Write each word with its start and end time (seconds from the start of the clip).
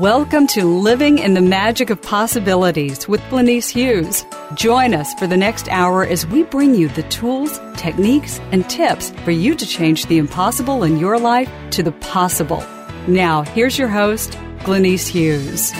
Welcome 0.00 0.46
to 0.46 0.64
Living 0.64 1.18
in 1.18 1.34
the 1.34 1.42
Magic 1.42 1.90
of 1.90 2.00
Possibilities 2.00 3.06
with 3.06 3.20
Glenyce 3.28 3.68
Hughes. 3.68 4.24
Join 4.54 4.94
us 4.94 5.12
for 5.18 5.26
the 5.26 5.36
next 5.36 5.68
hour 5.68 6.06
as 6.06 6.26
we 6.26 6.42
bring 6.42 6.74
you 6.74 6.88
the 6.88 7.02
tools, 7.10 7.60
techniques, 7.76 8.40
and 8.50 8.66
tips 8.70 9.10
for 9.26 9.30
you 9.30 9.54
to 9.54 9.66
change 9.66 10.06
the 10.06 10.16
impossible 10.16 10.84
in 10.84 10.96
your 10.96 11.18
life 11.18 11.50
to 11.72 11.82
the 11.82 11.92
possible. 11.92 12.64
Now, 13.08 13.42
here's 13.42 13.76
your 13.76 13.88
host, 13.88 14.38
Glenyce 14.60 15.06
Hughes. 15.06 15.70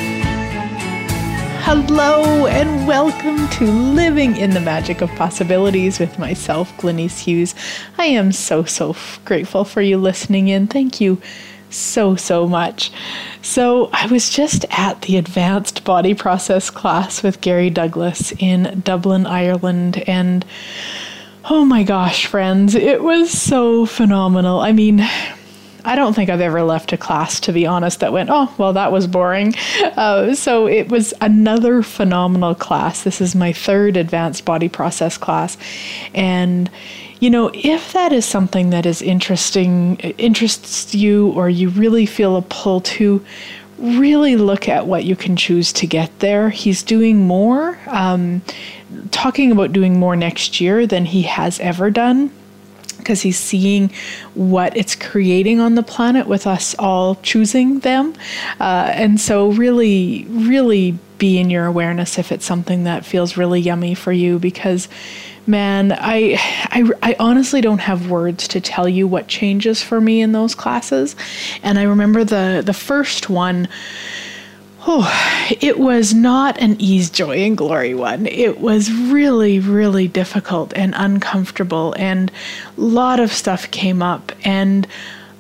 Hello, 1.65 2.47
and 2.47 2.87
welcome 2.87 3.49
to 3.49 3.65
Living 3.65 4.37
in 4.37 4.51
the 4.51 4.61
Magic 4.61 5.01
of 5.01 5.09
Possibilities 5.13 5.99
with 5.99 6.19
myself, 6.19 6.71
Glenyce 6.77 7.21
Hughes. 7.21 7.55
I 7.97 8.05
am 8.05 8.33
so, 8.33 8.65
so 8.65 8.97
grateful 9.25 9.65
for 9.65 9.81
you 9.81 9.97
listening 9.97 10.49
in. 10.49 10.67
Thank 10.67 11.01
you 11.01 11.23
so, 11.71 12.17
so 12.17 12.47
much. 12.47 12.93
So, 13.43 13.89
I 13.93 14.07
was 14.07 14.29
just 14.31 14.67
at 14.71 15.03
the 15.03 15.17
advanced 15.17 15.85
body 15.85 16.15
process 16.15 16.71
class 16.71 17.23
with 17.23 17.41
Gary 17.41 17.71
Douglas 17.71 18.33
in 18.39 18.83
Dublin, 18.85 19.27
Ireland, 19.27 20.03
and 20.07 20.45
oh 21.49 21.65
my 21.65 21.83
gosh, 21.83 22.27
friends, 22.27 22.75
it 22.75 23.03
was 23.03 23.31
so 23.31 23.87
phenomenal. 23.87 24.61
I 24.61 24.73
mean, 24.73 25.01
I 25.85 25.97
don't 25.97 26.15
think 26.15 26.31
I've 26.31 26.41
ever 26.41 26.63
left 26.63 26.93
a 26.93 26.97
class, 26.97 27.41
to 27.41 27.53
be 27.53 27.67
honest, 27.67 28.01
that 28.01 28.13
went, 28.13 28.31
oh, 28.31 28.53
well, 28.59 28.73
that 28.75 28.93
was 28.93 29.07
boring. 29.07 29.55
Uh, 29.83 30.35
so 30.35 30.67
it 30.67 30.89
was 30.89 31.15
another 31.21 31.83
phenomenal 31.83 32.55
class. 32.55 33.03
This 33.03 33.21
is 33.21 33.35
my 33.35 33.53
third 33.53 33.97
advanced 33.97 34.45
body 34.45 34.69
process 34.69 35.17
class. 35.17 35.57
And 36.15 36.71
you 37.21 37.31
know, 37.31 37.51
if 37.53 37.93
that 37.93 38.13
is 38.13 38.25
something 38.25 38.71
that 38.71 38.87
is 38.87 39.03
interesting, 39.03 39.97
interests 39.97 40.95
you, 40.95 41.31
or 41.33 41.49
you 41.49 41.69
really 41.69 42.07
feel 42.07 42.37
a 42.37 42.43
pull 42.43 42.81
to, 42.81 43.25
really 43.79 44.37
look 44.37 44.69
at 44.69 44.87
what 44.87 45.05
you 45.05 45.17
can 45.17 45.37
choose 45.37 45.73
to 45.73 45.87
get 45.87 46.19
there. 46.19 46.51
He's 46.51 46.83
doing 46.83 47.27
more, 47.27 47.79
um, 47.87 48.43
talking 49.11 49.51
about 49.53 49.73
doing 49.73 49.99
more 49.99 50.17
next 50.17 50.61
year 50.61 50.87
than 50.87 51.07
he 51.07 51.23
has 51.23 51.59
ever 51.61 51.91
done 51.91 52.31
because 52.99 53.23
he's 53.23 53.39
seeing 53.39 53.91
what 54.35 54.77
it's 54.77 54.95
creating 54.95 55.61
on 55.61 55.75
the 55.75 55.83
planet 55.83 56.27
with 56.27 56.47
us 56.47 56.75
all 56.79 57.15
choosing 57.17 57.81
them. 57.81 58.15
Uh, 58.61 58.91
and 58.95 59.21
so, 59.21 59.51
really, 59.51 60.27
really 60.29 60.99
be 61.19 61.39
in 61.39 61.51
your 61.51 61.67
awareness 61.67 62.19
if 62.19 62.33
it's 62.33 62.45
something 62.45 62.85
that 62.85 63.05
feels 63.05 63.37
really 63.37 63.61
yummy 63.61 63.95
for 63.95 64.13
you 64.13 64.39
because 64.39 64.89
man, 65.47 65.93
I, 65.93 66.37
I, 66.71 66.91
I 67.03 67.17
honestly 67.19 67.61
don't 67.61 67.79
have 67.79 68.11
words 68.11 68.49
to 68.49 68.61
tell 68.61 68.89
you 68.89 69.07
what 69.07 69.27
changes 69.29 69.83
for 69.83 70.01
me 70.01 70.21
in 70.21 70.33
those 70.33 70.55
classes. 70.55 71.17
And 71.63 71.79
I 71.79 71.83
remember 71.83 72.25
the 72.25 72.63
the 72.65 72.75
first 72.75 73.29
one. 73.31 73.69
Oh, 74.87 75.07
it 75.61 75.79
was 75.79 76.15
not 76.15 76.59
an 76.59 76.81
ease, 76.81 77.11
joy, 77.11 77.37
and 77.45 77.55
glory 77.55 77.95
one. 77.95 78.27
It 78.27 78.61
was 78.61 78.91
really, 78.91 79.59
really 79.59 80.09
difficult 80.09 80.73
and 80.75 80.95
uncomfortable, 80.97 81.95
and 81.99 82.33
a 82.79 82.81
lot 82.81 83.21
of 83.21 83.31
stuff 83.31 83.71
came 83.71 84.01
up. 84.01 84.33
And 84.43 84.87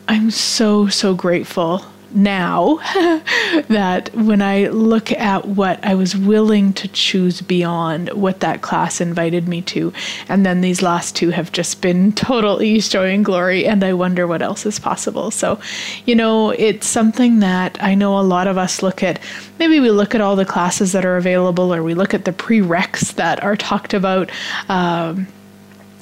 I'm 0.08 0.30
so, 0.30 0.88
so 0.88 1.14
grateful 1.14 1.86
now 2.15 2.76
that 3.69 4.10
when 4.15 4.43
I 4.43 4.69
look 4.69 5.12
at 5.12 5.47
what 5.47 5.82
I 5.84 5.94
was 5.94 6.16
willing 6.16 6.72
to 6.75 6.88
choose 6.88 7.41
beyond 7.41 8.10
what 8.10 8.41
that 8.41 8.62
class 8.62 9.00
invited 9.00 9.48
me 9.48 9.62
to, 9.62 9.93
and 10.28 10.44
then 10.44 10.60
these 10.60 10.82
last 10.82 11.16
two 11.16 11.31
have 11.31 11.53
just 11.53 11.81
been 11.81 12.12
total 12.31 12.62
ease, 12.62 12.88
joy, 12.88 13.10
and 13.10 13.25
glory, 13.25 13.66
and 13.66 13.82
I 13.84 13.93
wonder 13.93 14.26
what 14.26 14.43
else 14.43 14.66
is 14.66 14.78
possible. 14.78 15.31
So, 15.31 15.60
you 16.06 16.15
know, 16.15 16.50
it's 16.50 16.87
something 16.87 17.41
that 17.41 17.82
I 17.82 17.94
know 17.94 18.19
a 18.19 18.22
lot 18.22 18.47
of 18.47 18.59
us 18.59 18.82
look 18.82 19.03
at. 19.03 19.21
Maybe 19.59 19.81
we 19.81 19.91
look 19.91 20.15
at 20.15 20.21
all 20.21 20.37
the 20.37 20.44
classes 20.44 20.92
that 20.92 21.04
are 21.04 21.16
available, 21.16 21.72
or 21.72 21.82
we 21.82 21.94
look 21.94 22.15
at 22.15 22.25
the 22.25 22.32
prereqs 22.32 23.15
that 23.15 23.42
are 23.42 23.56
talked 23.56 23.94
about. 23.94 24.31
Um, 24.69 25.27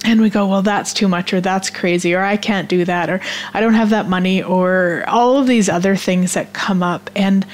and 0.04 0.20
we 0.20 0.30
go, 0.30 0.46
well, 0.46 0.62
that's 0.62 0.92
too 0.92 1.08
much, 1.08 1.32
or 1.32 1.40
that's 1.40 1.70
crazy, 1.70 2.14
or 2.14 2.22
I 2.22 2.36
can't 2.36 2.68
do 2.68 2.84
that, 2.84 3.10
or 3.10 3.20
I 3.52 3.60
don't 3.60 3.74
have 3.74 3.90
that 3.90 4.08
money, 4.08 4.42
or 4.42 5.04
all 5.08 5.36
of 5.36 5.46
these 5.46 5.68
other 5.68 5.96
things 5.96 6.34
that 6.34 6.52
come 6.52 6.82
up. 6.82 7.10
And 7.16 7.44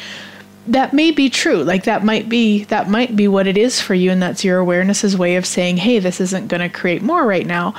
that 0.67 0.93
may 0.93 1.11
be 1.11 1.29
true. 1.29 1.63
Like 1.63 1.85
that 1.85 2.05
might 2.05 2.29
be 2.29 2.65
that 2.65 2.89
might 2.89 3.15
be 3.17 3.29
what 3.29 3.47
it 3.47 3.57
is 3.57 3.81
for 3.81 3.95
you, 3.95 4.11
and 4.11 4.23
that's 4.23 4.45
your 4.45 4.59
awareness's 4.59 5.17
way 5.17 5.37
of 5.37 5.47
saying, 5.47 5.79
hey, 5.79 5.99
this 5.99 6.21
isn't 6.21 6.49
going 6.49 6.61
to 6.61 6.69
create 6.69 7.03
more 7.03 7.27
right 7.27 7.47
now. 7.47 7.75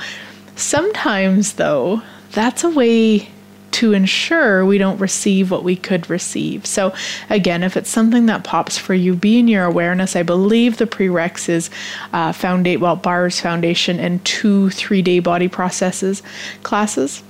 Sometimes, 0.56 1.54
though, 1.54 2.02
that's 2.32 2.64
a 2.64 2.70
way 2.70 3.28
to 3.76 3.92
ensure 3.92 4.64
we 4.64 4.78
don't 4.78 4.98
receive 4.98 5.50
what 5.50 5.62
we 5.62 5.76
could 5.76 6.08
receive. 6.08 6.64
So, 6.64 6.94
again, 7.28 7.62
if 7.62 7.76
it's 7.76 7.90
something 7.90 8.24
that 8.24 8.42
pops 8.42 8.78
for 8.78 8.94
you, 8.94 9.14
be 9.14 9.38
in 9.38 9.48
your 9.48 9.64
awareness. 9.64 10.16
I 10.16 10.22
believe 10.22 10.78
the 10.78 10.86
prereqs 10.86 11.50
is 11.50 11.68
uh, 12.14 12.32
foundation, 12.32 12.80
well, 12.80 12.96
bars 12.96 13.38
foundation 13.38 14.00
and 14.00 14.24
two 14.24 14.70
three 14.70 15.02
day 15.02 15.18
body 15.18 15.48
processes 15.48 16.22
classes. 16.62 17.22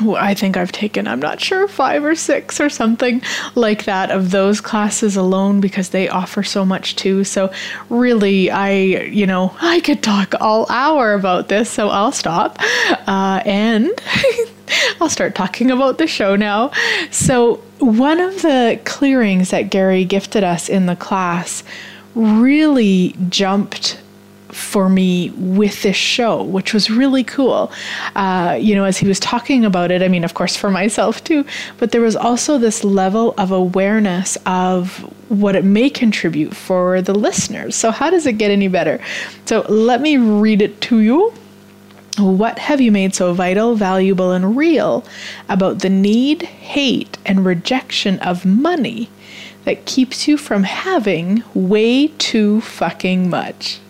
I 0.00 0.34
think 0.34 0.56
I've 0.56 0.72
taken, 0.72 1.06
I'm 1.06 1.20
not 1.20 1.40
sure, 1.40 1.68
five 1.68 2.04
or 2.04 2.16
six 2.16 2.60
or 2.60 2.68
something 2.68 3.22
like 3.54 3.84
that 3.84 4.10
of 4.10 4.32
those 4.32 4.60
classes 4.60 5.16
alone 5.16 5.60
because 5.60 5.90
they 5.90 6.08
offer 6.08 6.42
so 6.42 6.64
much 6.64 6.96
too. 6.96 7.22
So, 7.22 7.52
really, 7.88 8.50
I, 8.50 8.72
you 8.72 9.26
know, 9.26 9.54
I 9.60 9.80
could 9.80 10.02
talk 10.02 10.34
all 10.40 10.66
hour 10.68 11.14
about 11.14 11.48
this, 11.48 11.70
so 11.70 11.90
I'll 11.90 12.12
stop. 12.12 12.58
Uh, 13.06 13.40
and 13.44 13.88
I'll 15.00 15.08
start 15.08 15.34
talking 15.34 15.70
about 15.70 15.98
the 15.98 16.06
show 16.06 16.36
now. 16.36 16.70
So, 17.10 17.56
one 17.78 18.20
of 18.20 18.42
the 18.42 18.80
clearings 18.84 19.50
that 19.50 19.70
Gary 19.70 20.04
gifted 20.04 20.44
us 20.44 20.68
in 20.68 20.86
the 20.86 20.96
class 20.96 21.62
really 22.14 23.14
jumped 23.28 24.00
for 24.54 24.88
me 24.88 25.30
with 25.36 25.82
this 25.82 25.96
show, 25.96 26.42
which 26.42 26.72
was 26.72 26.88
really 26.88 27.24
cool. 27.24 27.72
Uh, 28.14 28.56
you 28.58 28.74
know, 28.74 28.84
as 28.84 28.96
he 28.96 29.06
was 29.06 29.18
talking 29.18 29.64
about 29.64 29.90
it, 29.90 30.00
I 30.00 30.08
mean, 30.08 30.22
of 30.22 30.34
course, 30.34 30.56
for 30.56 30.70
myself 30.70 31.22
too, 31.24 31.44
but 31.78 31.90
there 31.90 32.00
was 32.00 32.14
also 32.14 32.56
this 32.56 32.84
level 32.84 33.34
of 33.36 33.50
awareness 33.50 34.38
of 34.46 34.98
what 35.28 35.56
it 35.56 35.64
may 35.64 35.90
contribute 35.90 36.54
for 36.54 37.02
the 37.02 37.14
listeners. 37.14 37.74
So, 37.74 37.90
how 37.90 38.10
does 38.10 38.26
it 38.26 38.34
get 38.34 38.50
any 38.50 38.68
better? 38.68 39.00
So, 39.46 39.62
let 39.68 40.00
me 40.00 40.16
read 40.16 40.62
it 40.62 40.80
to 40.82 41.00
you. 41.00 41.32
What 42.18 42.60
have 42.60 42.80
you 42.80 42.92
made 42.92 43.14
so 43.14 43.32
vital, 43.32 43.74
valuable, 43.74 44.30
and 44.30 44.56
real 44.56 45.04
about 45.48 45.80
the 45.80 45.90
need, 45.90 46.42
hate, 46.42 47.18
and 47.26 47.44
rejection 47.44 48.20
of 48.20 48.44
money 48.44 49.08
that 49.64 49.86
keeps 49.86 50.28
you 50.28 50.36
from 50.36 50.64
having 50.64 51.42
way 51.54 52.08
too 52.18 52.60
fucking 52.62 53.30
much? 53.30 53.80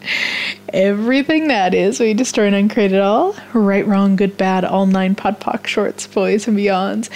everything 0.74 1.46
that 1.48 1.72
is. 1.72 2.00
We 2.00 2.14
destroy 2.14 2.46
and 2.46 2.54
uncreate 2.54 2.92
it 2.92 3.00
all. 3.00 3.34
Right, 3.52 3.86
wrong, 3.86 4.16
good, 4.16 4.36
bad, 4.36 4.64
all 4.64 4.86
nine 4.86 5.14
podpoc 5.14 5.66
shorts, 5.66 6.06
boys 6.06 6.48
and 6.48 6.58
beyonds. 6.58 7.08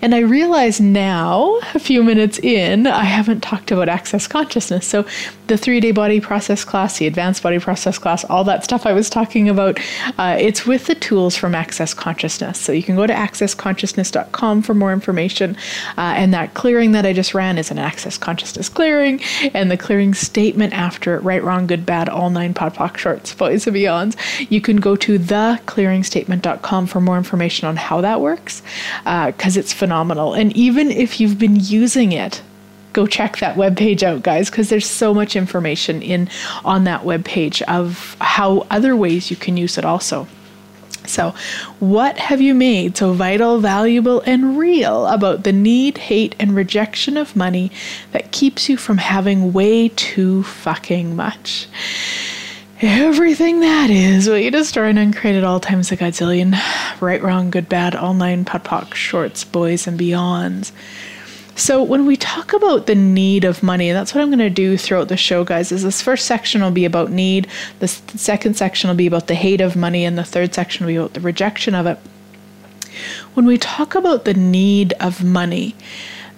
And 0.00 0.14
I 0.14 0.20
realize 0.20 0.80
now, 0.80 1.60
a 1.74 1.78
few 1.78 2.02
minutes 2.02 2.38
in, 2.38 2.86
I 2.86 3.04
haven't 3.04 3.42
talked 3.42 3.70
about 3.70 3.88
access 3.88 4.26
consciousness. 4.26 4.86
So 4.86 5.04
the 5.48 5.58
three 5.58 5.78
day 5.78 5.92
body 5.92 6.20
process 6.20 6.64
class, 6.64 6.98
the 6.98 7.06
advanced 7.06 7.42
body 7.42 7.58
process 7.58 7.98
class, 7.98 8.24
all 8.24 8.44
that 8.44 8.64
stuff 8.64 8.86
I 8.86 8.94
was 8.94 9.10
talking 9.10 9.48
about, 9.48 9.78
uh, 10.18 10.36
it's 10.40 10.66
with 10.66 10.86
the 10.86 10.94
tools 10.94 11.36
from 11.36 11.54
Access 11.54 11.92
Consciousness. 11.92 12.58
So 12.58 12.72
you 12.72 12.82
can 12.82 12.96
go 12.96 13.06
to 13.06 13.12
accessconsciousness.com 13.12 14.62
for 14.62 14.72
more 14.72 14.92
information. 14.92 15.56
Uh, 15.98 16.14
and 16.16 16.32
that 16.32 16.54
clearing 16.54 16.92
that 16.92 17.04
I 17.04 17.12
just 17.12 17.34
ran 17.34 17.58
is 17.58 17.70
an 17.70 17.78
Access 17.78 18.01
Consciousness 18.18 18.68
clearing, 18.68 19.20
and 19.54 19.70
the 19.70 19.76
clearing 19.76 20.14
statement 20.14 20.72
after 20.72 21.16
it, 21.16 21.20
right, 21.20 21.42
wrong, 21.42 21.66
good, 21.66 21.86
bad, 21.86 22.08
all 22.08 22.30
nine 22.30 22.54
podpoc 22.54 22.96
shorts, 22.96 23.34
boys 23.42 23.66
and 23.66 23.76
beyonds. 23.76 24.16
You 24.50 24.60
can 24.60 24.76
go 24.76 24.96
to 24.96 25.18
theclearingstatement.com 25.18 26.86
for 26.86 27.00
more 27.00 27.16
information 27.16 27.68
on 27.68 27.76
how 27.76 28.00
that 28.00 28.20
works, 28.20 28.62
because 29.04 29.56
uh, 29.56 29.60
it's 29.60 29.72
phenomenal. 29.72 30.34
And 30.34 30.54
even 30.56 30.90
if 30.90 31.20
you've 31.20 31.38
been 31.38 31.56
using 31.56 32.12
it 32.12 32.42
go 32.92 33.06
check 33.06 33.38
that 33.38 33.56
webpage 33.56 34.02
out, 34.02 34.22
guys, 34.22 34.50
because 34.50 34.68
there's 34.68 34.86
so 34.86 35.14
much 35.14 35.34
information 35.34 36.02
in 36.02 36.28
on 36.64 36.84
that 36.84 37.02
webpage 37.02 37.62
of 37.62 38.16
how 38.20 38.66
other 38.70 38.94
ways 38.94 39.30
you 39.30 39.36
can 39.36 39.56
use 39.56 39.78
it 39.78 39.84
also. 39.84 40.26
So, 41.06 41.34
what 41.80 42.18
have 42.18 42.40
you 42.40 42.54
made 42.54 42.96
so 42.96 43.12
vital, 43.12 43.58
valuable, 43.58 44.20
and 44.22 44.58
real 44.58 45.06
about 45.06 45.44
the 45.44 45.52
need, 45.52 45.98
hate, 45.98 46.34
and 46.38 46.54
rejection 46.54 47.16
of 47.16 47.36
money 47.36 47.70
that 48.12 48.32
keeps 48.32 48.68
you 48.68 48.76
from 48.76 48.98
having 48.98 49.52
way 49.52 49.88
too 49.88 50.42
fucking 50.44 51.16
much? 51.16 51.68
Everything 52.80 53.60
that 53.60 53.90
is 53.90 54.28
what 54.28 54.42
you 54.42 54.50
destroy 54.50 54.88
and 54.88 54.98
uncreate 54.98 55.36
at 55.36 55.44
all 55.44 55.60
times 55.60 55.92
a 55.92 55.96
godzillion. 55.96 56.58
Right, 57.00 57.22
wrong, 57.22 57.50
good, 57.50 57.68
bad, 57.68 57.94
all 57.94 58.12
nine, 58.12 58.44
pot, 58.44 58.64
pock, 58.64 58.94
shorts, 58.94 59.44
boys, 59.44 59.86
and 59.86 59.98
beyonds. 59.98 60.72
So 61.54 61.82
when 61.82 62.06
we 62.06 62.16
talk 62.16 62.52
about 62.52 62.86
the 62.86 62.94
need 62.94 63.44
of 63.44 63.62
money, 63.62 63.92
that's 63.92 64.14
what 64.14 64.22
I'm 64.22 64.28
going 64.28 64.38
to 64.38 64.50
do 64.50 64.78
throughout 64.78 65.08
the 65.08 65.16
show, 65.16 65.44
guys, 65.44 65.70
is 65.70 65.82
this 65.82 66.00
first 66.00 66.26
section 66.26 66.62
will 66.62 66.70
be 66.70 66.84
about 66.84 67.10
need, 67.10 67.46
the 67.78 67.88
second 67.88 68.56
section 68.56 68.88
will 68.88 68.96
be 68.96 69.06
about 69.06 69.26
the 69.26 69.34
hate 69.34 69.60
of 69.60 69.76
money, 69.76 70.04
and 70.04 70.16
the 70.16 70.24
third 70.24 70.54
section 70.54 70.86
will 70.86 70.92
be 70.92 70.96
about 70.96 71.14
the 71.14 71.20
rejection 71.20 71.74
of 71.74 71.86
it. 71.86 71.98
When 73.34 73.46
we 73.46 73.58
talk 73.58 73.94
about 73.94 74.24
the 74.24 74.34
need 74.34 74.94
of 75.00 75.22
money, 75.22 75.74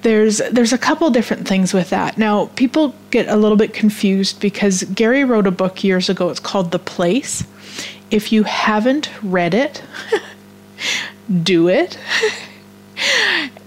there's 0.02 0.38
there's 0.50 0.72
a 0.72 0.78
couple 0.78 1.08
different 1.10 1.48
things 1.48 1.72
with 1.72 1.90
that. 1.90 2.18
Now, 2.18 2.46
people 2.56 2.94
get 3.10 3.26
a 3.28 3.36
little 3.36 3.56
bit 3.56 3.72
confused 3.72 4.40
because 4.40 4.82
Gary 4.84 5.24
wrote 5.24 5.46
a 5.46 5.50
book 5.50 5.82
years 5.82 6.08
ago. 6.08 6.28
It's 6.28 6.40
called 6.40 6.72
The 6.72 6.78
Place. 6.78 7.44
If 8.10 8.30
you 8.30 8.42
haven't 8.44 9.10
read 9.22 9.54
it, 9.54 9.82
do 11.42 11.68
it. 11.68 11.98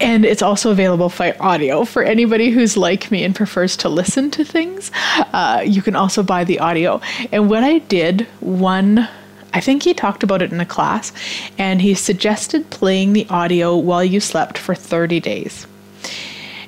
and 0.00 0.24
it's 0.24 0.42
also 0.42 0.70
available 0.70 1.12
by 1.16 1.32
audio 1.40 1.84
for 1.84 2.02
anybody 2.02 2.50
who's 2.50 2.76
like 2.76 3.10
me 3.10 3.24
and 3.24 3.34
prefers 3.34 3.76
to 3.78 3.88
listen 3.88 4.30
to 4.32 4.44
things. 4.44 4.90
Uh, 5.32 5.62
you 5.64 5.82
can 5.82 5.96
also 5.96 6.22
buy 6.22 6.44
the 6.44 6.58
audio. 6.60 7.00
And 7.32 7.48
what 7.48 7.64
I 7.64 7.78
did 7.78 8.22
one. 8.40 9.08
I 9.54 9.60
think 9.60 9.84
he 9.84 9.94
talked 9.94 10.22
about 10.22 10.42
it 10.42 10.52
in 10.52 10.60
a 10.60 10.66
class, 10.66 11.12
and 11.56 11.80
he 11.80 11.94
suggested 11.94 12.68
playing 12.68 13.14
the 13.14 13.26
audio 13.30 13.74
while 13.74 14.04
you 14.04 14.20
slept 14.20 14.58
for 14.58 14.74
30 14.74 15.18
days. 15.20 15.66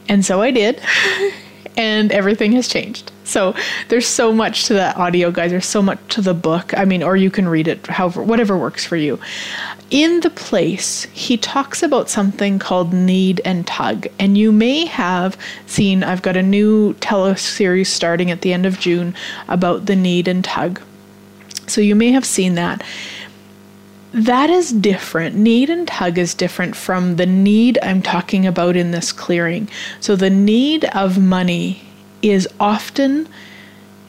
And 0.08 0.24
so 0.24 0.40
I 0.40 0.50
did, 0.50 0.80
and 1.76 2.10
everything 2.10 2.52
has 2.52 2.66
changed. 2.66 3.12
So 3.24 3.54
there's 3.88 4.06
so 4.06 4.32
much 4.32 4.64
to 4.64 4.74
that 4.74 4.96
audio, 4.96 5.30
guys. 5.30 5.50
There's 5.50 5.66
so 5.66 5.82
much 5.82 5.98
to 6.14 6.22
the 6.22 6.32
book. 6.32 6.76
I 6.78 6.86
mean, 6.86 7.02
or 7.02 7.14
you 7.14 7.30
can 7.30 7.46
read 7.46 7.68
it 7.68 7.86
however, 7.86 8.22
whatever 8.22 8.56
works 8.56 8.86
for 8.86 8.96
you. 8.96 9.20
In 9.90 10.20
the 10.20 10.30
place, 10.30 11.04
he 11.14 11.38
talks 11.38 11.82
about 11.82 12.10
something 12.10 12.58
called 12.58 12.92
need 12.92 13.40
and 13.44 13.66
tug. 13.66 14.06
And 14.18 14.36
you 14.36 14.52
may 14.52 14.84
have 14.84 15.38
seen, 15.66 16.04
I've 16.04 16.20
got 16.20 16.36
a 16.36 16.42
new 16.42 16.92
teleseries 16.94 17.86
starting 17.86 18.30
at 18.30 18.42
the 18.42 18.52
end 18.52 18.66
of 18.66 18.78
June 18.78 19.14
about 19.48 19.86
the 19.86 19.96
need 19.96 20.28
and 20.28 20.44
tug. 20.44 20.82
So 21.66 21.80
you 21.80 21.94
may 21.94 22.12
have 22.12 22.26
seen 22.26 22.54
that. 22.54 22.82
That 24.12 24.50
is 24.50 24.72
different. 24.72 25.36
Need 25.36 25.70
and 25.70 25.88
tug 25.88 26.18
is 26.18 26.34
different 26.34 26.76
from 26.76 27.16
the 27.16 27.26
need 27.26 27.78
I'm 27.82 28.02
talking 28.02 28.46
about 28.46 28.76
in 28.76 28.90
this 28.90 29.10
clearing. 29.10 29.70
So 30.00 30.16
the 30.16 30.30
need 30.30 30.84
of 30.86 31.18
money 31.18 31.82
is 32.20 32.48
often 32.58 33.28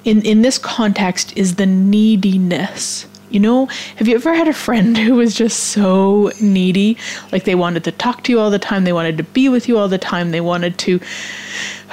in 0.05 0.21
in 0.23 0.41
this 0.41 0.57
context 0.57 1.35
is 1.37 1.55
the 1.55 1.65
neediness 1.65 3.05
you 3.29 3.39
know, 3.39 3.65
have 3.97 4.07
you 4.07 4.15
ever 4.15 4.33
had 4.33 4.47
a 4.47 4.53
friend 4.53 4.97
who 5.05 5.15
was 5.15 5.35
just 5.35 5.59
so 5.71 6.31
needy? 6.41 6.97
Like 7.31 7.43
they 7.43 7.55
wanted 7.55 7.83
to 7.85 7.91
talk 7.91 8.23
to 8.23 8.31
you 8.31 8.39
all 8.39 8.51
the 8.51 8.59
time, 8.59 8.83
they 8.83 8.93
wanted 8.93 9.17
to 9.17 9.23
be 9.23 9.49
with 9.49 9.67
you 9.67 9.77
all 9.77 9.87
the 9.87 9.97
time, 9.97 10.31
they 10.31 10.41
wanted 10.41 10.77
to 10.79 10.99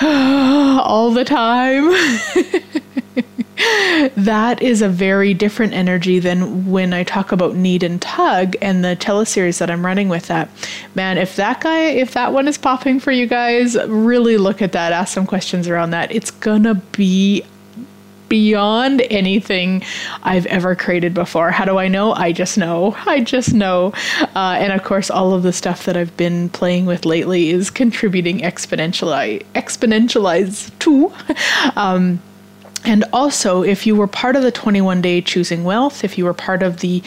all 0.03 1.11
the 1.11 1.25
time. 1.25 1.91
that 4.17 4.61
is 4.61 4.83
a 4.83 4.88
very 4.88 5.33
different 5.33 5.73
energy 5.73 6.19
than 6.19 6.71
when 6.71 6.93
I 6.93 7.05
talk 7.05 7.33
about 7.33 7.55
need 7.55 7.82
and 7.82 8.00
tug 8.00 8.55
and 8.61 8.85
the 8.85 8.97
teleseries 8.97 9.59
that 9.59 9.71
I'm 9.71 9.85
running 9.85 10.09
with 10.09 10.27
that. 10.27 10.50
Man, 10.94 11.17
if 11.17 11.37
that 11.37 11.62
guy, 11.62 11.81
if 11.81 12.12
that 12.12 12.32
one 12.32 12.49
is 12.49 12.59
popping 12.59 13.00
for 13.00 13.12
you 13.12 13.27
guys, 13.27 13.77
really 13.87 14.37
look 14.37 14.61
at 14.61 14.73
that, 14.73 14.93
ask 14.93 15.15
some 15.15 15.27
questions 15.27 15.69
around 15.69 15.91
that. 15.91 16.12
It's 16.12 16.31
gonna 16.31 16.75
be 16.75 17.44
beyond 18.28 19.02
anything 19.11 19.82
I've 20.23 20.46
ever 20.46 20.75
created 20.75 21.14
before. 21.14 21.50
How 21.50 21.64
do 21.64 21.78
I 21.78 21.88
know? 21.88 22.12
I 22.12 22.32
just 22.32 22.58
know. 22.58 22.96
I 23.06 23.20
just 23.20 23.55
know. 23.55 23.93
Uh, 24.34 24.56
and 24.58 24.73
of 24.73 24.82
course, 24.82 25.11
all 25.11 25.34
of 25.34 25.43
the 25.43 25.52
stuff 25.52 25.84
that 25.84 25.96
I've 25.96 26.17
been 26.17 26.49
playing 26.50 26.87
with 26.87 27.05
lately 27.05 27.50
is 27.50 27.70
contributing 27.70 28.40
exponentially, 28.40 29.44
exponentialize 29.55 30.76
too. 30.78 31.12
Um, 31.76 32.20
and 32.87 33.05
also, 33.12 33.62
if 33.62 33.85
you 33.85 33.97
were 33.97 34.06
part 34.06 34.37
of 34.37 34.43
the 34.43 34.53
21 34.53 35.03
day 35.03 35.21
choosing 35.21 35.65
wealth, 35.65 36.05
if 36.05 36.17
you 36.17 36.25
were 36.25 36.33
part 36.33 36.62
of 36.62 36.79
the 36.79 37.03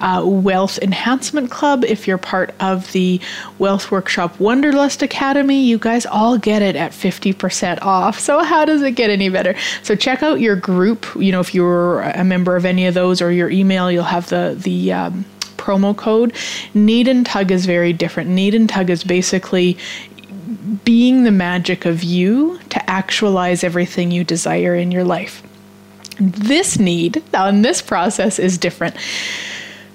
uh, 0.00 0.22
Wealth 0.24 0.78
Enhancement 0.78 1.50
Club, 1.50 1.84
if 1.84 2.06
you're 2.06 2.18
part 2.18 2.54
of 2.60 2.90
the 2.92 3.20
Wealth 3.58 3.90
Workshop 3.90 4.36
Wonderlust 4.38 5.02
Academy, 5.02 5.64
you 5.64 5.76
guys 5.76 6.06
all 6.06 6.38
get 6.38 6.62
it 6.62 6.76
at 6.76 6.92
50% 6.92 7.82
off. 7.82 8.20
So, 8.20 8.44
how 8.44 8.64
does 8.64 8.80
it 8.82 8.92
get 8.92 9.10
any 9.10 9.28
better? 9.28 9.56
So, 9.82 9.96
check 9.96 10.22
out 10.22 10.40
your 10.40 10.54
group. 10.54 11.04
You 11.16 11.32
know, 11.32 11.40
if 11.40 11.52
you're 11.52 12.02
a 12.02 12.22
member 12.22 12.54
of 12.54 12.64
any 12.64 12.86
of 12.86 12.94
those 12.94 13.20
or 13.20 13.32
your 13.32 13.50
email, 13.50 13.90
you'll 13.90 14.04
have 14.04 14.28
the, 14.28 14.56
the, 14.56 14.92
um, 14.92 15.24
promo 15.56 15.96
code. 15.96 16.34
Need 16.74 17.08
and 17.08 17.24
tug 17.24 17.50
is 17.50 17.64
very 17.64 17.92
different. 17.92 18.28
Need 18.28 18.54
and 18.54 18.68
tug 18.68 18.90
is 18.90 19.02
basically 19.02 19.78
being 20.84 21.24
the 21.24 21.30
magic 21.30 21.84
of 21.84 22.02
you 22.02 22.58
to 22.70 22.90
actualize 22.90 23.64
everything 23.64 24.10
you 24.10 24.24
desire 24.24 24.74
in 24.74 24.90
your 24.90 25.04
life. 25.04 25.42
This 26.20 26.78
need 26.78 27.22
on 27.34 27.62
this 27.62 27.82
process 27.82 28.38
is 28.38 28.56
different. 28.58 28.96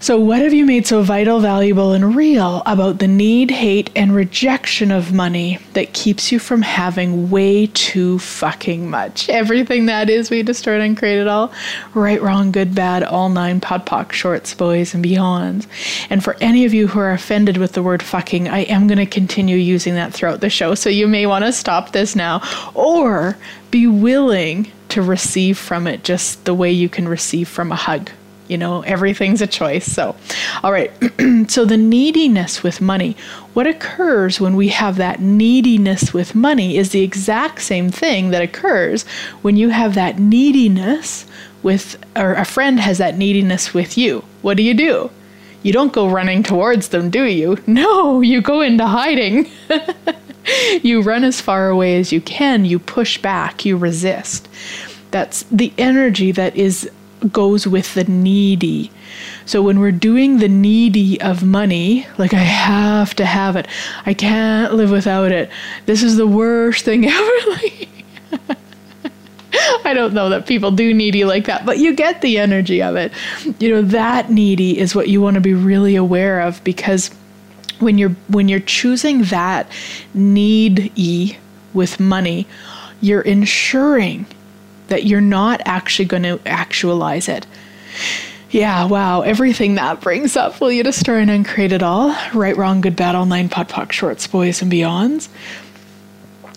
So, 0.01 0.17
what 0.17 0.39
have 0.39 0.53
you 0.53 0.65
made 0.65 0.87
so 0.87 1.01
vital, 1.01 1.41
valuable, 1.41 1.91
and 1.91 2.15
real 2.15 2.63
about 2.65 2.99
the 2.99 3.07
need, 3.07 3.51
hate, 3.51 3.89
and 3.97 4.15
rejection 4.15 4.91
of 4.91 5.11
money 5.13 5.59
that 5.73 5.91
keeps 5.91 6.31
you 6.31 6.39
from 6.39 6.61
having 6.61 7.29
way 7.29 7.67
too 7.67 8.17
fucking 8.19 8.89
much? 8.89 9.27
Everything 9.27 9.87
that 9.87 10.09
is, 10.09 10.29
we 10.29 10.41
destroyed 10.41 10.79
and 10.79 10.97
created 10.97 11.27
all. 11.27 11.51
Right, 11.93 12.21
wrong, 12.21 12.53
good, 12.53 12.73
bad, 12.73 13.03
all 13.03 13.27
nine, 13.27 13.59
podpoc, 13.59 14.13
shorts, 14.13 14.53
boys, 14.53 14.93
and 14.93 15.03
beyonds. 15.03 15.67
And 16.09 16.23
for 16.23 16.37
any 16.39 16.63
of 16.63 16.73
you 16.73 16.87
who 16.87 16.99
are 16.99 17.11
offended 17.11 17.57
with 17.57 17.73
the 17.73 17.83
word 17.83 18.01
fucking, 18.01 18.47
I 18.47 18.59
am 18.59 18.87
going 18.87 18.99
to 18.99 19.05
continue 19.05 19.57
using 19.57 19.95
that 19.95 20.13
throughout 20.13 20.39
the 20.39 20.49
show. 20.49 20.75
So, 20.75 20.89
you 20.89 21.09
may 21.09 21.25
want 21.25 21.43
to 21.43 21.51
stop 21.51 21.91
this 21.91 22.15
now 22.15 22.41
or 22.73 23.37
be 23.69 23.85
willing 23.85 24.71
to 24.89 25.01
receive 25.01 25.57
from 25.57 25.87
it 25.87 26.05
just 26.05 26.45
the 26.45 26.53
way 26.53 26.71
you 26.71 26.87
can 26.87 27.05
receive 27.05 27.49
from 27.49 27.73
a 27.73 27.75
hug 27.75 28.09
you 28.49 28.57
know, 28.57 28.81
everything's 28.81 29.41
a 29.41 29.47
choice. 29.47 29.85
So, 29.85 30.15
all 30.63 30.71
right. 30.71 30.91
so, 31.47 31.65
the 31.65 31.77
neediness 31.77 32.63
with 32.63 32.81
money, 32.81 33.15
what 33.53 33.67
occurs 33.67 34.41
when 34.41 34.55
we 34.55 34.69
have 34.69 34.97
that 34.97 35.19
neediness 35.19 36.13
with 36.13 36.35
money 36.35 36.77
is 36.77 36.89
the 36.89 37.03
exact 37.03 37.61
same 37.61 37.89
thing 37.89 38.31
that 38.31 38.41
occurs 38.41 39.03
when 39.41 39.55
you 39.55 39.69
have 39.69 39.95
that 39.95 40.19
neediness 40.19 41.25
with, 41.63 41.97
or 42.15 42.33
a 42.33 42.45
friend 42.45 42.79
has 42.79 42.97
that 42.97 43.17
neediness 43.17 43.73
with 43.73 43.97
you. 43.97 44.23
What 44.41 44.57
do 44.57 44.63
you 44.63 44.73
do? 44.73 45.11
You 45.61 45.73
don't 45.73 45.93
go 45.93 46.09
running 46.09 46.41
towards 46.41 46.89
them, 46.89 47.09
do 47.09 47.25
you? 47.25 47.57
No, 47.67 48.21
you 48.21 48.41
go 48.41 48.61
into 48.61 48.85
hiding. 48.85 49.49
you 50.81 51.01
run 51.01 51.23
as 51.23 51.39
far 51.41 51.69
away 51.69 51.99
as 51.99 52.11
you 52.11 52.21
can, 52.21 52.65
you 52.65 52.79
push 52.79 53.17
back, 53.21 53.65
you 53.65 53.77
resist. 53.77 54.47
That's 55.11 55.43
the 55.51 55.73
energy 55.77 56.31
that 56.31 56.55
is 56.55 56.89
goes 57.31 57.67
with 57.67 57.93
the 57.93 58.05
needy. 58.05 58.91
So 59.45 59.61
when 59.61 59.79
we're 59.79 59.91
doing 59.91 60.37
the 60.37 60.47
needy 60.47 61.19
of 61.21 61.43
money, 61.43 62.07
like 62.17 62.33
I 62.33 62.37
have 62.37 63.15
to 63.15 63.25
have 63.25 63.55
it, 63.55 63.67
I 64.05 64.13
can't 64.13 64.73
live 64.73 64.91
without 64.91 65.31
it. 65.31 65.49
This 65.85 66.03
is 66.03 66.17
the 66.17 66.27
worst 66.27 66.85
thing 66.85 67.05
ever. 67.09 67.61
I 69.85 69.93
don't 69.93 70.13
know 70.13 70.29
that 70.29 70.45
people 70.45 70.71
do 70.71 70.93
needy 70.93 71.25
like 71.25 71.45
that, 71.45 71.65
but 71.65 71.79
you 71.79 71.93
get 71.93 72.21
the 72.21 72.37
energy 72.37 72.81
of 72.81 72.95
it. 72.95 73.11
You 73.59 73.69
know, 73.69 73.81
that 73.81 74.29
needy 74.29 74.77
is 74.77 74.95
what 74.95 75.09
you 75.09 75.21
want 75.21 75.35
to 75.35 75.41
be 75.41 75.53
really 75.53 75.95
aware 75.95 76.41
of 76.41 76.63
because 76.63 77.09
when 77.79 77.97
you're 77.97 78.15
when 78.27 78.47
you're 78.49 78.59
choosing 78.59 79.23
that 79.23 79.67
need 80.13 80.91
e 80.95 81.37
with 81.73 81.99
money, 81.99 82.47
you're 83.01 83.21
ensuring 83.21 84.25
that 84.89 85.05
you're 85.05 85.21
not 85.21 85.61
actually 85.65 86.05
going 86.05 86.23
to 86.23 86.39
actualize 86.45 87.27
it. 87.27 87.47
Yeah, 88.51 88.85
wow, 88.85 89.21
everything 89.21 89.75
that 89.75 90.01
brings 90.01 90.35
up 90.35 90.59
will 90.59 90.71
you 90.71 90.83
destroy 90.83 91.17
and 91.19 91.29
uncreate 91.29 91.71
it 91.71 91.83
all? 91.83 92.15
Right, 92.33 92.57
wrong, 92.57 92.81
good, 92.81 92.95
bad, 92.95 93.15
all 93.15 93.25
nine, 93.25 93.47
pot, 93.47 93.69
pock, 93.69 93.91
shorts, 93.91 94.25
boys, 94.25 94.61
and 94.61 94.71
beyonds. 94.71 95.29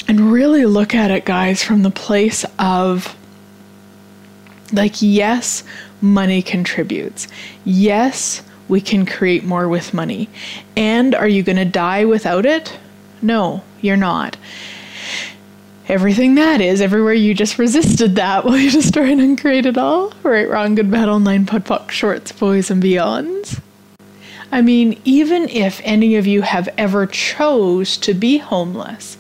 And 0.09 0.33
really 0.33 0.65
look 0.65 0.95
at 0.95 1.11
it, 1.11 1.25
guys, 1.25 1.63
from 1.63 1.83
the 1.83 1.91
place 1.91 2.45
of 2.59 3.15
like, 4.73 5.03
yes, 5.03 5.65
money 6.01 6.43
contributes. 6.43 7.29
Yes, 7.65 8.43
we 8.69 8.81
can 8.81 9.05
create 9.05 9.45
more 9.45 9.69
with 9.69 9.93
money. 9.93 10.29
And 10.77 11.15
are 11.15 11.29
you 11.29 11.43
going 11.43 11.57
to 11.57 11.65
die 11.65 12.07
without 12.07 12.47
it? 12.47 12.79
No, 13.21 13.63
you're 13.81 13.97
not. 13.97 14.37
Everything 15.89 16.35
that 16.37 16.61
is, 16.61 16.81
everywhere 16.81 17.13
you 17.13 17.35
just 17.35 17.59
resisted 17.59 18.17
that, 18.17 18.45
will 18.45 18.59
you 18.59 18.71
destroy 18.71 19.11
and 19.11 19.21
uncreate 19.21 19.67
it 19.67 19.79
all? 19.79 20.13
Right, 20.23 20.49
wrong, 20.49 20.75
good, 20.75 20.91
bad, 20.91 21.09
online, 21.09 21.47
podpoc, 21.47 21.91
shorts, 21.91 22.33
boys, 22.33 22.71
and 22.71 22.83
beyonds. 22.83 23.61
I 24.51 24.61
mean, 24.61 25.01
even 25.05 25.49
if 25.49 25.81
any 25.83 26.17
of 26.17 26.27
you 26.27 26.43
have 26.43 26.69
ever 26.77 27.07
chose 27.07 27.97
to 27.99 28.13
be 28.13 28.39
homeless, 28.39 29.17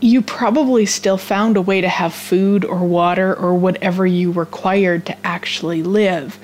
you 0.00 0.22
probably 0.22 0.86
still 0.86 1.16
found 1.16 1.56
a 1.56 1.62
way 1.62 1.80
to 1.80 1.88
have 1.88 2.14
food 2.14 2.64
or 2.64 2.78
water 2.78 3.34
or 3.34 3.54
whatever 3.54 4.06
you 4.06 4.30
required 4.30 5.06
to 5.06 5.26
actually 5.26 5.82
live. 5.82 6.38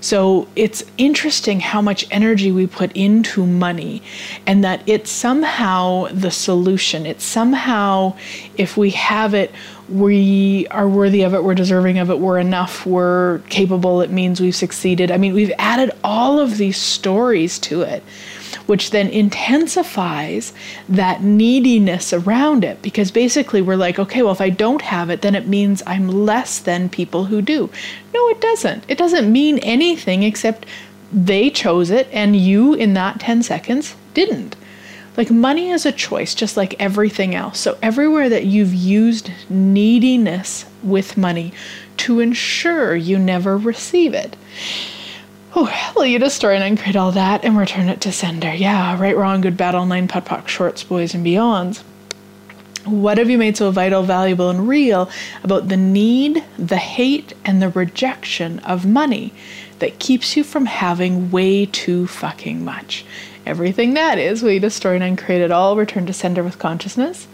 So 0.00 0.48
it's 0.56 0.82
interesting 0.96 1.60
how 1.60 1.82
much 1.82 2.06
energy 2.10 2.50
we 2.50 2.66
put 2.66 2.92
into 2.92 3.44
money 3.44 4.02
and 4.46 4.64
that 4.64 4.82
it's 4.86 5.10
somehow 5.10 6.08
the 6.12 6.30
solution. 6.30 7.04
It's 7.04 7.24
somehow, 7.24 8.16
if 8.56 8.76
we 8.76 8.90
have 8.90 9.34
it, 9.34 9.52
we 9.90 10.66
are 10.68 10.88
worthy 10.88 11.22
of 11.22 11.34
it, 11.34 11.42
we're 11.42 11.54
deserving 11.54 11.98
of 11.98 12.10
it, 12.10 12.18
we're 12.18 12.38
enough, 12.38 12.86
we're 12.86 13.40
capable, 13.50 14.00
it 14.00 14.10
means 14.10 14.40
we've 14.40 14.54
succeeded. 14.54 15.10
I 15.10 15.16
mean, 15.16 15.34
we've 15.34 15.52
added 15.58 15.90
all 16.04 16.38
of 16.38 16.56
these 16.56 16.76
stories 16.76 17.58
to 17.60 17.82
it 17.82 18.02
which 18.70 18.92
then 18.92 19.08
intensifies 19.08 20.52
that 20.88 21.24
neediness 21.24 22.12
around 22.12 22.62
it 22.62 22.80
because 22.82 23.10
basically 23.10 23.60
we're 23.60 23.74
like, 23.74 23.98
okay, 23.98 24.22
well, 24.22 24.30
if 24.30 24.40
I 24.40 24.48
don't 24.48 24.82
have 24.82 25.10
it, 25.10 25.22
then 25.22 25.34
it 25.34 25.48
means 25.48 25.82
I'm 25.88 26.06
less 26.06 26.60
than 26.60 26.88
people 26.88 27.24
who 27.24 27.42
do. 27.42 27.68
No, 28.14 28.28
it 28.28 28.40
doesn't. 28.40 28.84
It 28.86 28.96
doesn't 28.96 29.32
mean 29.32 29.58
anything 29.58 30.22
except 30.22 30.66
they 31.12 31.50
chose 31.50 31.90
it 31.90 32.06
and 32.12 32.36
you 32.36 32.72
in 32.74 32.94
that 32.94 33.18
10 33.18 33.42
seconds 33.42 33.96
didn't. 34.14 34.54
Like 35.16 35.32
money 35.32 35.70
is 35.70 35.84
a 35.84 35.90
choice, 35.90 36.32
just 36.32 36.56
like 36.56 36.76
everything 36.78 37.34
else. 37.34 37.58
So, 37.58 37.76
everywhere 37.82 38.28
that 38.28 38.44
you've 38.44 38.72
used 38.72 39.32
neediness 39.50 40.64
with 40.84 41.16
money 41.16 41.52
to 41.96 42.20
ensure 42.20 42.94
you 42.94 43.18
never 43.18 43.58
receive 43.58 44.14
it, 44.14 44.36
Oh, 45.52 45.92
will 45.96 46.06
you 46.06 46.20
destroy 46.20 46.54
and 46.54 46.62
uncreate 46.62 46.94
all 46.94 47.10
that 47.12 47.44
and 47.44 47.58
return 47.58 47.88
it 47.88 48.00
to 48.02 48.12
sender? 48.12 48.54
Yeah, 48.54 48.96
right, 49.00 49.16
wrong, 49.16 49.40
good, 49.40 49.56
bad, 49.56 49.74
online, 49.74 50.06
POD 50.06 50.24
POC, 50.24 50.48
shorts, 50.48 50.84
boys, 50.84 51.12
and 51.12 51.26
beyonds. 51.26 51.82
What 52.84 53.18
have 53.18 53.28
you 53.28 53.36
made 53.36 53.56
so 53.56 53.72
vital, 53.72 54.04
valuable, 54.04 54.48
and 54.48 54.68
real 54.68 55.10
about 55.42 55.68
the 55.68 55.76
need, 55.76 56.44
the 56.56 56.76
hate, 56.76 57.32
and 57.44 57.60
the 57.60 57.68
rejection 57.68 58.60
of 58.60 58.86
money 58.86 59.34
that 59.80 59.98
keeps 59.98 60.36
you 60.36 60.44
from 60.44 60.66
having 60.66 61.32
way 61.32 61.66
too 61.66 62.06
fucking 62.06 62.64
much? 62.64 63.04
Everything 63.44 63.94
that 63.94 64.18
is, 64.18 64.44
we 64.44 64.60
destroy 64.60 64.94
and 64.94 65.02
uncreate 65.02 65.42
it 65.42 65.50
all, 65.50 65.76
return 65.76 66.06
to 66.06 66.12
sender 66.12 66.44
with 66.44 66.60
consciousness? 66.60 67.26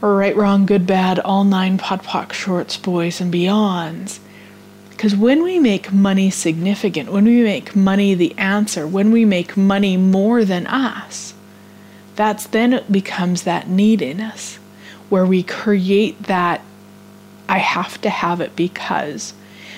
Right, 0.00 0.36
wrong, 0.36 0.66
good, 0.66 0.86
bad, 0.86 1.20
all 1.20 1.44
nine 1.44 1.78
POD 1.78 2.02
POC, 2.02 2.32
shorts, 2.32 2.76
boys, 2.76 3.20
and 3.20 3.32
beyonds. 3.32 4.18
Because 4.96 5.14
when 5.14 5.42
we 5.42 5.58
make 5.58 5.92
money 5.92 6.30
significant, 6.30 7.12
when 7.12 7.26
we 7.26 7.42
make 7.42 7.76
money 7.76 8.14
the 8.14 8.36
answer, 8.38 8.86
when 8.86 9.12
we 9.12 9.26
make 9.26 9.54
money 9.54 9.98
more 9.98 10.42
than 10.42 10.66
us, 10.66 11.34
that's 12.14 12.46
then 12.46 12.72
it 12.72 12.90
becomes 12.90 13.42
that 13.42 13.68
neediness 13.68 14.58
where 15.10 15.26
we 15.26 15.42
create 15.42 16.22
that 16.22 16.62
I 17.46 17.58
have 17.58 18.00
to 18.00 18.10
have 18.10 18.40
it 18.40 18.56
because. 18.56 19.34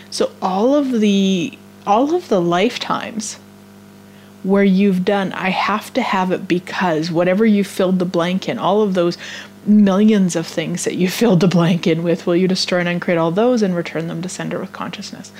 So 0.08 0.30
all 0.40 0.76
of 0.76 1.00
the 1.00 1.58
all 1.84 2.14
of 2.14 2.28
the 2.28 2.40
lifetimes 2.40 3.40
where 4.44 4.62
you've 4.62 5.04
done 5.04 5.32
I 5.32 5.48
have 5.48 5.92
to 5.94 6.02
have 6.02 6.30
it 6.30 6.46
because 6.46 7.10
whatever 7.10 7.44
you 7.44 7.64
filled 7.64 7.98
the 7.98 8.04
blank 8.04 8.48
in, 8.48 8.56
all 8.56 8.82
of 8.82 8.94
those 8.94 9.18
millions 9.68 10.36
of 10.36 10.46
things 10.46 10.84
that 10.84 10.96
you 10.96 11.08
filled 11.08 11.40
the 11.40 11.48
blank 11.48 11.86
in 11.86 12.02
with. 12.02 12.26
Will 12.26 12.36
you 12.36 12.48
destroy 12.48 12.80
and 12.80 12.88
uncreate 12.88 13.18
all 13.18 13.30
those 13.30 13.62
and 13.62 13.74
return 13.74 14.08
them 14.08 14.22
to 14.22 14.28
sender 14.28 14.58
with 14.58 14.72
consciousness? 14.72 15.32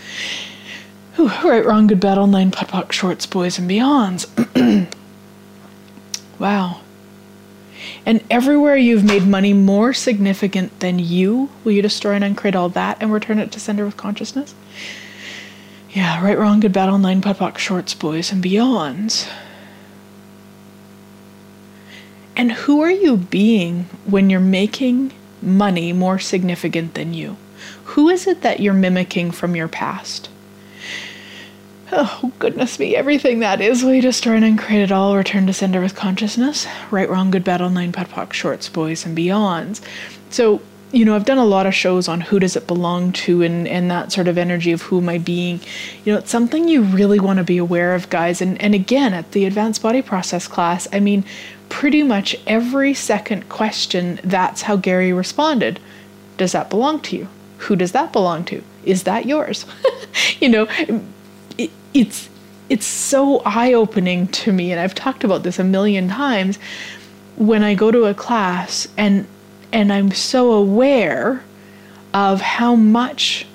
Ooh, 1.19 1.29
right, 1.45 1.65
wrong, 1.65 1.87
good, 1.89 2.01
bad, 2.01 2.19
online, 2.19 2.51
POD 2.51 2.69
POC, 2.69 2.93
shorts, 2.93 3.27
boys, 3.27 3.59
and 3.59 3.69
beyonds. 3.69 4.29
wow. 6.39 6.81
And 8.07 8.23
everywhere 8.31 8.77
you've 8.77 9.05
made 9.05 9.27
money 9.27 9.53
more 9.53 9.93
significant 9.93 10.79
than 10.81 10.99
you, 10.99 11.51
will 11.65 11.73
you 11.73 11.83
destroy 11.83 12.13
and 12.13 12.25
uncreate 12.25 12.55
all 12.55 12.69
that 12.71 12.99
and 13.01 13.13
return 13.13 13.39
it 13.39 13.51
to 13.53 13.61
sender 13.61 13.85
with 13.85 13.97
consciousness? 13.97 14.55
Yeah, 15.91 16.23
right, 16.23 16.39
wrong, 16.39 16.61
good, 16.61 16.73
bad, 16.73 16.89
online, 16.89 17.21
POD 17.21 17.37
POC, 17.37 17.59
shorts, 17.59 17.95
boys, 17.95 18.31
and 18.31 18.45
beyonds. 18.45 19.29
And 22.39 22.53
who 22.53 22.81
are 22.81 22.91
you 22.91 23.17
being 23.17 23.87
when 24.07 24.31
you're 24.31 24.39
making 24.39 25.13
money 25.43 25.93
more 25.93 26.21
significant 26.21 26.95
than 26.95 27.13
you? 27.13 27.37
Who 27.85 28.09
is 28.09 28.29
it 28.29 28.43
that 28.43 28.61
you're 28.61 28.73
mimicking 28.73 29.33
from 29.33 29.57
your 29.57 29.67
past? 29.67 30.31
Oh, 31.91 32.33
goodness 32.39 32.79
me, 32.79 32.95
everything 32.95 33.41
that 33.41 33.61
is, 33.61 33.83
we 33.83 34.01
destroy 34.01 34.37
and 34.37 34.59
create 34.59 34.83
it 34.83 34.93
all, 34.93 35.17
return 35.17 35.47
to 35.47 35.53
sender 35.53 35.81
with 35.81 35.97
consciousness. 35.97 36.67
Right, 36.91 37.09
wrong, 37.09 37.31
good, 37.31 37.45
bad, 37.45 37.61
online, 37.61 37.93
POD 37.93 38.09
POC, 38.09 38.33
shorts, 38.33 38.69
boys, 38.69 39.05
and 39.05 39.17
beyonds. 39.17 39.81
So, 40.31 40.61
you 40.93 41.05
know, 41.05 41.17
I've 41.17 41.25
done 41.25 41.39
a 41.39 41.45
lot 41.45 41.67
of 41.67 41.75
shows 41.75 42.07
on 42.07 42.21
who 42.21 42.39
does 42.39 42.57
it 42.57 42.67
belong 42.67 43.13
to 43.13 43.43
and, 43.43 43.67
and 43.67 43.91
that 43.91 44.13
sort 44.13 44.29
of 44.29 44.39
energy 44.39 44.71
of 44.73 44.83
who 44.83 44.99
am 44.99 45.09
I 45.09 45.19
being. 45.19 45.61
You 46.05 46.13
know, 46.13 46.19
it's 46.19 46.31
something 46.31 46.69
you 46.69 46.83
really 46.83 47.19
want 47.19 47.39
to 47.39 47.45
be 47.45 47.59
aware 47.59 47.95
of, 47.95 48.11
guys. 48.11 48.41
And, 48.41 48.61
and 48.61 48.75
again, 48.75 49.13
at 49.13 49.33
the 49.33 49.47
advanced 49.47 49.83
body 49.83 50.03
process 50.03 50.47
class, 50.47 50.87
I 50.93 51.01
mean, 51.01 51.25
pretty 51.69 52.03
much 52.03 52.37
every 52.47 52.95
second 52.95 53.49
question, 53.49 54.21
that's 54.25 54.63
how 54.63 54.77
Gary 54.77 55.13
responded. 55.13 55.81
Does 56.37 56.53
that 56.53 56.71
belong 56.71 57.01
to 57.01 57.17
you? 57.17 57.29
Who 57.59 57.77
does 57.77 57.93
that 57.93 58.13
belong 58.13 58.45
to? 58.47 58.63
Is 58.85 59.03
that 59.05 59.27
yours? 59.27 59.67
you 60.41 60.49
know, 60.49 60.67
it, 61.57 61.71
it's 61.95 62.29
it's 62.69 62.87
so 62.87 63.41
eye-opening 63.47 64.29
to 64.29 64.53
me 64.53 64.71
and 64.71 64.81
I've 64.81 64.95
talked 64.95 65.25
about 65.25 65.43
this 65.43 65.59
a 65.59 65.65
million 65.65 66.09
times 66.09 66.59
when 67.37 67.63
I 67.63 67.75
go 67.75 67.91
to 67.91 68.05
a 68.05 68.15
class 68.15 68.87
and 68.97 69.27
and 69.73 69.93
I'm 69.93 70.11
so 70.13 70.53
aware 70.53 71.43
of 72.15 72.41
how 72.41 72.75
much 72.75 73.47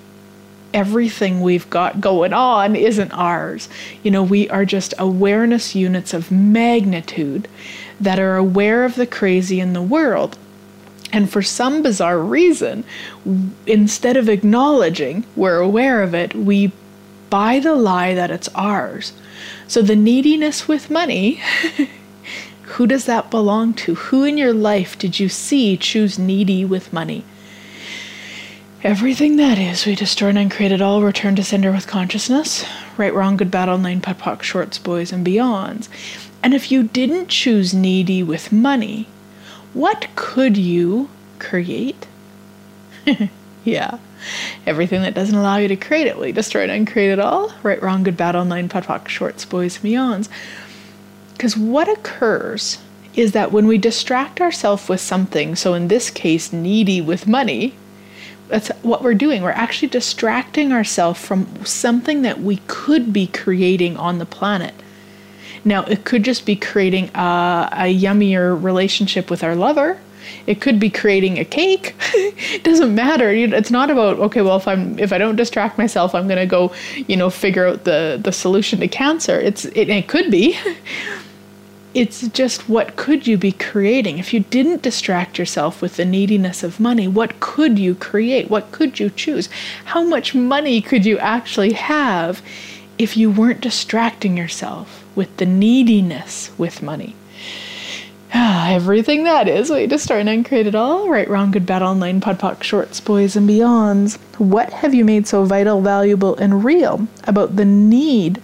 everything 0.74 1.42
we've 1.42 1.70
got 1.70 2.02
going 2.02 2.34
on 2.34 2.76
isn't 2.76 3.12
ours. 3.12 3.70
You 4.02 4.12
know, 4.12 4.24
we 4.24 4.50
are 4.50 4.66
just 4.66 4.94
awareness 4.98 5.76
units 5.76 6.14
of 6.14 6.32
magnitude 6.32 7.48
that 8.04 8.20
are 8.20 8.36
aware 8.36 8.86
of 8.86 8.96
the 8.96 9.08
crazy 9.08 9.60
in 9.60 9.74
the 9.74 9.82
world. 9.82 10.38
And 11.12 11.30
for 11.30 11.42
some 11.42 11.84
bizarre 11.84 12.20
reason, 12.20 12.84
instead 13.68 14.18
of 14.18 14.30
acknowledging 14.30 15.26
we're 15.36 15.60
aware 15.60 16.02
of 16.02 16.16
it, 16.16 16.34
we 16.34 16.72
buy 17.30 17.60
the 17.60 17.76
lie 17.76 18.14
that 18.16 18.32
it's 18.32 18.50
ours. 18.56 19.14
So 19.68 19.82
the 19.82 19.96
neediness 19.96 20.68
with 20.68 20.90
money, 20.90 21.42
who 22.64 22.88
does 22.88 23.06
that 23.06 23.30
belong 23.30 23.74
to? 23.76 23.96
Who 23.96 24.24
in 24.24 24.38
your 24.38 24.54
life 24.54 24.98
did 24.98 25.20
you 25.20 25.30
see 25.30 25.78
choose 25.78 26.18
needy 26.18 26.66
with 26.66 26.94
money? 26.94 27.24
Everything 28.84 29.38
that 29.38 29.58
is, 29.58 29.86
we 29.86 29.96
destroy 29.96 30.30
and 30.30 30.38
uncreate 30.38 30.74
it 30.74 30.82
all, 30.82 31.02
return 31.02 31.36
to 31.38 31.44
sender 31.44 31.72
with 31.72 31.88
consciousness. 31.88 32.66
Right, 32.98 33.14
wrong, 33.14 33.38
good, 33.38 33.50
bad, 33.50 33.70
online, 33.70 34.02
POD 34.02 34.20
POC, 34.20 34.42
shorts, 34.44 34.78
boys, 34.78 35.14
and 35.14 35.26
beyonds. 35.26 35.88
And 36.44 36.54
if 36.54 36.72
you 36.72 36.84
didn't 36.84 37.30
choose 37.30 37.74
needy 37.74 38.22
with 38.22 38.52
money, 38.52 39.08
what 39.74 40.10
could 40.16 40.58
you 40.58 41.10
create? 41.40 42.06
yeah. 43.64 43.98
Everything 44.68 45.02
that 45.04 45.14
doesn't 45.14 45.36
allow 45.36 45.56
you 45.56 45.70
to 45.70 45.78
create 45.78 46.06
it, 46.08 46.18
will 46.18 46.28
you 46.28 46.34
destroy 46.34 46.64
and 46.64 46.72
uncreate 46.72 47.12
it 47.12 47.20
all? 47.20 47.54
Right, 47.64 47.82
wrong, 47.82 48.04
good, 48.04 48.18
bad, 48.18 48.36
online, 48.36 48.68
POD 48.68 48.84
POC, 48.84 49.08
shorts, 49.08 49.46
boys, 49.46 49.78
beyonds. 49.78 50.28
Because 51.32 51.56
what 51.56 51.88
occurs 51.88 52.78
is 53.16 53.32
that 53.32 53.54
when 53.54 53.66
we 53.66 53.78
distract 53.78 54.42
ourselves 54.42 54.90
with 54.90 55.00
something, 55.00 55.56
so 55.56 55.74
in 55.74 55.88
this 55.88 56.10
case, 56.10 56.52
needy 56.52 57.00
with 57.00 57.26
money, 57.26 57.74
that's 58.50 58.70
what 58.82 59.02
we're 59.02 59.14
doing. 59.14 59.44
We're 59.44 59.52
actually 59.52 59.88
distracting 59.88 60.74
ourselves 60.74 61.26
from 61.26 61.66
something 61.66 62.22
that 62.24 62.42
we 62.42 62.58
could 62.68 63.14
be 63.14 63.28
creating 63.28 63.96
on 63.96 64.20
the 64.20 64.26
planet. 64.26 64.74
Now, 65.66 65.84
it 65.84 66.04
could 66.04 66.24
just 66.24 66.46
be 66.46 66.56
creating 66.56 67.10
a, 67.16 67.70
a 67.72 67.96
yummier 67.96 68.62
relationship 68.62 69.30
with 69.30 69.44
our 69.44 69.56
lover. 69.56 70.00
It 70.46 70.62
could 70.62 70.80
be 70.80 70.90
creating 70.90 71.38
a 71.40 71.46
cake. 71.46 71.96
it 72.14 72.64
doesn't 72.64 72.94
matter. 72.94 73.30
It's 73.30 73.72
not 73.72 73.90
about 73.90 74.20
okay. 74.20 74.42
Well, 74.42 74.58
if 74.58 74.68
I'm 74.68 74.98
if 75.00 75.12
I 75.12 75.18
don't 75.18 75.36
distract 75.36 75.78
myself, 75.78 76.16
I'm 76.16 76.28
gonna 76.28 76.46
go, 76.46 76.74
you 77.08 77.18
know, 77.18 77.30
figure 77.30 77.68
out 77.68 77.84
the 77.84 78.20
the 78.22 78.32
solution 78.32 78.80
to 78.80 78.88
cancer. 78.88 79.40
It's 79.40 79.66
it, 79.66 79.90
it 79.90 80.08
could 80.08 80.32
be, 80.32 80.58
it's 81.94 82.28
just 82.30 82.68
what 82.68 82.96
could 82.96 83.28
you 83.28 83.38
be 83.38 83.52
creating 83.52 84.18
if 84.18 84.34
you 84.34 84.40
didn't 84.40 84.82
distract 84.82 85.38
yourself 85.38 85.82
with 85.82 85.96
the 85.98 86.06
neediness 86.06 86.64
of 86.64 86.80
money 86.80 87.08
what 87.08 87.40
could 87.40 87.78
you 87.78 87.94
create 87.94 88.50
what 88.50 88.72
could 88.72 89.00
you 89.00 89.10
choose 89.12 89.48
how 89.86 90.04
much 90.04 90.34
money 90.34 90.82
could 90.82 91.06
you 91.06 91.18
actually 91.20 91.74
have 91.74 92.42
if 92.98 93.16
you 93.16 93.30
weren't 93.30 93.62
distracting 93.62 94.36
yourself 94.36 95.03
with 95.16 95.36
the 95.38 95.46
neediness 95.46 96.52
with 96.58 96.82
money 96.82 97.16
ah, 98.34 98.72
Everything 98.72 99.24
that 99.24 99.48
is, 99.48 99.70
way 99.70 99.88
to 99.88 100.00
start 100.00 100.28
and 100.28 100.46
create 100.46 100.68
it 100.68 100.76
all. 100.76 101.10
Right, 101.10 101.30
wrong, 101.30 101.52
good, 101.52 101.66
bad, 101.66 101.82
online, 101.82 102.22
podpoc, 102.22 102.64
shorts, 102.64 103.00
boys, 103.00 103.36
and 103.36 103.48
beyonds. 103.48 104.18
What 104.40 104.72
have 104.74 104.94
you 104.94 105.06
made 105.06 105.28
so 105.28 105.44
vital, 105.46 105.82
valuable, 105.82 106.36
and 106.38 106.64
real 106.64 107.08
about 107.26 107.56
the 107.56 107.66
need, 107.66 108.42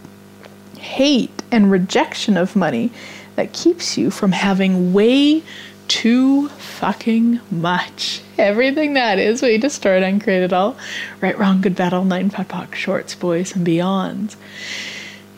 hate, 0.77 1.43
and 1.51 1.71
rejection 1.71 2.37
of 2.37 2.55
money 2.55 2.91
that 3.35 3.53
keeps 3.53 3.97
you 3.97 4.11
from 4.11 4.31
having 4.31 4.93
way 4.93 5.43
too 5.87 6.49
fucking 6.49 7.39
much? 7.49 8.21
Everything 8.37 8.93
that 8.93 9.17
is, 9.17 9.41
to 9.41 9.69
start 9.69 10.03
and 10.03 10.23
create 10.23 10.43
it 10.43 10.53
all. 10.53 10.77
Right, 11.21 11.37
wrong, 11.37 11.61
good, 11.61 11.75
bad, 11.75 11.93
all 11.93 12.05
nine, 12.05 12.29
podpoc, 12.29 12.75
shorts, 12.75 13.15
boys, 13.15 13.55
and 13.55 13.65
beyonds. 13.65 14.35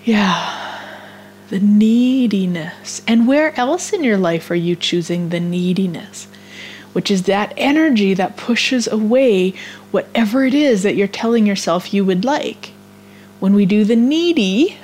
Yeah 0.04 0.81
the 1.52 1.60
neediness. 1.60 3.02
And 3.06 3.28
where 3.28 3.58
else 3.60 3.92
in 3.92 4.06
your 4.06 4.18
life 4.18 4.50
are 4.50 4.56
you 4.56 4.74
choosing 4.74 5.30
the 5.30 5.40
neediness? 5.40 6.28
Which 6.94 7.12
is 7.12 7.24
that 7.24 7.54
energy 7.58 8.14
that 8.14 8.38
pushes 8.38 8.88
away 8.88 9.54
whatever 9.92 10.46
it 10.46 10.54
is 10.54 10.84
that 10.84 10.96
you're 10.96 11.08
telling 11.10 11.46
yourself 11.46 11.94
you 11.94 12.06
would 12.06 12.24
like. 12.24 12.72
When 13.42 13.54
we 13.54 13.66
do 13.66 13.84
the 13.84 13.98
needy, 13.98 14.78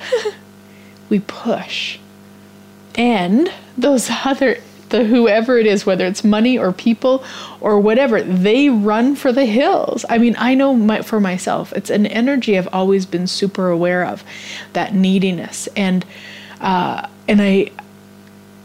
we 1.09 1.21
push. 1.21 1.99
And 2.95 3.49
those 3.77 4.09
other, 4.25 4.57
the 4.89 5.05
whoever 5.05 5.57
it 5.57 5.67
is, 5.67 5.85
whether 5.85 6.05
it's 6.05 6.25
money 6.25 6.57
or 6.57 6.73
people 6.73 7.23
or 7.61 7.79
whatever, 7.79 8.21
they 8.21 8.67
run 8.67 9.15
for 9.15 9.31
the 9.31 9.45
hills. 9.45 10.03
I 10.09 10.17
mean, 10.17 10.35
I 10.37 10.53
know 10.53 10.75
my, 10.75 11.01
for 11.01 11.21
myself, 11.21 11.71
it's 11.71 11.89
an 11.89 12.07
energy 12.07 12.57
I've 12.57 12.67
always 12.73 13.05
been 13.05 13.27
super 13.27 13.69
aware 13.69 14.05
of, 14.05 14.21
that 14.73 14.93
neediness. 14.93 15.67
And 15.77 16.05
uh, 16.61 17.07
and 17.27 17.41
I, 17.41 17.71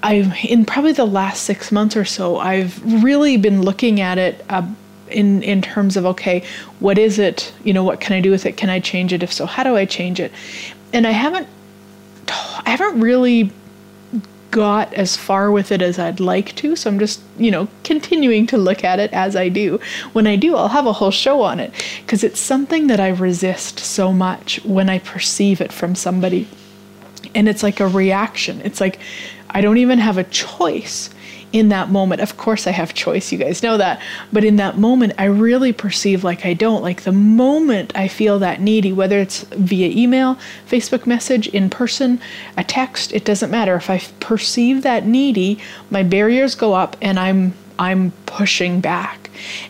I've 0.03 0.35
in 0.45 0.65
probably 0.65 0.93
the 0.93 1.05
last 1.05 1.45
six 1.45 1.71
months 1.71 1.97
or 1.97 2.05
so, 2.05 2.39
I've 2.39 3.03
really 3.03 3.37
been 3.37 3.63
looking 3.63 4.01
at 4.01 4.19
it 4.19 4.45
uh, 4.49 4.67
in 5.09 5.43
in 5.43 5.63
terms 5.63 5.97
of 5.97 6.07
okay, 6.07 6.45
what 6.81 6.99
is 6.99 7.19
it? 7.19 7.53
You 7.65 7.73
know, 7.73 7.85
what 7.85 8.01
can 8.01 8.15
I 8.15 8.21
do 8.21 8.31
with 8.31 8.47
it? 8.47 8.57
Can 8.57 8.71
I 8.71 8.81
change 8.81 9.13
it? 9.13 9.23
If 9.23 9.33
so, 9.33 9.47
how 9.47 9.63
do 9.63 9.77
I 9.77 9.85
change 9.85 10.21
it? 10.21 10.33
And 10.93 11.07
I 11.07 11.13
haven't, 11.13 11.49
I 12.29 12.71
haven't 12.71 13.01
really 13.01 13.51
got 14.51 14.93
as 14.93 15.17
far 15.17 15.51
with 15.51 15.73
it 15.73 15.81
as 15.81 15.99
I'd 15.99 16.21
like 16.21 16.55
to. 16.57 16.77
So 16.77 16.91
I'm 16.91 16.99
just, 16.99 17.23
you 17.39 17.51
know, 17.51 17.69
continuing 17.85 18.47
to 18.49 18.59
look 18.59 18.85
at 18.85 19.01
it 19.01 19.11
as 19.13 19.35
I 19.35 19.49
do. 19.49 19.81
When 20.13 20.27
I 20.27 20.37
do, 20.37 20.55
I'll 20.57 20.69
have 20.69 20.87
a 20.87 20.93
whole 20.93 21.11
show 21.11 21.41
on 21.41 21.59
it 21.59 21.73
because 22.03 22.23
it's 22.23 22.39
something 22.39 22.87
that 22.89 23.01
I 23.01 23.09
resist 23.09 23.81
so 23.81 24.13
much 24.13 24.63
when 24.65 24.91
I 24.91 24.99
perceive 24.99 25.61
it 25.61 25.73
from 25.73 25.95
somebody 25.95 26.47
and 27.35 27.49
it's 27.49 27.63
like 27.63 27.81
a 27.81 27.89
reaction. 27.89 28.61
It's 28.63 28.81
like 28.81 28.99
I 29.51 29.61
don't 29.61 29.79
even 29.79 29.99
have 29.99 30.19
a 30.19 30.25
choice 30.25 31.11
in 31.53 31.69
that 31.69 31.91
moment. 31.91 32.21
Of 32.21 32.37
course, 32.37 32.67
I 32.67 32.71
have 32.71 32.95
choice, 32.95 33.31
you 33.31 33.39
guys 33.39 33.63
know 33.63 33.77
that. 33.77 34.01
But 34.33 34.45
in 34.45 34.57
that 34.57 34.79
moment, 34.79 35.13
I 35.19 35.25
really 35.25 35.73
perceive 35.73 36.25
like 36.25 36.47
I 36.47 36.55
don't. 36.55 36.83
Like 36.83 37.03
the 37.03 37.13
moment 37.13 37.93
I 37.95 38.09
feel 38.09 38.39
that 38.39 38.61
needy, 38.61 38.93
whether 38.93 39.19
it's 39.19 39.43
via 39.43 39.89
email, 39.89 40.39
Facebook 40.69 41.07
message, 41.07 41.49
in 41.49 41.69
person, 41.71 42.21
a 42.57 42.65
text, 42.65 43.13
it 43.13 43.25
doesn't 43.25 43.51
matter. 43.51 43.77
If 43.77 43.91
I 43.91 43.99
perceive 44.21 44.83
that 44.83 45.07
needy, 45.07 45.59
my 45.91 46.03
barriers 46.03 46.55
go 46.55 46.73
up 46.73 46.97
and 47.03 47.19
I'm 47.19 47.55
I'm 47.79 48.13
pushing 48.27 48.81
back. 48.81 49.22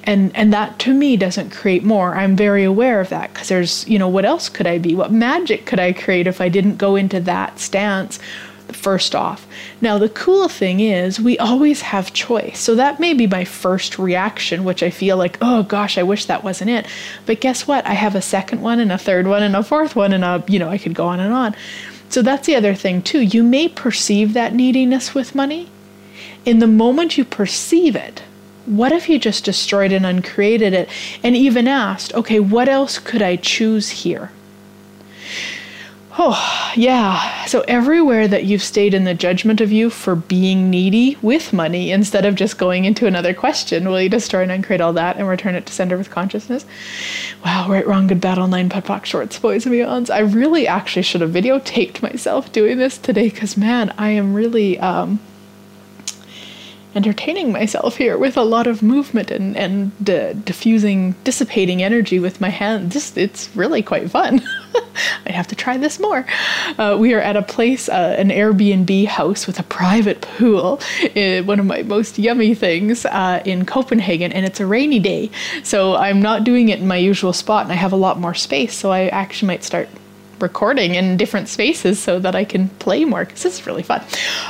And 0.05 0.35
and 0.37 0.53
that 0.53 0.79
to 0.81 0.95
me 0.95 1.17
doesn't 1.17 1.51
create 1.51 1.85
more. 1.85 2.15
I'm 2.15 2.37
very 2.37 2.65
aware 2.65 3.01
of 3.01 3.09
that 3.11 3.33
because 3.33 3.49
there's, 3.49 3.87
you 3.89 3.99
know, 3.99 4.09
what 4.09 4.25
else 4.25 4.49
could 4.49 4.67
I 4.67 4.79
be? 4.79 4.95
What 4.95 5.13
magic 5.13 5.67
could 5.67 5.81
I 5.81 5.93
create 5.93 6.27
if 6.27 6.41
I 6.41 6.49
didn't 6.49 6.77
go 6.77 6.97
into 6.97 7.21
that 7.21 7.59
stance? 7.59 8.19
First 8.71 9.15
off. 9.15 9.47
Now, 9.83 9.99
the 9.99 10.09
cool 10.09 10.49
thing 10.49 10.81
is, 10.81 11.21
we 11.21 11.37
always 11.39 11.83
have 11.83 12.15
choice. 12.15 12.59
So, 12.59 12.75
that 12.77 13.01
may 13.01 13.13
be 13.13 13.27
my 13.27 13.45
first 13.45 13.99
reaction, 13.99 14.65
which 14.65 14.83
I 14.83 14.89
feel 14.89 15.19
like, 15.19 15.37
oh 15.43 15.63
gosh, 15.63 15.99
I 15.99 16.03
wish 16.03 16.25
that 16.27 16.43
wasn't 16.43 16.71
it. 16.71 16.87
But 17.27 17.41
guess 17.41 17.67
what? 17.67 17.85
I 17.87 17.93
have 17.93 18.15
a 18.15 18.23
second 18.23 18.63
one, 18.63 18.81
and 18.81 18.91
a 18.91 18.97
third 18.97 19.27
one, 19.27 19.43
and 19.43 19.55
a 19.55 19.63
fourth 19.63 19.95
one, 19.95 20.13
and 20.15 20.25
a, 20.25 20.43
you 20.49 20.59
know, 20.59 20.71
I 20.71 20.79
could 20.79 20.95
go 20.95 21.07
on 21.07 21.21
and 21.21 21.35
on. 21.35 21.55
So, 22.09 22.23
that's 22.23 22.47
the 22.47 22.57
other 22.57 22.75
thing, 22.75 23.03
too. 23.03 23.21
You 23.21 23.43
may 23.43 23.69
perceive 23.69 24.33
that 24.33 24.55
neediness 24.55 25.15
with 25.15 25.35
money, 25.35 25.69
in 26.47 26.59
the 26.61 26.67
moment 26.67 27.19
you 27.19 27.25
perceive 27.25 27.95
it, 27.95 28.23
what 28.67 28.93
if 28.93 29.09
you 29.09 29.19
just 29.19 29.45
destroyed 29.45 29.93
and 29.93 30.07
uncreated 30.07 30.73
it 30.73 30.89
and 31.23 31.37
even 31.37 31.67
asked, 31.67 32.15
okay, 32.15 32.41
what 32.41 32.69
else 32.69 32.99
could 32.99 33.23
I 33.23 33.37
choose 33.37 33.91
here? 33.91 34.31
Oh, 36.19 36.73
yeah. 36.77 37.47
So, 37.47 37.65
everywhere 37.67 38.29
that 38.29 38.45
you've 38.45 38.63
stayed 38.63 38.93
in 38.93 39.05
the 39.05 39.15
judgment 39.15 39.63
of 39.63 39.73
you 39.73 39.89
for 39.89 40.15
being 40.15 40.69
needy 40.69 41.17
with 41.23 41.55
money, 41.55 41.91
instead 41.91 42.27
of 42.27 42.35
just 42.35 42.59
going 42.59 42.85
into 42.85 43.07
another 43.07 43.33
question, 43.33 43.89
will 43.89 44.01
you 44.01 44.11
destroy 44.11 44.43
and 44.43 44.53
uncreate 44.53 44.83
all 44.83 44.93
that 44.93 45.17
and 45.17 45.27
return 45.27 45.55
it 45.55 45.65
to 45.65 45.73
sender 45.73 45.97
with 45.97 46.11
consciousness? 46.11 46.67
Wow, 47.47 47.67
right, 47.71 47.87
wrong, 47.87 48.09
good, 48.09 48.21
bad, 48.21 48.39
online, 48.39 48.69
podpoc, 48.69 49.07
shorts, 49.07 49.39
boys, 49.39 49.65
and 49.65 49.75
beyonds. 49.75 50.11
I 50.11 50.19
really 50.19 50.67
actually 50.67 51.03
should 51.03 51.23
have 51.23 51.31
videotaped 51.31 52.03
myself 52.03 52.53
doing 52.53 52.77
this 52.77 52.99
today 52.99 53.31
because, 53.31 53.57
man, 53.57 53.95
I 53.97 54.11
am 54.11 54.35
really. 54.35 54.79
Um, 54.79 55.19
entertaining 56.95 57.53
myself 57.53 57.97
here 57.97 58.19
with 58.19 58.37
a 58.37 58.43
lot 58.43 58.67
of 58.67 58.83
movement 58.83 59.31
and 59.31 59.57
and 59.57 59.93
uh, 60.09 60.33
diffusing, 60.35 61.13
dissipating 61.25 61.83
energy 61.83 62.19
with 62.19 62.41
my 62.41 62.49
hands. 62.49 62.93
Just 62.93 63.17
it's 63.17 63.55
really 63.57 63.83
quite 63.83 64.11
fun. 64.11 64.41
I 65.27 65.33
have 65.33 65.47
to 65.49 65.55
try 65.55 65.77
this 65.77 65.99
more. 65.99 66.27
Uh, 66.79 66.97
we 66.99 67.15
are 67.15 67.21
at 67.21 67.37
a 67.37 67.43
place, 67.43 67.89
uh, 67.89 68.17
an 68.19 68.29
Airbnb 68.29 69.07
house 69.07 69.47
with 69.47 69.59
a 69.59 69.63
private 69.63 70.21
pool, 70.21 70.81
uh, 71.17 71.43
one 71.43 71.61
of 71.61 71.67
my 71.67 71.83
most 71.83 72.19
yummy 72.19 72.55
things 72.55 73.05
uh, 73.07 73.43
in 73.45 73.65
Copenhagen, 73.65 74.33
and 74.33 74.45
it's 74.45 74.61
a 74.61 74.67
rainy 74.67 74.99
day. 74.99 75.31
So 75.63 75.97
I'm 75.97 76.21
not 76.21 76.45
doing 76.45 76.69
it 76.69 76.81
in 76.81 76.87
my 76.87 76.97
usual 76.97 77.33
spot, 77.33 77.65
and 77.65 77.73
I 77.73 77.77
have 77.77 77.93
a 77.93 77.97
lot 77.97 78.19
more 78.19 78.35
space. 78.35 78.75
So 78.75 78.91
I 78.91 79.09
actually 79.09 79.49
might 79.49 79.65
start 79.65 79.89
recording 80.43 80.97
in 80.97 81.17
different 81.17 81.49
spaces 81.49 81.99
so 81.99 82.19
that 82.19 82.35
I 82.35 82.45
can 82.45 82.69
play 82.69 83.05
more 83.05 83.25
because 83.25 83.43
this 83.43 83.61
is 83.61 83.67
really 83.67 83.83
fun. 83.83 84.03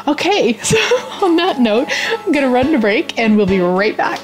Okay, 0.09 0.55
so 0.63 0.79
on 1.23 1.37
that 1.37 1.61
note, 1.61 1.89
I'm 1.91 2.33
going 2.33 2.45
to 2.45 2.51
run 2.51 2.73
to 2.73 2.79
break 2.79 3.19
and 3.19 3.37
we'll 3.37 3.47
be 3.47 3.61
right 3.61 3.97
back. 3.97 4.21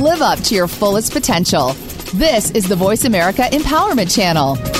Live 0.00 0.22
up 0.22 0.40
to 0.40 0.54
your 0.54 0.66
fullest 0.66 1.12
potential. 1.12 1.74
This 2.14 2.50
is 2.50 2.66
the 2.68 2.74
Voice 2.74 3.04
America 3.04 3.42
Empowerment 3.42 4.12
Channel. 4.14 4.79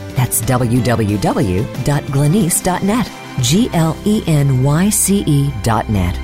that's 0.15 0.41
www.glenyce.net. 0.41 3.11
G 3.41 3.69
L 3.73 3.97
E 4.05 4.23
N 4.27 4.63
Y 4.63 4.89
C 4.89 5.23
E 5.25 5.51
dot 5.63 5.89
net. 5.89 6.15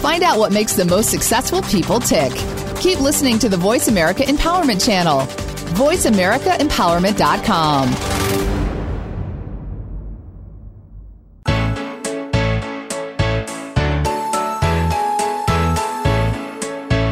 Find 0.00 0.22
out 0.22 0.38
what 0.38 0.52
makes 0.52 0.74
the 0.74 0.84
most 0.84 1.10
successful 1.10 1.62
people 1.62 1.98
tick. 2.00 2.32
Keep 2.80 3.00
listening 3.00 3.38
to 3.40 3.48
the 3.48 3.56
Voice 3.56 3.88
America 3.88 4.22
Empowerment 4.22 4.84
Channel. 4.84 5.22
VoiceAmericaEmpowerment.com. 5.74 8.18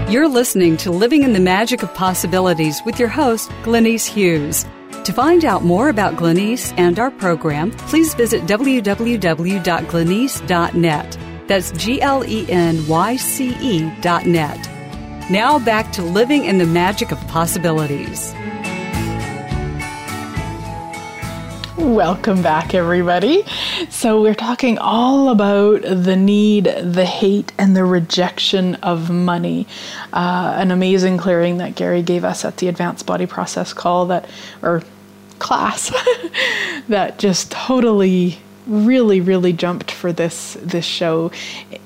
You're 0.09 0.29
listening 0.29 0.77
to 0.79 0.93
Living 0.93 1.25
in 1.25 1.33
the 1.33 1.41
Magic 1.41 1.83
of 1.83 1.93
Possibilities 1.93 2.81
with 2.87 2.99
your 2.99 3.09
host, 3.09 3.51
Glenyce 3.65 4.07
Hughes. 4.07 4.65
To 5.07 5.13
find 5.13 5.45
out 5.45 5.63
more 5.63 5.89
about 5.89 6.17
Glenyce 6.17 6.75
and 6.77 6.99
our 6.99 7.13
program, 7.13 7.71
please 7.71 8.13
visit 8.15 8.43
www.glenyce.net. 8.43 11.19
That's 11.47 11.71
G 11.71 12.03
L 12.03 12.25
E 12.25 12.51
N 12.51 12.89
Y 12.89 13.15
C 13.15 13.57
E 13.61 13.89
dot 14.01 14.27
net. 14.27 14.59
Now 15.31 15.61
back 15.61 15.93
to 15.93 16.03
living 16.03 16.45
in 16.45 16.59
the 16.59 16.67
magic 16.67 17.13
of 17.13 17.21
possibilities. 17.29 18.35
Welcome 21.79 22.43
back, 22.43 22.75
everybody. 22.75 23.45
So, 23.91 24.21
we're 24.21 24.35
talking 24.35 24.79
all 24.79 25.29
about 25.29 25.83
the 25.83 26.17
need, 26.17 26.65
the 26.65 27.05
hate, 27.05 27.53
and 27.59 27.77
the 27.77 27.85
rejection 27.85 28.75
of 28.77 29.09
money. 29.09 29.69
Uh, 30.13 30.55
an 30.57 30.73
amazing 30.73 31.19
clearing 31.19 31.59
that 31.59 31.77
Gary 31.77 32.03
gave 32.03 32.25
us 32.25 32.45
at 32.45 32.57
the 32.57 32.67
Advanced 32.67 33.07
Body 33.07 33.27
Process 33.27 33.73
call 33.73 34.07
that, 34.07 34.29
or 34.63 34.83
class, 35.39 35.93
that 36.89 37.19
just 37.19 37.51
totally 37.51 38.39
really 38.67 39.21
really 39.21 39.53
jumped 39.53 39.93
for 39.93 40.13
this 40.13 40.57
this 40.61 40.85
show. 40.85 41.31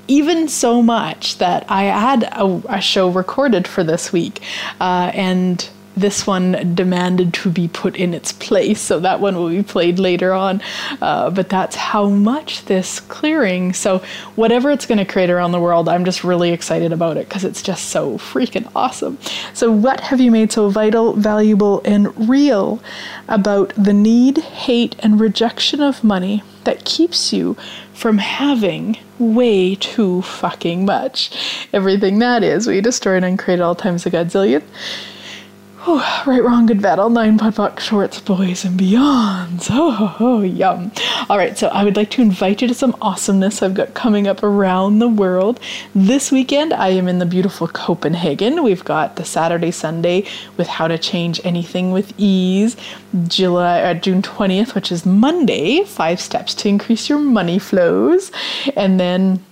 Even 0.07 0.47
so 0.47 0.81
much 0.81 1.37
that 1.37 1.63
i 1.69 1.83
had 1.83 2.23
a, 2.33 2.61
a 2.69 2.81
show 2.81 3.07
recorded 3.07 3.67
for 3.67 3.83
this 3.83 4.11
week 4.11 4.41
uh, 4.79 5.11
and 5.13 5.69
this 5.95 6.25
one 6.25 6.73
demanded 6.73 7.33
to 7.33 7.49
be 7.49 7.67
put 7.67 7.95
in 7.95 8.13
its 8.13 8.31
place, 8.31 8.79
so 8.79 8.99
that 8.99 9.19
one 9.19 9.35
will 9.35 9.49
be 9.49 9.63
played 9.63 9.99
later 9.99 10.33
on. 10.33 10.61
Uh, 11.01 11.29
but 11.29 11.49
that's 11.49 11.75
how 11.75 12.07
much 12.09 12.65
this 12.65 12.99
clearing. 12.99 13.73
So, 13.73 13.99
whatever 14.35 14.71
it's 14.71 14.85
going 14.85 14.97
to 14.97 15.05
create 15.05 15.29
around 15.29 15.51
the 15.51 15.59
world, 15.59 15.89
I'm 15.89 16.05
just 16.05 16.23
really 16.23 16.51
excited 16.51 16.91
about 16.91 17.17
it 17.17 17.27
because 17.27 17.43
it's 17.43 17.61
just 17.61 17.89
so 17.89 18.17
freaking 18.17 18.69
awesome. 18.75 19.17
So, 19.53 19.71
what 19.71 19.99
have 20.01 20.21
you 20.21 20.31
made 20.31 20.51
so 20.51 20.69
vital, 20.69 21.13
valuable, 21.13 21.81
and 21.83 22.29
real 22.29 22.81
about 23.27 23.73
the 23.75 23.93
need, 23.93 24.37
hate, 24.37 24.95
and 24.99 25.19
rejection 25.19 25.81
of 25.81 26.03
money 26.03 26.43
that 26.63 26.85
keeps 26.85 27.33
you 27.33 27.57
from 27.93 28.19
having 28.19 28.97
way 29.19 29.75
too 29.75 30.21
fucking 30.21 30.85
much? 30.85 31.67
Everything 31.73 32.19
that 32.19 32.43
is, 32.43 32.67
we 32.67 32.81
destroy 32.81 33.15
and 33.17 33.25
uncreate 33.25 33.59
all 33.59 33.75
times 33.75 34.05
a 34.05 34.11
godzillion. 34.11 34.63
Oh, 35.83 36.23
right, 36.27 36.43
wrong, 36.43 36.67
good, 36.67 36.79
bad, 36.79 36.99
all 36.99 37.09
nine 37.09 37.39
puck 37.39 37.79
shorts, 37.79 38.19
boys 38.19 38.63
and 38.63 38.79
beyonds. 38.79 39.67
Oh, 39.73 40.15
oh, 40.19 40.41
yum. 40.41 40.91
All 41.27 41.39
right, 41.39 41.57
so 41.57 41.69
I 41.69 41.83
would 41.83 41.95
like 41.95 42.11
to 42.11 42.21
invite 42.21 42.61
you 42.61 42.67
to 42.67 42.73
some 42.75 42.95
awesomeness 43.01 43.63
I've 43.63 43.73
got 43.73 43.95
coming 43.95 44.27
up 44.27 44.43
around 44.43 44.99
the 44.99 45.07
world. 45.07 45.59
This 45.95 46.31
weekend, 46.31 46.71
I 46.71 46.89
am 46.89 47.07
in 47.07 47.17
the 47.17 47.25
beautiful 47.25 47.67
Copenhagen. 47.67 48.61
We've 48.61 48.85
got 48.85 49.15
the 49.15 49.25
Saturday, 49.25 49.71
Sunday 49.71 50.25
with 50.55 50.67
How 50.67 50.87
to 50.87 50.99
Change 50.99 51.41
Anything 51.43 51.91
with 51.91 52.13
Ease. 52.15 52.77
July, 53.27 53.81
uh, 53.81 53.93
June 53.95 54.21
20th, 54.21 54.75
which 54.75 54.91
is 54.91 55.03
Monday, 55.03 55.83
five 55.83 56.21
steps 56.21 56.53
to 56.55 56.69
increase 56.69 57.09
your 57.09 57.19
money 57.19 57.57
flows. 57.57 58.31
And 58.75 58.99
then 58.99 59.43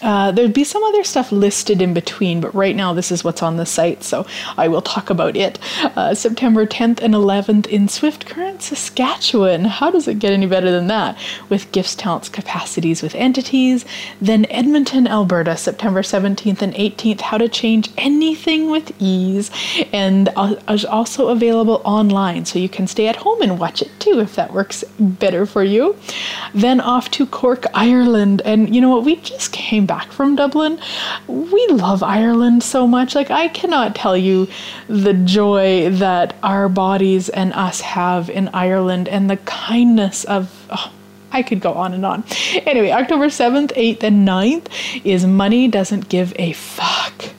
uh, 0.00 0.32
there'd 0.32 0.52
be 0.52 0.64
some 0.64 0.82
other 0.84 1.04
stuff 1.04 1.30
listed 1.30 1.82
in 1.82 1.94
between, 1.94 2.40
but 2.40 2.54
right 2.54 2.74
now 2.74 2.92
this 2.92 3.12
is 3.12 3.22
what's 3.22 3.42
on 3.42 3.56
the 3.56 3.66
site, 3.66 4.02
so 4.02 4.26
I 4.56 4.68
will 4.68 4.82
talk 4.82 5.10
about 5.10 5.36
it. 5.36 5.58
Uh, 5.96 6.14
September 6.14 6.66
10th 6.66 7.00
and 7.00 7.14
11th 7.14 7.66
in 7.66 7.88
Swift 7.88 8.26
Current, 8.26 8.62
Saskatchewan. 8.62 9.64
How 9.64 9.90
does 9.90 10.08
it 10.08 10.18
get 10.18 10.32
any 10.32 10.46
better 10.46 10.70
than 10.70 10.86
that? 10.88 11.18
With 11.48 11.70
gifts, 11.72 11.94
talents, 11.94 12.28
capacities 12.28 13.02
with 13.02 13.14
entities. 13.14 13.84
Then 14.20 14.46
Edmonton, 14.50 15.06
Alberta, 15.06 15.56
September 15.56 16.02
17th 16.02 16.62
and 16.62 16.74
18th. 16.74 17.20
How 17.20 17.38
to 17.38 17.48
change 17.48 17.90
anything 17.96 18.70
with 18.70 18.92
ease, 18.98 19.50
and 19.92 20.28
uh, 20.36 20.56
also 20.90 21.28
available 21.28 21.80
online, 21.84 22.44
so 22.44 22.58
you 22.58 22.68
can 22.68 22.86
stay 22.86 23.08
at 23.08 23.16
home 23.16 23.42
and 23.42 23.58
watch 23.58 23.82
it 23.82 23.90
too 23.98 24.20
if 24.20 24.34
that 24.34 24.52
works 24.52 24.84
better 24.98 25.46
for 25.46 25.62
you. 25.62 25.96
Then 26.54 26.80
off 26.80 27.10
to 27.12 27.26
Cork, 27.26 27.66
Ireland, 27.74 28.42
and 28.44 28.74
you 28.74 28.80
know 28.80 28.90
what? 28.90 29.04
We 29.04 29.16
just 29.16 29.52
came 29.52 29.81
back 29.86 30.02
back 30.02 30.12
from 30.12 30.36
Dublin, 30.36 30.80
we 31.28 31.66
love 31.68 32.02
Ireland 32.02 32.62
so 32.62 32.86
much. 32.86 33.14
Like, 33.14 33.30
I 33.30 33.48
cannot 33.48 33.94
tell 33.94 34.16
you 34.16 34.48
the 34.88 35.12
joy 35.12 35.90
that 35.90 36.34
our 36.42 36.68
bodies 36.68 37.28
and 37.28 37.52
us 37.52 37.80
have 37.82 38.28
in 38.28 38.48
Ireland 38.48 39.08
and 39.08 39.30
the 39.30 39.36
kindness 39.38 40.24
of. 40.24 40.50
Oh, 40.70 40.92
I 41.34 41.42
could 41.42 41.60
go 41.60 41.72
on 41.72 41.94
and 41.94 42.04
on. 42.04 42.24
Anyway, 42.66 42.90
October 42.90 43.26
7th, 43.26 43.72
8th, 43.72 44.02
and 44.02 44.28
9th 44.28 44.66
is 45.02 45.24
Money 45.24 45.66
Doesn't 45.66 46.10
Give 46.10 46.34
a 46.36 46.52
Fuck. 46.52 47.30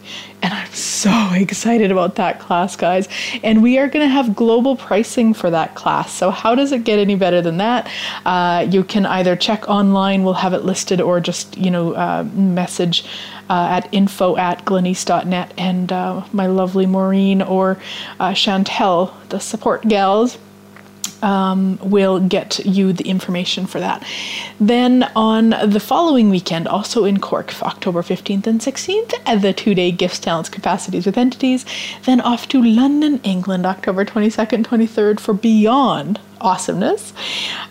And 0.43 0.53
I'm 0.53 0.71
so 0.73 1.29
excited 1.34 1.91
about 1.91 2.15
that 2.15 2.39
class, 2.39 2.75
guys. 2.75 3.08
And 3.43 3.63
we 3.63 3.79
are 3.79 3.88
going 3.88 4.06
to 4.06 4.13
have 4.13 4.36
global 4.36 4.75
pricing 4.75 5.34
for 5.34 5.49
that 5.49 5.73
class. 5.73 6.12
So, 6.13 6.29
how 6.29 6.53
does 6.53 6.71
it 6.71 6.84
get 6.84 6.99
any 6.99 7.15
better 7.15 7.41
than 7.41 7.58
that? 7.58 7.89
Uh, 8.25 8.67
you 8.69 8.84
can 8.84 9.06
either 9.06 9.36
check 9.36 9.67
online, 9.69 10.23
we'll 10.23 10.34
have 10.36 10.53
it 10.53 10.63
listed, 10.63 11.01
or 11.01 11.19
just, 11.19 11.58
you 11.58 11.71
know, 11.71 11.93
uh, 11.93 12.23
message 12.34 13.06
uh, 13.49 13.67
at 13.71 13.91
info 13.93 14.36
at 14.38 14.65
glenyce.net. 14.65 15.53
And 15.58 15.91
uh, 15.91 16.25
my 16.34 16.47
lovely 16.47 16.86
Maureen 16.86 17.41
or 17.41 17.79
uh, 18.19 18.32
Chantel, 18.32 19.13
the 19.29 19.39
support 19.39 19.88
gals, 19.88 20.38
um, 21.23 21.79
will 21.81 22.19
get 22.19 22.59
you 22.65 22.93
the 22.93 23.07
information 23.07 23.65
for 23.65 23.79
that. 23.79 24.05
Then 24.59 25.03
on 25.15 25.51
the 25.65 25.79
following 25.79 26.29
weekend, 26.29 26.67
also 26.67 27.05
in 27.05 27.19
Cork, 27.19 27.61
October 27.61 28.01
15th 28.01 28.45
and 28.45 28.59
16th, 28.59 29.13
at 29.25 29.41
the 29.41 29.53
two 29.53 29.73
day 29.73 29.91
Gifts, 29.91 30.19
Talents, 30.19 30.49
Capacities 30.49 31.05
with 31.05 31.17
Entities. 31.17 31.65
Then 32.05 32.21
off 32.21 32.47
to 32.49 32.61
London, 32.61 33.19
England, 33.23 33.65
October 33.65 34.05
22nd, 34.05 34.65
23rd 34.65 35.19
for 35.19 35.33
Beyond 35.33 36.19
Awesomeness. 36.41 37.13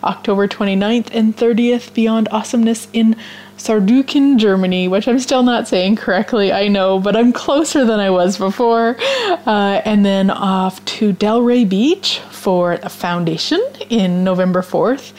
October 0.03 0.49
29th 0.49 1.11
and 1.13 1.37
30th, 1.37 1.93
Beyond 1.93 2.29
Awesomeness 2.31 2.89
in 2.93 3.17
Saarbrücken, 3.63 4.39
Germany, 4.39 4.89
which 4.89 5.07
I'm 5.07 5.21
still 5.21 5.45
not 5.45 5.69
saying 5.69 5.95
correctly, 5.95 6.53
I 6.53 6.67
know, 6.67 6.99
but 6.99 7.15
I'm 7.15 7.33
closer 7.33 7.85
than 7.85 8.01
I 8.01 8.11
was 8.11 8.37
before. 8.37 8.97
Uh, 8.99 9.81
and 9.85 10.05
then 10.05 10.31
off 10.31 10.85
to 10.85 11.13
Delray 11.13 11.69
Beach 11.69 12.19
for 12.31 12.73
a 12.83 12.89
foundation 12.89 13.65
in 13.89 14.25
November 14.25 14.63
4th 14.63 15.13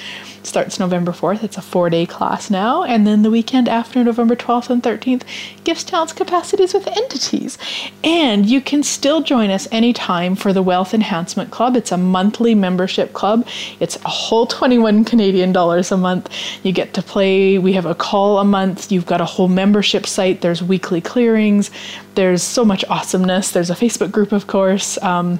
starts 0.45 0.79
November 0.79 1.11
4th. 1.11 1.43
It's 1.43 1.57
a 1.57 1.61
four 1.61 1.89
day 1.89 2.05
class 2.05 2.49
now. 2.49 2.83
And 2.83 3.07
then 3.07 3.23
the 3.23 3.31
weekend 3.31 3.67
after 3.67 4.03
November 4.03 4.35
12th 4.35 4.69
and 4.69 4.83
13th, 4.83 5.23
gifts, 5.63 5.83
talents, 5.83 6.13
capacities 6.13 6.73
with 6.73 6.87
entities. 6.87 7.57
And 8.03 8.45
you 8.45 8.61
can 8.61 8.83
still 8.83 9.21
join 9.21 9.49
us 9.49 9.67
anytime 9.71 10.35
for 10.35 10.53
the 10.53 10.61
Wealth 10.61 10.93
Enhancement 10.93 11.51
Club. 11.51 11.75
It's 11.75 11.91
a 11.91 11.97
monthly 11.97 12.55
membership 12.55 13.13
club. 13.13 13.47
It's 13.79 13.95
a 13.97 14.09
whole 14.09 14.45
21 14.45 15.05
Canadian 15.05 15.51
dollars 15.51 15.91
a 15.91 15.97
month. 15.97 16.29
You 16.63 16.71
get 16.71 16.93
to 16.95 17.01
play. 17.01 17.57
We 17.57 17.73
have 17.73 17.85
a 17.85 17.95
call 17.95 18.39
a 18.39 18.45
month. 18.45 18.91
You've 18.91 19.05
got 19.05 19.21
a 19.21 19.25
whole 19.25 19.47
membership 19.47 20.05
site. 20.05 20.41
There's 20.41 20.61
weekly 20.61 21.01
clearings. 21.01 21.71
There's 22.15 22.43
so 22.43 22.65
much 22.65 22.83
awesomeness. 22.85 23.51
There's 23.51 23.69
a 23.69 23.75
Facebook 23.75 24.11
group, 24.11 24.31
of 24.31 24.47
course. 24.47 25.01
Um, 25.01 25.39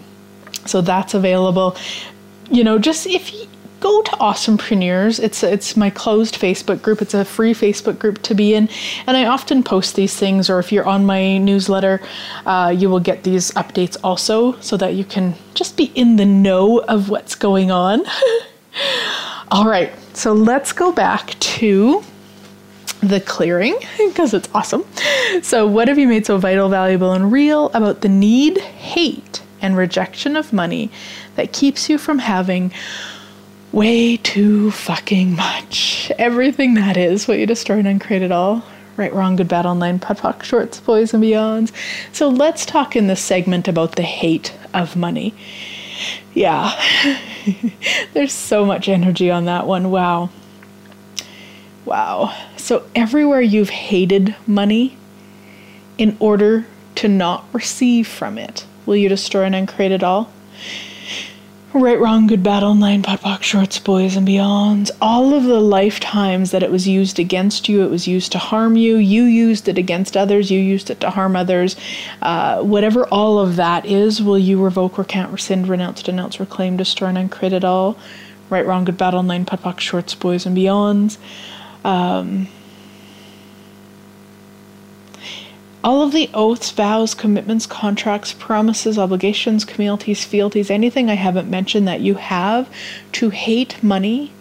so 0.65 0.81
that's 0.81 1.13
available 1.13 1.75
you 2.49 2.63
know 2.63 2.77
just 2.77 3.07
if 3.07 3.33
go 3.83 4.01
to 4.01 4.11
Awesomepreneurs. 4.11 5.21
It's 5.21 5.43
it's 5.43 5.75
my 5.75 5.89
closed 5.89 6.35
Facebook 6.35 6.81
group. 6.81 7.01
It's 7.01 7.13
a 7.13 7.25
free 7.25 7.53
Facebook 7.53 7.99
group 7.99 8.21
to 8.23 8.33
be 8.33 8.55
in, 8.55 8.69
and 9.05 9.17
I 9.17 9.25
often 9.25 9.61
post 9.61 9.95
these 9.95 10.15
things. 10.15 10.49
Or 10.49 10.57
if 10.59 10.71
you're 10.71 10.87
on 10.87 11.05
my 11.05 11.37
newsletter, 11.37 12.01
uh, 12.45 12.73
you 12.75 12.89
will 12.89 13.01
get 13.01 13.23
these 13.23 13.51
updates 13.51 13.97
also, 14.01 14.53
so 14.61 14.77
that 14.77 14.95
you 14.95 15.03
can 15.03 15.35
just 15.53 15.75
be 15.75 15.91
in 15.95 16.15
the 16.15 16.25
know 16.25 16.79
of 16.79 17.09
what's 17.09 17.35
going 17.35 17.71
on. 17.71 18.03
All 19.51 19.67
right, 19.67 19.91
so 20.13 20.31
let's 20.31 20.71
go 20.71 20.93
back 20.93 21.37
to 21.39 22.01
the 23.01 23.19
clearing 23.19 23.77
because 23.97 24.33
it's 24.33 24.47
awesome. 24.55 24.85
So, 25.41 25.67
what 25.67 25.89
have 25.89 25.99
you 25.99 26.07
made 26.07 26.25
so 26.25 26.37
vital, 26.37 26.69
valuable, 26.69 27.11
and 27.11 27.33
real 27.33 27.69
about 27.73 27.99
the 27.99 28.09
need, 28.09 28.59
hate, 28.59 29.41
and 29.61 29.75
rejection 29.75 30.37
of 30.37 30.53
money 30.53 30.89
that 31.35 31.51
keeps 31.51 31.89
you 31.89 31.97
from 31.97 32.19
having 32.19 32.71
way 33.73 34.15
too 34.17 34.71
fucking 34.71 35.35
much. 35.35 36.11
Everything 36.17 36.75
that 36.75 36.95
is 36.95 37.27
what 37.27 37.39
you 37.39 37.45
destroy 37.45 37.79
and 37.79 37.87
uncreate 37.87 38.21
it 38.21 38.31
all. 38.31 38.63
Right, 38.95 39.11
wrong, 39.11 39.35
good, 39.35 39.47
bad, 39.47 39.65
online, 39.65 39.97
putt, 39.97 40.19
puck, 40.19 40.43
shorts, 40.43 40.79
boys, 40.79 41.15
and 41.15 41.23
beyonds. 41.23 41.71
So 42.13 42.29
let's 42.29 42.63
talk 42.63 42.95
in 42.95 43.07
this 43.07 43.21
segment 43.21 43.67
about 43.67 43.95
the 43.95 44.03
hate 44.03 44.55
of 44.71 44.95
money. 44.95 45.33
Yeah, 46.35 46.71
there's 48.13 48.31
so 48.31 48.65
much 48.65 48.87
energy 48.87 49.31
on 49.31 49.45
that 49.45 49.65
one. 49.65 49.89
Wow. 49.89 50.29
Wow. 51.85 52.35
So 52.55 52.85
everywhere 52.93 53.41
you've 53.41 53.71
hated 53.71 54.35
money 54.45 54.95
in 55.97 56.15
order 56.19 56.67
to 56.95 57.07
not 57.07 57.45
receive 57.51 58.07
from 58.07 58.37
it, 58.37 58.65
will 58.85 58.95
you 58.95 59.09
destroy 59.09 59.43
and 59.43 59.55
uncreate 59.55 59.91
it 59.91 60.03
all? 60.03 60.31
Right, 61.75 61.99
wrong, 61.99 62.27
good, 62.27 62.43
bad, 62.43 62.61
online, 62.61 63.01
POD 63.01 63.19
POC, 63.21 63.41
shorts, 63.41 63.79
boys, 63.79 64.15
and 64.15 64.27
beyonds. 64.27 64.91
All 65.01 65.33
of 65.33 65.45
the 65.45 65.59
lifetimes 65.59 66.51
that 66.51 66.61
it 66.61 66.69
was 66.69 66.87
used 66.87 67.17
against 67.17 67.67
you, 67.67 67.81
it 67.83 67.89
was 67.89 68.07
used 68.07 68.31
to 68.33 68.37
harm 68.37 68.75
you. 68.77 68.97
You 68.97 69.23
used 69.23 69.67
it 69.67 69.79
against 69.79 70.15
others. 70.15 70.51
You 70.51 70.59
used 70.59 70.91
it 70.91 70.99
to 70.99 71.09
harm 71.09 71.35
others. 71.35 71.75
Uh, 72.21 72.61
whatever 72.61 73.07
all 73.07 73.39
of 73.39 73.55
that 73.55 73.87
is, 73.87 74.21
will 74.21 74.37
you 74.37 74.63
revoke, 74.63 74.99
recant, 74.99 75.31
rescind, 75.31 75.67
renounce, 75.67 76.03
denounce, 76.03 76.39
reclaim, 76.39 76.77
destroy, 76.77 77.07
and 77.07 77.17
uncreate 77.17 77.53
it 77.53 77.63
all? 77.63 77.97
Right, 78.51 78.67
wrong, 78.67 78.85
good, 78.85 78.99
bad, 78.99 79.15
online, 79.15 79.43
POD 79.43 79.61
POC, 79.61 79.79
shorts, 79.79 80.13
boys, 80.13 80.45
and 80.45 80.55
beyonds. 80.55 81.17
Um, 81.83 82.49
all 85.83 86.01
of 86.01 86.13
the 86.13 86.29
oaths, 86.33 86.71
vows, 86.71 87.13
commitments, 87.13 87.65
contracts, 87.65 88.33
promises, 88.33 88.97
obligations, 88.97 89.65
communities, 89.65 90.23
fealties, 90.23 90.71
anything 90.71 91.09
I 91.09 91.15
haven't 91.15 91.49
mentioned 91.49 91.87
that 91.87 92.01
you 92.01 92.15
have 92.15 92.69
to 93.13 93.29
hate 93.29 93.83
money 93.83 94.31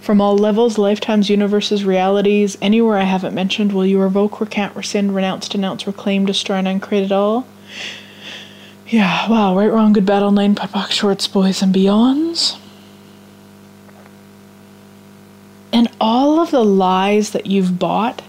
from 0.00 0.20
all 0.20 0.38
levels, 0.38 0.78
lifetimes, 0.78 1.28
universes, 1.28 1.84
realities, 1.84 2.56
anywhere 2.62 2.96
I 2.96 3.04
haven't 3.04 3.34
mentioned, 3.34 3.72
will 3.72 3.84
you 3.84 4.00
revoke, 4.00 4.40
recant, 4.40 4.74
rescind, 4.74 5.14
renounce, 5.14 5.48
denounce, 5.48 5.86
reclaim, 5.86 6.24
destroy, 6.24 6.56
and 6.56 6.68
uncreate 6.68 7.04
it 7.04 7.12
all? 7.12 7.46
Yeah, 8.88 9.28
wow, 9.28 9.56
right, 9.56 9.70
wrong, 9.70 9.92
good, 9.92 10.06
battle, 10.06 10.32
nine, 10.32 10.54
POC, 10.54 10.90
shorts, 10.90 11.28
boys, 11.28 11.60
and 11.60 11.74
beyonds. 11.74 12.58
And 15.72 15.88
all 16.00 16.40
of 16.40 16.50
the 16.50 16.64
lies 16.64 17.30
that 17.30 17.46
you've 17.46 17.78
bought 17.78 18.22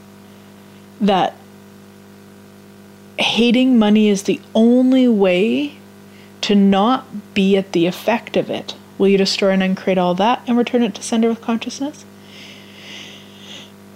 that 1.00 1.36
hating 3.22 3.78
money 3.80 4.10
is 4.10 4.24
the 4.24 4.42
only 4.54 5.08
way 5.08 5.78
to 6.42 6.56
not 6.56 7.34
be 7.34 7.56
at 7.56 7.72
the 7.72 7.86
effect 7.86 8.36
of 8.36 8.50
it. 8.50 8.76
Will 8.98 9.08
you 9.08 9.18
destroy 9.18 9.52
and 9.52 9.64
uncreate 9.64 9.98
all 9.98 10.16
that 10.16 10.42
and 10.48 10.58
return 10.58 10.84
it 10.84 10.96
to 10.96 11.04
sender 11.04 11.30
with 11.30 11.42
consciousness? 11.42 12.06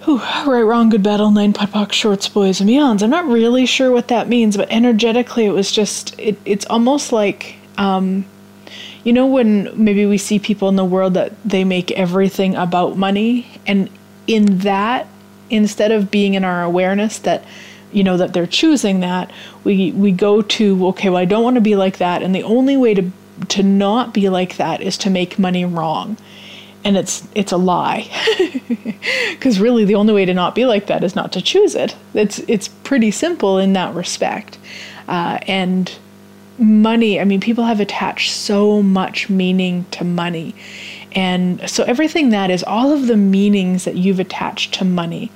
Whew, 0.04 0.18
right, 0.18 0.62
wrong, 0.62 0.88
good, 0.88 1.02
battle, 1.02 1.32
nine 1.32 1.52
POD 1.52 1.70
POC, 1.70 1.92
shorts, 1.92 2.28
boys, 2.28 2.60
and 2.60 2.70
beyonds. 2.70 3.02
I'm 3.02 3.10
not 3.10 3.26
really 3.26 3.66
sure 3.66 3.90
what 3.90 4.08
that 4.08 4.28
means, 4.28 4.56
but 4.56 4.70
energetically, 4.70 5.46
it 5.46 5.50
was 5.50 5.72
just, 5.72 6.16
it, 6.18 6.38
it's 6.44 6.64
almost 6.66 7.12
like, 7.12 7.56
um, 7.76 8.24
you 9.02 9.12
know, 9.12 9.26
when 9.26 9.70
maybe 9.74 10.06
we 10.06 10.18
see 10.18 10.38
people 10.38 10.68
in 10.68 10.76
the 10.76 10.84
world 10.84 11.14
that 11.14 11.32
they 11.44 11.64
make 11.64 11.90
everything 11.92 12.54
about 12.54 12.96
money, 12.96 13.48
and 13.66 13.90
in 14.28 14.58
that, 14.58 15.08
instead 15.50 15.90
of 15.90 16.10
being 16.10 16.34
in 16.34 16.44
our 16.44 16.62
awareness 16.62 17.18
that 17.18 17.44
you 17.92 18.04
know 18.04 18.16
that 18.16 18.32
they're 18.32 18.46
choosing 18.46 19.00
that 19.00 19.30
we 19.64 19.92
we 19.92 20.12
go 20.12 20.42
to 20.42 20.88
okay 20.88 21.08
well 21.08 21.18
i 21.18 21.24
don't 21.24 21.44
want 21.44 21.54
to 21.54 21.60
be 21.60 21.76
like 21.76 21.98
that 21.98 22.22
and 22.22 22.34
the 22.34 22.42
only 22.42 22.76
way 22.76 22.94
to 22.94 23.10
to 23.48 23.62
not 23.62 24.14
be 24.14 24.28
like 24.28 24.56
that 24.56 24.80
is 24.80 24.96
to 24.98 25.10
make 25.10 25.38
money 25.38 25.64
wrong. 25.64 26.16
And 26.84 26.96
it's 26.96 27.26
it's 27.34 27.52
a 27.52 27.56
lie. 27.56 28.08
Because 29.30 29.60
really 29.60 29.84
the 29.84 29.94
only 29.94 30.12
way 30.12 30.24
to 30.24 30.34
not 30.34 30.54
be 30.54 30.64
like 30.64 30.86
that 30.86 31.04
is 31.04 31.14
not 31.14 31.32
to 31.32 31.42
choose 31.42 31.74
it. 31.74 31.94
It's 32.14 32.38
it's 32.48 32.68
pretty 32.68 33.10
simple 33.10 33.58
in 33.58 33.72
that 33.74 33.94
respect. 33.94 34.58
Uh, 35.06 35.38
and 35.42 35.92
money 36.58 37.20
i 37.20 37.24
mean 37.24 37.38
people 37.38 37.64
have 37.64 37.80
attached 37.80 38.32
so 38.32 38.82
much 38.82 39.28
meaning 39.28 39.84
to 39.90 40.04
money. 40.04 40.54
And 41.12 41.68
so 41.68 41.84
everything 41.84 42.30
that 42.30 42.50
is 42.50 42.64
all 42.64 42.92
of 42.92 43.06
the 43.06 43.16
meanings 43.16 43.84
that 43.84 43.96
you've 43.96 44.20
attached 44.20 44.74
to 44.74 44.84
money 44.84 45.30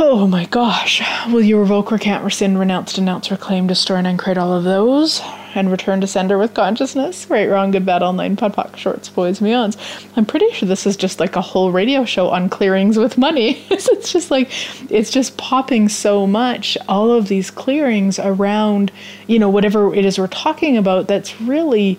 Oh 0.00 0.28
my 0.28 0.44
gosh. 0.44 1.02
Will 1.26 1.42
you 1.42 1.58
revoke, 1.58 1.90
recant, 1.90 2.22
rescind, 2.22 2.56
renounce, 2.56 2.92
denounce, 2.92 3.32
reclaim, 3.32 3.66
destroy, 3.66 3.96
and 3.96 4.06
uncreate 4.06 4.38
all 4.38 4.52
of 4.52 4.62
those? 4.62 5.20
And 5.56 5.72
return 5.72 6.00
to 6.02 6.06
sender 6.06 6.38
with 6.38 6.54
consciousness? 6.54 7.28
Right, 7.28 7.48
wrong, 7.48 7.72
good, 7.72 7.84
bad, 7.84 8.00
online, 8.04 8.36
POD 8.36 8.54
POC, 8.54 8.76
shorts, 8.76 9.08
boys, 9.08 9.40
meons. 9.40 9.76
I'm 10.14 10.24
pretty 10.24 10.52
sure 10.52 10.68
this 10.68 10.86
is 10.86 10.96
just 10.96 11.18
like 11.18 11.34
a 11.34 11.40
whole 11.40 11.72
radio 11.72 12.04
show 12.04 12.28
on 12.28 12.48
clearings 12.48 12.96
with 12.96 13.18
money. 13.18 13.66
it's 13.70 14.12
just 14.12 14.30
like, 14.30 14.52
it's 14.88 15.10
just 15.10 15.36
popping 15.36 15.88
so 15.88 16.28
much. 16.28 16.78
All 16.88 17.10
of 17.10 17.26
these 17.26 17.50
clearings 17.50 18.20
around, 18.20 18.92
you 19.26 19.40
know, 19.40 19.48
whatever 19.48 19.92
it 19.92 20.04
is 20.04 20.16
we're 20.16 20.28
talking 20.28 20.76
about 20.76 21.08
that's 21.08 21.40
really, 21.40 21.98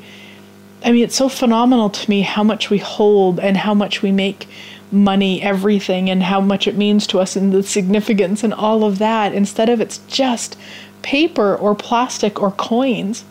I 0.86 0.94
mean, 0.94 1.04
it's 1.04 1.18
so 1.18 1.28
phenomenal 1.28 1.90
to 1.90 2.10
me 2.10 2.22
how 2.22 2.46
much 2.46 2.70
we 2.70 2.78
hold 2.78 3.42
and 3.42 3.58
how 3.58 3.74
much 3.74 4.02
we 4.02 4.14
make 4.14 4.48
money 4.92 5.42
everything 5.42 6.10
and 6.10 6.24
how 6.24 6.42
much 6.42 6.68
it 6.68 6.76
means 6.76 7.06
to 7.08 7.20
us 7.20 7.36
and 7.36 7.54
the 7.54 7.64
significance 7.64 8.44
and 8.44 8.54
all 8.54 8.84
of 8.84 8.98
that 9.00 9.34
instead 9.34 9.70
of 9.70 9.80
it's 9.80 10.00
just 10.08 10.58
paper 11.02 11.56
or 11.56 11.76
plastic 11.76 12.42
or 12.42 12.52
coins. 12.52 13.24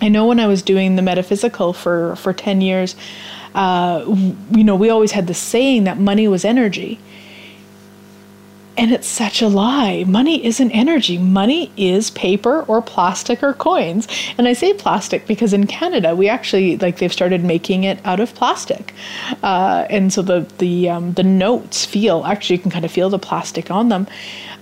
I 0.00 0.08
know 0.08 0.26
when 0.26 0.40
I 0.40 0.46
was 0.46 0.62
doing 0.62 0.96
the 0.96 1.02
metaphysical 1.02 1.72
for, 1.72 2.16
for 2.16 2.32
10 2.32 2.60
years, 2.60 2.94
uh, 3.54 4.04
you 4.50 4.64
know, 4.64 4.76
we 4.76 4.90
always 4.90 5.12
had 5.12 5.26
the 5.26 5.34
saying 5.34 5.84
that 5.84 5.98
money 5.98 6.28
was 6.28 6.44
energy. 6.44 6.98
And 8.76 8.90
it's 8.90 9.06
such 9.06 9.40
a 9.40 9.46
lie. 9.46 10.02
Money 10.04 10.44
isn't 10.44 10.72
energy. 10.72 11.16
Money 11.16 11.70
is 11.76 12.10
paper 12.10 12.62
or 12.62 12.82
plastic 12.82 13.40
or 13.42 13.52
coins. 13.52 14.08
And 14.36 14.48
I 14.48 14.52
say 14.52 14.72
plastic 14.74 15.28
because 15.28 15.52
in 15.52 15.68
Canada 15.68 16.16
we 16.16 16.28
actually 16.28 16.76
like 16.78 16.98
they've 16.98 17.12
started 17.12 17.44
making 17.44 17.84
it 17.84 18.00
out 18.04 18.18
of 18.18 18.34
plastic, 18.34 18.92
uh, 19.42 19.86
and 19.90 20.12
so 20.12 20.22
the 20.22 20.46
the 20.58 20.90
um, 20.90 21.12
the 21.12 21.22
notes 21.22 21.84
feel 21.84 22.24
actually 22.24 22.56
you 22.56 22.62
can 22.62 22.70
kind 22.70 22.84
of 22.84 22.90
feel 22.90 23.10
the 23.10 23.18
plastic 23.18 23.70
on 23.70 23.90
them. 23.90 24.08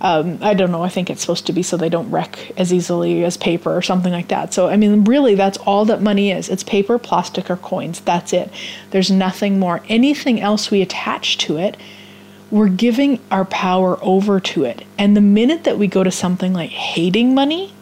Um, 0.02 0.38
I 0.42 0.54
don't 0.54 0.72
know. 0.72 0.82
I 0.82 0.88
think 0.88 1.08
it's 1.08 1.20
supposed 1.20 1.46
to 1.46 1.52
be 1.52 1.62
so 1.62 1.76
they 1.76 1.88
don't 1.88 2.10
wreck 2.10 2.52
as 2.58 2.72
easily 2.72 3.24
as 3.24 3.36
paper 3.36 3.74
or 3.74 3.82
something 3.82 4.12
like 4.12 4.28
that. 4.28 4.52
So 4.52 4.68
I 4.68 4.76
mean, 4.76 5.04
really, 5.04 5.36
that's 5.36 5.58
all 5.58 5.86
that 5.86 6.02
money 6.02 6.32
is. 6.32 6.50
It's 6.50 6.64
paper, 6.64 6.98
plastic, 6.98 7.48
or 7.48 7.56
coins. 7.56 8.00
That's 8.00 8.32
it. 8.34 8.50
There's 8.90 9.10
nothing 9.10 9.58
more. 9.58 9.80
Anything 9.88 10.40
else 10.40 10.70
we 10.70 10.82
attach 10.82 11.38
to 11.38 11.56
it 11.56 11.78
we're 12.52 12.68
giving 12.68 13.18
our 13.30 13.46
power 13.46 13.98
over 14.02 14.38
to 14.38 14.64
it. 14.64 14.84
And 14.98 15.16
the 15.16 15.22
minute 15.22 15.64
that 15.64 15.78
we 15.78 15.86
go 15.88 16.04
to 16.04 16.10
something 16.10 16.52
like 16.52 16.70
hating 16.70 17.34
money, 17.34 17.72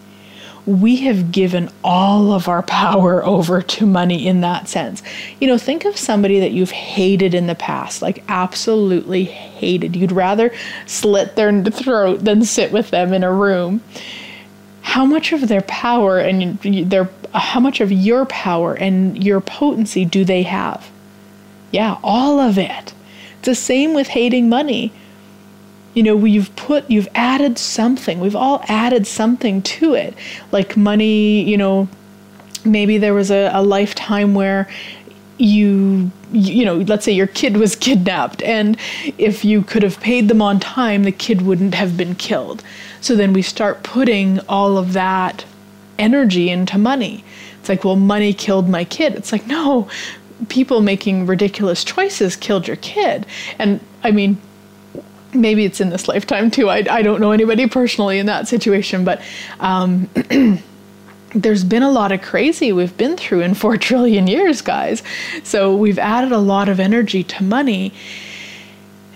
we 0.64 0.96
have 0.98 1.32
given 1.32 1.68
all 1.82 2.32
of 2.32 2.46
our 2.48 2.62
power 2.82 3.24
over 3.24 3.60
to 3.60 3.84
money 3.84 4.26
in 4.26 4.40
that 4.42 4.68
sense. 4.68 5.02
You 5.40 5.48
know, 5.48 5.58
think 5.58 5.84
of 5.84 5.96
somebody 5.96 6.38
that 6.40 6.52
you've 6.52 6.70
hated 6.70 7.34
in 7.34 7.48
the 7.48 7.56
past, 7.56 8.00
like 8.00 8.22
absolutely 8.28 9.24
hated. 9.24 9.96
You'd 9.96 10.12
rather 10.12 10.54
slit 10.86 11.34
their 11.34 11.64
throat 11.64 12.24
than 12.24 12.44
sit 12.44 12.70
with 12.70 12.90
them 12.90 13.12
in 13.12 13.24
a 13.24 13.32
room. 13.32 13.82
How 14.82 15.04
much 15.04 15.32
of 15.32 15.48
their 15.48 15.62
power 15.62 16.18
and 16.18 16.58
their 16.60 17.10
how 17.34 17.60
much 17.60 17.80
of 17.80 17.92
your 17.92 18.24
power 18.26 18.74
and 18.74 19.22
your 19.22 19.40
potency 19.40 20.04
do 20.04 20.24
they 20.24 20.42
have? 20.44 20.90
Yeah, 21.72 21.98
all 22.02 22.40
of 22.40 22.56
it. 22.56 22.92
It's 23.40 23.46
the 23.46 23.54
same 23.54 23.94
with 23.94 24.08
hating 24.08 24.48
money. 24.48 24.92
You 25.94 26.02
know, 26.02 26.24
you've 26.24 26.54
put, 26.56 26.88
you've 26.90 27.08
added 27.14 27.58
something. 27.58 28.20
We've 28.20 28.36
all 28.36 28.62
added 28.68 29.06
something 29.06 29.62
to 29.62 29.94
it. 29.94 30.14
Like 30.52 30.76
money, 30.76 31.42
you 31.42 31.56
know, 31.56 31.88
maybe 32.64 32.98
there 32.98 33.14
was 33.14 33.30
a, 33.30 33.50
a 33.52 33.62
lifetime 33.62 34.34
where 34.34 34.68
you 35.38 36.10
you 36.32 36.66
know 36.66 36.76
let's 36.76 37.06
say 37.06 37.12
your 37.12 37.26
kid 37.26 37.56
was 37.56 37.74
kidnapped 37.86 38.42
and 38.42 38.76
if 39.16 39.42
you 39.42 39.62
could 39.62 39.82
have 39.82 39.98
paid 40.00 40.28
them 40.28 40.42
on 40.42 40.60
time 40.60 41.04
the 41.04 41.12
kid 41.12 41.40
wouldn't 41.40 41.74
have 41.74 41.96
been 41.96 42.14
killed 42.14 42.62
so 43.00 43.16
then 43.16 43.32
we 43.32 43.40
start 43.40 43.82
putting 43.82 44.38
all 44.40 44.76
of 44.76 44.92
that 44.92 45.46
energy 45.98 46.50
into 46.50 46.76
money 46.76 47.24
it's 47.58 47.70
like 47.70 47.84
well 47.84 47.96
money 47.96 48.34
killed 48.34 48.68
my 48.68 48.84
kid 48.84 49.14
it's 49.14 49.32
like 49.32 49.46
no 49.46 49.88
people 50.48 50.80
making 50.80 51.26
ridiculous 51.26 51.84
choices 51.84 52.36
killed 52.36 52.66
your 52.66 52.76
kid. 52.76 53.26
And 53.58 53.80
I 54.02 54.10
mean, 54.10 54.40
maybe 55.34 55.64
it's 55.64 55.80
in 55.80 55.90
this 55.90 56.08
lifetime 56.08 56.50
too. 56.50 56.68
I, 56.68 56.84
I 56.90 57.02
don't 57.02 57.20
know 57.20 57.32
anybody 57.32 57.66
personally 57.68 58.18
in 58.18 58.26
that 58.26 58.48
situation, 58.48 59.04
but 59.04 59.20
um, 59.60 60.08
there's 61.34 61.64
been 61.64 61.82
a 61.82 61.90
lot 61.90 62.12
of 62.12 62.22
crazy 62.22 62.72
we've 62.72 62.96
been 62.96 63.16
through 63.16 63.40
in 63.40 63.54
four 63.54 63.76
trillion 63.78 64.26
years, 64.26 64.62
guys. 64.62 65.02
So 65.44 65.74
we've 65.76 65.98
added 65.98 66.32
a 66.32 66.38
lot 66.38 66.68
of 66.68 66.80
energy 66.80 67.22
to 67.24 67.42
money 67.42 67.92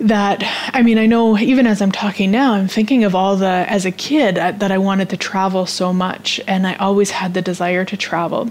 that 0.01 0.43
I 0.75 0.83
mean 0.83 0.99
I 0.99 1.07
know 1.07 1.39
even 1.39 1.69
as 1.69 1.81
I'm 1.81 1.93
talking 1.93 2.33
now 2.33 2.55
I'm 2.55 2.67
thinking 2.67 3.05
of 3.05 3.15
all 3.15 3.37
the 3.37 3.47
as 3.47 3.87
a 3.87 3.93
kid 3.93 4.37
uh, 4.37 4.51
that 4.51 4.73
I 4.73 4.79
wanted 4.79 5.09
to 5.11 5.17
travel 5.17 5.67
so 5.67 5.93
much 5.93 6.41
and 6.49 6.67
I 6.67 6.75
always 6.75 7.13
had 7.13 7.33
the 7.33 7.41
desire 7.41 7.85
to 7.85 7.97
travel 7.97 8.51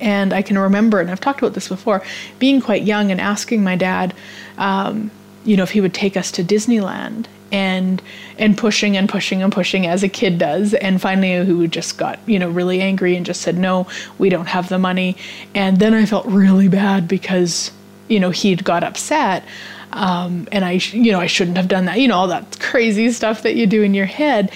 and 0.00 0.32
I 0.32 0.42
can 0.42 0.58
remember, 0.58 1.00
and 1.00 1.10
I've 1.10 1.20
talked 1.20 1.40
about 1.40 1.54
this 1.54 1.68
before, 1.68 2.02
being 2.38 2.60
quite 2.60 2.82
young 2.82 3.10
and 3.10 3.20
asking 3.20 3.62
my 3.62 3.76
dad, 3.76 4.14
um, 4.58 5.10
you 5.44 5.56
know, 5.56 5.62
if 5.62 5.70
he 5.70 5.80
would 5.80 5.94
take 5.94 6.16
us 6.16 6.30
to 6.32 6.44
Disneyland 6.44 7.26
and 7.52 8.02
and 8.36 8.58
pushing 8.58 8.96
and 8.96 9.08
pushing 9.08 9.42
and 9.42 9.52
pushing 9.52 9.86
as 9.86 10.02
a 10.02 10.08
kid 10.08 10.38
does. 10.38 10.74
And 10.74 11.00
finally 11.00 11.44
who 11.44 11.66
just 11.68 11.96
got 11.96 12.18
you 12.26 12.38
know 12.38 12.50
really 12.50 12.80
angry 12.80 13.16
and 13.16 13.24
just 13.24 13.42
said 13.42 13.56
no 13.56 13.86
we 14.18 14.28
don't 14.28 14.46
have 14.46 14.68
the 14.68 14.78
money. 14.78 15.16
And 15.54 15.78
then 15.78 15.94
i 15.94 16.04
felt 16.04 16.26
really 16.26 16.68
bad 16.68 17.06
because 17.06 17.70
you 18.08 18.18
know 18.20 18.30
he'd 18.30 18.64
got 18.64 18.82
upset 18.82 19.44
um, 19.92 20.48
and 20.52 20.64
i 20.64 20.72
you 20.72 21.12
know 21.12 21.20
i 21.20 21.26
shouldn't 21.26 21.56
have 21.56 21.68
done 21.68 21.84
that 21.86 22.00
you 22.00 22.08
know 22.08 22.16
all 22.16 22.28
that 22.28 22.58
crazy 22.60 23.10
stuff 23.10 23.42
that 23.42 23.54
you 23.54 23.66
do 23.66 23.82
in 23.82 23.94
your 23.94 24.06
head 24.06 24.50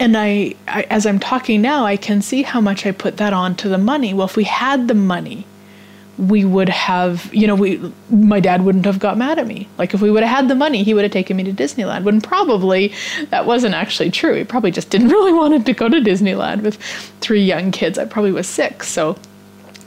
and 0.00 0.16
I, 0.16 0.54
I, 0.66 0.82
as 0.88 1.04
I'm 1.04 1.20
talking 1.20 1.60
now, 1.60 1.84
I 1.84 1.98
can 1.98 2.22
see 2.22 2.42
how 2.42 2.60
much 2.60 2.86
I 2.86 2.90
put 2.90 3.18
that 3.18 3.34
on 3.34 3.54
to 3.56 3.68
the 3.68 3.78
money. 3.78 4.14
Well, 4.14 4.26
if 4.26 4.34
we 4.34 4.44
had 4.44 4.88
the 4.88 4.94
money, 4.94 5.46
we 6.16 6.42
would 6.44 6.70
have, 6.70 7.32
you 7.34 7.46
know, 7.46 7.54
we 7.54 7.92
my 8.10 8.40
dad 8.40 8.64
wouldn't 8.64 8.86
have 8.86 8.98
got 8.98 9.18
mad 9.18 9.38
at 9.38 9.46
me. 9.46 9.68
Like 9.76 9.92
if 9.92 10.00
we 10.00 10.10
would 10.10 10.22
have 10.22 10.36
had 10.36 10.48
the 10.48 10.54
money, 10.54 10.82
he 10.82 10.94
would 10.94 11.04
have 11.04 11.12
taken 11.12 11.36
me 11.36 11.44
to 11.44 11.52
Disneyland. 11.52 12.04
When 12.04 12.22
probably 12.22 12.94
that 13.28 13.44
wasn't 13.44 13.74
actually 13.74 14.10
true. 14.10 14.34
He 14.34 14.44
probably 14.44 14.70
just 14.70 14.88
didn't 14.88 15.08
really 15.16 15.34
wanted 15.34 15.66
to 15.66 15.74
go 15.74 15.88
to 15.88 16.00
Disneyland 16.00 16.62
with 16.62 16.76
three 17.20 17.44
young 17.44 17.70
kids. 17.70 17.98
I 17.98 18.06
probably 18.06 18.32
was 18.32 18.48
six, 18.48 18.88
so 18.88 19.18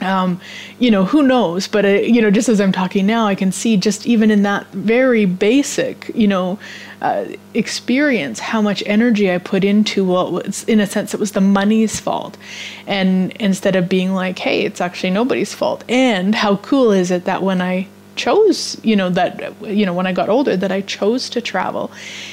um, 0.04 0.40
you 0.78 0.90
know, 0.90 1.04
who 1.04 1.22
knows? 1.22 1.66
But, 1.66 1.84
uh, 1.84 1.88
you 1.88 2.20
know, 2.20 2.30
just 2.30 2.48
as 2.48 2.60
I'm 2.60 2.72
talking 2.72 3.06
now, 3.06 3.26
I 3.26 3.34
can 3.34 3.52
see 3.52 3.76
just 3.76 4.06
even 4.06 4.30
in 4.30 4.42
that 4.42 4.66
very 4.72 5.24
basic, 5.24 6.10
you 6.14 6.28
know, 6.28 6.58
uh, 7.00 7.26
experience 7.52 8.38
how 8.38 8.62
much 8.62 8.82
energy 8.86 9.32
I 9.32 9.38
put 9.38 9.64
into 9.64 10.04
what 10.04 10.32
was, 10.32 10.64
in 10.64 10.80
a 10.80 10.86
sense, 10.86 11.12
it 11.12 11.20
was 11.20 11.32
the 11.32 11.40
money's 11.40 12.00
fault. 12.00 12.38
And 12.86 13.32
instead 13.32 13.76
of 13.76 13.88
being 13.88 14.14
like, 14.14 14.38
hey, 14.38 14.62
it's 14.62 14.80
actually 14.80 15.10
nobody's 15.10 15.52
fault. 15.52 15.84
And 15.88 16.34
how 16.34 16.56
cool 16.56 16.92
is 16.92 17.10
it 17.10 17.24
that 17.24 17.42
when 17.42 17.60
I 17.60 17.88
chose 18.16 18.78
you 18.82 18.96
know 18.96 19.10
that 19.10 19.54
you 19.62 19.84
know 19.84 19.92
when 19.92 20.06
i 20.06 20.12
got 20.12 20.28
older 20.28 20.56
that 20.56 20.72
i 20.72 20.80
chose 20.82 21.28
to 21.28 21.40
travel 21.40 21.90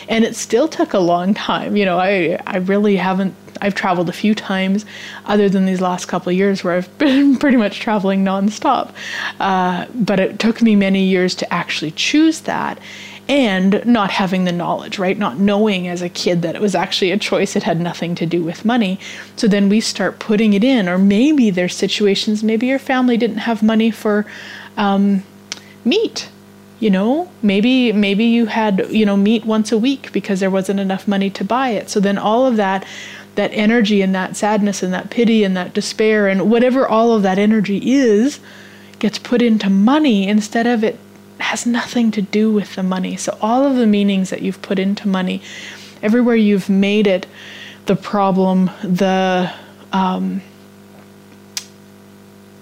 and 0.08 0.24
it 0.24 0.36
still 0.36 0.68
took 0.68 0.94
a 0.94 1.00
long 1.00 1.34
time 1.34 1.76
you 1.76 1.86
know 1.86 1.98
i 1.98 2.40
i 2.48 2.58
really 2.58 2.96
haven't 2.96 3.36
I've 3.62 3.76
traveled 3.76 4.10
a 4.10 4.14
few 4.14 4.34
times, 4.34 4.86
other 5.26 5.48
than 5.48 5.66
these 5.66 5.82
last 5.82 6.08
couple 6.08 6.32
of 6.32 6.36
years 6.36 6.64
where 6.64 6.74
I've 6.74 6.98
been 6.98 7.38
pretty 7.38 7.58
much 7.58 7.80
traveling 7.80 8.26
nonstop. 8.26 8.94
Uh, 9.40 9.86
but 9.94 10.20
it 10.20 10.40
took 10.40 10.62
me 10.62 10.76
many 10.76 11.04
years 11.04 11.36
to 11.36 11.54
actually 11.54 11.92
choose 11.92 12.42
that 12.42 12.80
and 13.30 13.86
not 13.86 14.12
having 14.12 14.44
the 14.44 14.52
knowledge, 14.52 15.00
right? 15.00 15.18
Not 15.18 15.38
knowing 15.38 15.88
as 15.88 16.02
a 16.02 16.10
kid 16.10 16.42
that 16.42 16.56
it 16.56 16.62
was 16.62 16.76
actually 16.76 17.12
a 17.12 17.18
choice, 17.18 17.56
it 17.56 17.64
had 17.64 17.80
nothing 17.80 18.16
to 18.16 18.26
do 18.26 18.44
with 18.44 18.66
money. 18.66 19.00
So 19.38 19.48
then 19.48 19.70
we 19.70 19.80
start 19.80 20.20
putting 20.20 20.54
it 20.54 20.64
in, 20.64 20.90
or 20.90 20.98
maybe 20.98 21.50
there's 21.50 21.76
situations, 21.76 22.44
maybe 22.44 22.68
your 22.68 22.80
family 22.80 23.16
didn't 23.16 23.38
have 23.38 23.64
money 23.64 23.92
for 23.92 24.26
um, 24.76 25.24
meat 25.86 26.30
you 26.80 26.90
know 26.90 27.30
maybe 27.42 27.92
maybe 27.92 28.26
you 28.26 28.46
had 28.48 28.88
you 28.90 29.06
know 29.06 29.18
meat 29.18 29.46
once 29.46 29.72
a 29.72 29.78
week 29.78 30.12
because 30.12 30.40
there 30.40 30.50
wasn't 30.50 30.80
enough 30.80 31.08
money 31.08 31.30
to 31.30 31.44
buy 31.44 31.70
it 31.70 31.90
so 31.90 32.00
then 32.00 32.18
all 32.18 32.46
of 32.46 32.56
that 32.58 32.86
that 33.36 33.52
energy 33.54 34.02
and 34.02 34.14
that 34.14 34.36
sadness 34.36 34.84
and 34.84 34.94
that 34.94 35.10
pity 35.10 35.44
and 35.44 35.56
that 35.56 35.74
despair 35.74 36.28
and 36.28 36.50
whatever 36.50 36.88
all 36.88 37.14
of 37.14 37.24
that 37.24 37.38
energy 37.38 37.92
is 37.92 38.40
gets 39.00 39.18
put 39.18 39.42
into 39.42 39.70
money 39.70 40.28
instead 40.28 40.68
of 40.68 40.84
it 40.84 40.98
has 41.42 41.66
nothing 41.66 42.12
to 42.12 42.22
do 42.22 42.52
with 42.52 42.76
the 42.76 42.84
money. 42.84 43.18
So 43.18 43.38
all 43.42 43.66
of 43.66 43.76
the 43.76 43.88
meanings 43.88 44.30
that 44.30 44.42
you've 44.42 44.62
put 44.62 44.80
into 44.80 45.08
money, 45.08 45.42
everywhere 46.02 46.36
you've 46.36 46.70
made 46.70 47.08
it 47.08 47.26
the 47.88 47.96
problem, 47.96 48.70
the 48.84 49.52
um, 49.92 50.42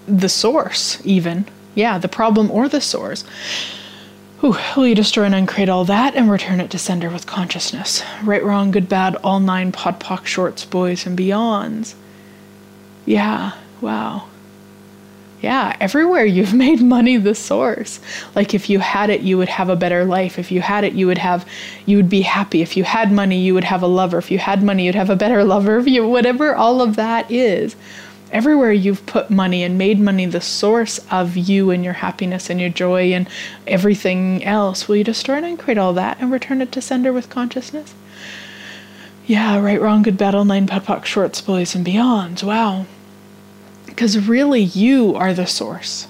the 0.08 0.28
source, 0.28 1.00
even 1.04 1.46
yeah, 1.74 1.98
the 1.98 2.08
problem 2.08 2.50
or 2.50 2.68
the 2.68 2.80
source 2.80 3.24
will 4.42 4.86
you 4.86 4.94
destroy 4.94 5.24
and 5.24 5.34
uncreate 5.34 5.68
all 5.68 5.84
that 5.84 6.14
and 6.14 6.30
return 6.30 6.60
it 6.60 6.70
to 6.70 6.78
sender 6.78 7.10
with 7.10 7.26
consciousness? 7.26 8.02
Right, 8.22 8.42
wrong, 8.42 8.70
good, 8.70 8.88
bad, 8.88 9.16
all 9.16 9.40
nine 9.40 9.72
POD 9.72 10.00
POC 10.00 10.26
shorts, 10.26 10.64
boys, 10.64 11.06
and 11.06 11.18
beyonds. 11.18 11.94
Yeah, 13.04 13.52
wow. 13.80 14.28
Yeah, 15.42 15.76
everywhere 15.80 16.24
you've 16.24 16.54
made 16.66 16.80
money 16.80 17.16
the 17.16 17.34
source. 17.34 18.00
Like 18.34 18.54
if 18.54 18.70
you 18.70 18.78
had 18.78 19.10
it, 19.10 19.20
you 19.20 19.36
would 19.36 19.48
have 19.48 19.68
a 19.68 19.76
better 19.76 20.04
life. 20.04 20.38
If 20.38 20.50
you 20.50 20.60
had 20.60 20.84
it, 20.84 20.94
you 20.94 21.06
would 21.06 21.18
have 21.18 21.46
you 21.86 21.96
would 21.96 22.10
be 22.10 22.22
happy. 22.22 22.62
If 22.62 22.76
you 22.76 22.84
had 22.84 23.12
money, 23.12 23.40
you 23.40 23.54
would 23.54 23.64
have 23.64 23.82
a 23.82 23.86
lover. 23.86 24.18
If 24.18 24.30
you 24.30 24.38
had 24.38 24.62
money, 24.62 24.86
you'd 24.86 24.94
have 24.94 25.10
a 25.10 25.16
better 25.16 25.44
lover. 25.54 25.78
If 25.78 25.86
you 25.86 26.06
whatever 26.06 26.54
all 26.54 26.80
of 26.80 26.96
that 26.96 27.30
is 27.30 27.76
everywhere 28.32 28.72
you've 28.72 29.06
put 29.06 29.30
money 29.30 29.62
and 29.62 29.78
made 29.78 29.98
money 30.00 30.26
the 30.26 30.40
source 30.40 31.00
of 31.10 31.36
you 31.36 31.70
and 31.70 31.84
your 31.84 31.94
happiness 31.94 32.50
and 32.50 32.60
your 32.60 32.70
joy 32.70 33.12
and 33.12 33.28
everything 33.66 34.44
else, 34.44 34.88
will 34.88 34.96
you 34.96 35.04
destroy 35.04 35.42
and 35.42 35.58
create 35.58 35.78
all 35.78 35.92
that 35.94 36.18
and 36.20 36.30
return 36.30 36.62
it 36.62 36.72
to 36.72 36.80
sender 36.80 37.12
with 37.12 37.30
consciousness? 37.30 37.94
Yeah, 39.26 39.60
right, 39.60 39.80
wrong, 39.80 40.02
good, 40.02 40.18
battle, 40.18 40.44
nine, 40.44 40.66
POD 40.66 40.84
POC, 40.84 41.04
shorts, 41.04 41.40
boys, 41.40 41.74
and 41.74 41.86
beyonds. 41.86 42.42
Wow. 42.42 42.86
Because 43.86 44.26
really, 44.26 44.62
you 44.62 45.14
are 45.14 45.32
the 45.32 45.46
source. 45.46 46.08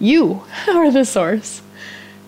You 0.00 0.42
are 0.68 0.90
the 0.90 1.04
source. 1.04 1.62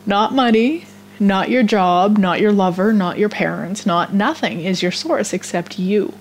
Not 0.07 0.35
money, 0.35 0.87
not 1.19 1.51
your 1.51 1.63
job, 1.63 2.19
not 2.19 2.41
your 2.41 2.53
lover, 2.53 2.93
not 2.93 3.19
your 3.19 3.29
parents, 3.29 3.87
not 3.87 4.13
nothing 4.13 4.61
is 4.61 4.83
your 4.83 4.93
source 4.93 5.33
except 5.33 5.79
you. 5.79 6.15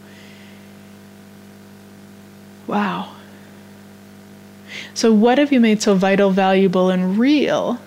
Wow. 2.68 3.14
So, 4.94 5.14
what 5.14 5.38
have 5.38 5.52
you 5.52 5.60
made 5.60 5.82
so 5.82 5.96
vital, 5.96 6.32
valuable, 6.32 6.90
and 6.90 7.18
real 7.18 7.80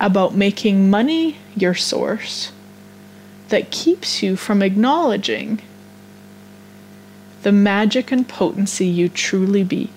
about 0.00 0.34
making 0.34 0.90
money 0.90 1.38
your 1.56 1.74
source 1.74 2.52
that 3.48 3.70
keeps 3.70 4.22
you 4.22 4.36
from 4.36 4.62
acknowledging 4.62 5.60
the 7.42 7.52
magic 7.52 8.10
and 8.10 8.26
potency 8.28 8.86
you 8.86 9.08
truly 9.08 9.64
be? 9.64 9.90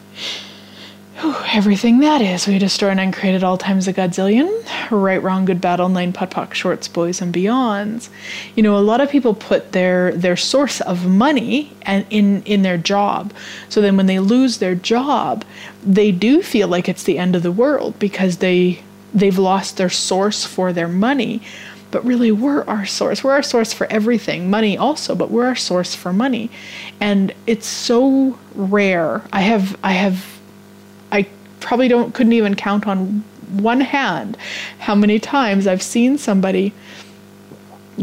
Everything 1.19 1.99
that 1.99 2.21
is, 2.21 2.45
we 2.45 2.59
destroy 2.59 2.89
and 2.89 2.99
uncreate 2.99 3.33
at 3.33 3.43
all 3.43 3.57
times 3.57 3.87
a 3.87 3.93
godzillion. 3.93 4.51
Right, 4.91 5.21
wrong, 5.21 5.45
good, 5.45 5.59
battle, 5.59 5.89
nine, 5.89 6.13
POD 6.13 6.29
POC, 6.29 6.53
shorts, 6.53 6.87
boys, 6.87 7.21
and 7.21 7.33
beyonds. 7.33 8.09
You 8.55 8.61
know, 8.61 8.77
a 8.77 8.79
lot 8.79 9.01
of 9.01 9.09
people 9.09 9.33
put 9.33 9.71
their 9.71 10.11
their 10.11 10.37
source 10.37 10.79
of 10.81 11.07
money 11.07 11.73
and 11.81 12.05
in 12.11 12.43
in 12.43 12.61
their 12.61 12.77
job. 12.77 13.33
So 13.67 13.81
then, 13.81 13.97
when 13.97 14.05
they 14.05 14.19
lose 14.19 14.59
their 14.59 14.75
job, 14.75 15.43
they 15.83 16.11
do 16.11 16.43
feel 16.43 16.67
like 16.67 16.87
it's 16.87 17.03
the 17.03 17.17
end 17.17 17.35
of 17.35 17.41
the 17.41 17.51
world 17.51 17.97
because 17.97 18.37
they 18.37 18.83
they've 19.11 19.39
lost 19.39 19.77
their 19.77 19.89
source 19.89 20.45
for 20.45 20.71
their 20.71 20.87
money. 20.87 21.41
But 21.89 22.05
really, 22.05 22.31
we're 22.31 22.63
our 22.65 22.85
source. 22.85 23.23
We're 23.23 23.33
our 23.33 23.43
source 23.43 23.73
for 23.73 23.87
everything, 23.87 24.51
money 24.51 24.77
also, 24.77 25.15
but 25.15 25.31
we're 25.31 25.47
our 25.47 25.55
source 25.55 25.95
for 25.95 26.13
money. 26.13 26.51
And 26.99 27.33
it's 27.47 27.65
so 27.65 28.37
rare. 28.53 29.23
I 29.33 29.41
have 29.41 29.77
I 29.83 29.93
have 29.93 30.36
probably 31.59 31.87
don't 31.87 32.13
couldn't 32.13 32.33
even 32.33 32.55
count 32.55 32.87
on 32.87 33.23
one 33.49 33.81
hand 33.81 34.37
how 34.79 34.95
many 34.95 35.19
times 35.19 35.67
I've 35.67 35.81
seen 35.81 36.17
somebody 36.17 36.73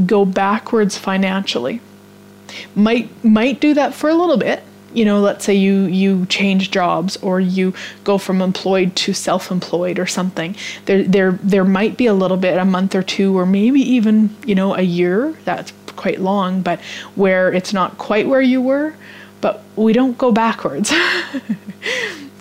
go 0.06 0.24
backwards 0.24 0.98
financially. 0.98 1.80
Might 2.74 3.24
might 3.24 3.60
do 3.60 3.74
that 3.74 3.94
for 3.94 4.08
a 4.08 4.14
little 4.14 4.36
bit. 4.36 4.62
You 4.92 5.04
know, 5.04 5.20
let's 5.20 5.44
say 5.44 5.54
you 5.54 5.84
you 5.84 6.26
change 6.26 6.70
jobs 6.70 7.16
or 7.18 7.40
you 7.40 7.74
go 8.04 8.16
from 8.16 8.40
employed 8.40 8.94
to 8.96 9.12
self-employed 9.12 9.98
or 9.98 10.06
something. 10.06 10.56
There 10.86 11.02
there 11.02 11.32
there 11.42 11.64
might 11.64 11.96
be 11.96 12.06
a 12.06 12.14
little 12.14 12.36
bit 12.36 12.58
a 12.58 12.64
month 12.64 12.94
or 12.94 13.02
two 13.02 13.36
or 13.36 13.44
maybe 13.44 13.80
even, 13.80 14.34
you 14.46 14.54
know, 14.54 14.74
a 14.74 14.82
year. 14.82 15.34
That's 15.44 15.72
quite 15.96 16.20
long, 16.20 16.62
but 16.62 16.80
where 17.14 17.52
it's 17.52 17.72
not 17.72 17.98
quite 17.98 18.28
where 18.28 18.42
you 18.42 18.60
were, 18.60 18.94
but 19.40 19.62
we 19.76 19.92
don't 19.92 20.16
go 20.18 20.32
backwards. 20.32 20.92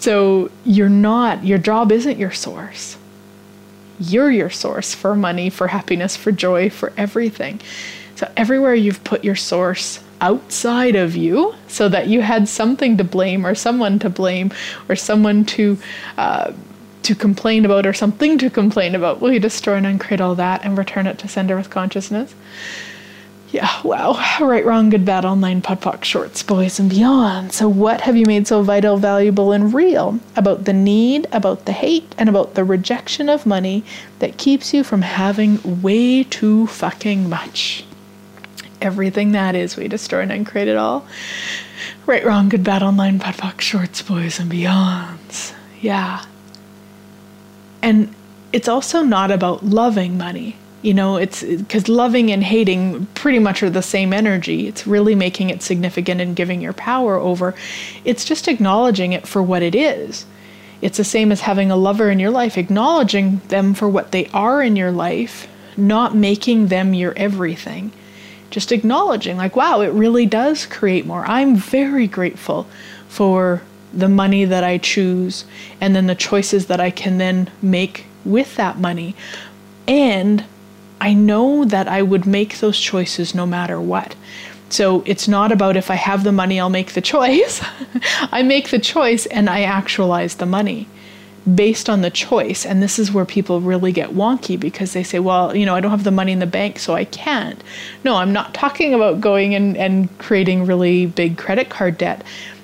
So 0.04 0.52
you're 0.66 0.90
not, 0.90 1.46
your 1.46 1.58
job 1.58 1.90
isn't 1.90 2.20
your 2.20 2.34
source. 2.34 2.98
You're 4.02 4.32
your 4.32 4.50
source 4.50 4.94
for 4.94 5.16
money, 5.16 5.50
for 5.50 5.68
happiness, 5.68 6.18
for 6.18 6.34
joy, 6.34 6.70
for 6.70 6.92
everything. 6.98 7.62
So 8.18 8.30
everywhere 8.36 8.76
you've 8.76 9.02
put 9.06 9.24
your 9.24 9.38
source 9.38 10.04
outside 10.20 10.98
of 10.98 11.16
you 11.16 11.56
so 11.70 11.88
that 11.88 12.08
you 12.08 12.22
had 12.22 12.50
something 12.50 12.98
to 12.98 13.06
blame 13.06 13.48
or 13.48 13.56
someone 13.56 13.98
to 14.00 14.10
blame 14.10 14.52
or 14.90 14.98
someone 14.98 15.46
to 15.46 15.78
uh, 16.18 16.52
to 17.04 17.16
complain 17.16 17.64
about 17.64 17.86
or 17.86 17.94
something 17.94 18.38
to 18.40 18.50
complain 18.50 18.96
about 18.96 19.22
will 19.22 19.32
you 19.32 19.40
destroy 19.40 19.76
and 19.76 19.86
uncreate 19.86 20.20
all 20.20 20.36
that 20.36 20.66
and 20.66 20.78
return 20.78 21.08
it 21.08 21.18
to 21.20 21.30
sender 21.30 21.56
with 21.56 21.70
consciousness 21.70 22.36
yeah, 23.54 23.70
wow. 23.84 24.14
Right, 24.42 24.66
wrong, 24.66 24.90
good, 24.90 25.06
bad, 25.06 25.26
all 25.26 25.36
nine 25.36 25.62
POD 25.62 25.80
POC 25.80 26.04
shorts, 26.04 26.42
boys 26.42 26.80
and 26.80 26.90
beyond. 26.90 27.54
So, 27.54 27.70
what 27.70 28.02
have 28.02 28.18
you 28.18 28.26
made 28.26 28.48
so 28.48 28.64
vital, 28.64 28.98
valuable, 28.98 29.52
and 29.52 29.72
real 29.72 30.20
about 30.36 30.66
the 30.66 30.74
need, 30.74 31.28
about 31.32 31.66
the 31.66 31.72
hate, 31.72 32.16
and 32.18 32.30
about 32.30 32.56
the 32.56 32.64
rejection 32.64 33.30
of 33.30 33.46
money 33.46 33.84
that 34.18 34.38
keeps 34.38 34.74
you 34.74 34.84
from 34.84 35.04
having 35.04 35.84
way 35.84 36.24
too 36.24 36.66
fucking 36.66 37.30
much? 37.30 37.86
Everything 38.82 39.34
that 39.34 39.54
is, 39.54 39.78
we 39.78 39.88
destroy 39.88 40.22
and 40.22 40.32
uncreate 40.32 40.68
it 40.68 40.76
all. 40.76 41.06
Right, 42.08 42.26
wrong, 42.26 42.50
good, 42.50 42.64
bad, 42.64 42.82
all 42.82 42.92
nine 42.92 43.20
POD 43.20 43.36
POC 43.36 43.62
shorts, 43.62 44.02
boys 44.02 44.40
and 44.40 44.52
beyonds. 44.52 45.54
Yeah. 45.80 46.26
And 47.84 48.16
it's 48.52 48.68
also 48.68 49.04
not 49.04 49.30
about 49.30 49.64
loving 49.64 50.18
money 50.18 50.56
you 50.84 50.94
know 50.94 51.18
it's 51.18 51.44
because 51.44 51.90
loving 51.90 52.32
and 52.32 52.44
hating 52.44 53.06
pretty 53.08 53.40
much 53.40 53.64
are 53.64 53.70
the 53.70 53.82
same 53.82 54.14
energy 54.14 54.68
it's 54.68 54.86
really 54.86 55.16
making 55.16 55.50
it 55.50 55.64
significant 55.64 56.22
and 56.22 56.36
giving 56.36 56.62
your 56.62 56.74
power 56.74 57.16
over 57.16 57.56
it's 58.06 58.26
just 58.26 58.48
acknowledging 58.48 59.14
it 59.14 59.28
for 59.28 59.42
what 59.42 59.64
it 59.64 59.74
is 59.74 60.26
it's 60.82 60.98
the 60.98 61.04
same 61.04 61.32
as 61.32 61.42
having 61.42 61.72
a 61.72 61.76
lover 61.76 62.12
in 62.12 62.20
your 62.20 62.32
life 62.32 62.58
acknowledging 62.58 63.40
them 63.48 63.74
for 63.74 63.90
what 63.90 64.12
they 64.12 64.28
are 64.28 64.62
in 64.62 64.76
your 64.76 64.92
life 64.92 65.48
not 65.76 66.16
making 66.16 66.68
them 66.68 66.94
your 66.94 67.14
everything 67.16 67.92
just 68.54 68.72
acknowledging, 68.72 69.36
like, 69.36 69.56
wow, 69.56 69.82
it 69.82 69.92
really 69.94 70.28
does 70.28 70.68
create 70.68 71.08
more. 71.08 71.26
I'm 71.26 71.56
very 71.56 72.06
grateful 72.06 72.68
for 73.08 73.64
the 73.92 74.08
money 74.08 74.46
that 74.46 74.64
I 74.64 74.78
choose 74.78 75.46
and 75.82 75.96
then 75.96 76.06
the 76.06 76.14
choices 76.14 76.68
that 76.68 76.80
I 76.80 76.92
can 76.92 77.18
then 77.18 77.50
make 77.64 78.06
with 78.24 78.56
that 78.58 78.78
money. 78.78 79.16
And 79.88 80.46
I 81.04 81.14
know 81.14 81.66
that 81.66 81.90
I 81.90 82.02
would 82.02 82.26
make 82.26 82.60
those 82.60 82.80
choices 82.80 83.36
no 83.36 83.46
matter 83.46 83.82
what. 83.82 84.16
So 84.70 85.04
it's 85.06 85.28
not 85.28 85.52
about 85.52 85.76
if 85.76 85.92
I 85.92 85.96
have 85.96 86.24
the 86.24 86.32
money, 86.32 86.62
I'll 86.62 86.70
make 86.70 86.94
the 86.94 87.02
choice. 87.02 87.62
I 88.32 88.42
make 88.42 88.70
the 88.70 88.80
choice 88.80 89.26
and 89.26 89.50
I 89.50 89.64
actualize 89.64 90.36
the 90.36 90.46
money 90.46 90.88
based 91.56 91.90
on 91.90 92.04
the 92.04 92.10
choice. 92.10 92.66
And 92.66 92.82
this 92.82 92.98
is 92.98 93.12
where 93.12 93.26
people 93.26 93.60
really 93.60 93.92
get 93.92 94.12
wonky 94.12 94.58
because 94.58 94.94
they 94.94 95.04
say, 95.04 95.20
well, 95.20 95.54
you 95.54 95.66
know, 95.66 95.76
I 95.76 95.82
don't 95.82 95.92
have 95.92 96.06
the 96.06 96.10
money 96.12 96.32
in 96.32 96.40
the 96.40 96.48
bank, 96.48 96.80
so 96.80 96.94
I 96.94 97.04
can't. 97.04 97.62
No, 98.06 98.16
I'm 98.16 98.32
not 98.32 98.54
talking 98.54 98.94
about 98.94 99.20
going 99.20 99.54
and, 99.54 99.76
and 99.76 100.18
creating 100.20 100.66
really 100.66 101.06
big 101.06 101.38
credit 101.38 101.68
card 101.68 101.98
debt 101.98 102.24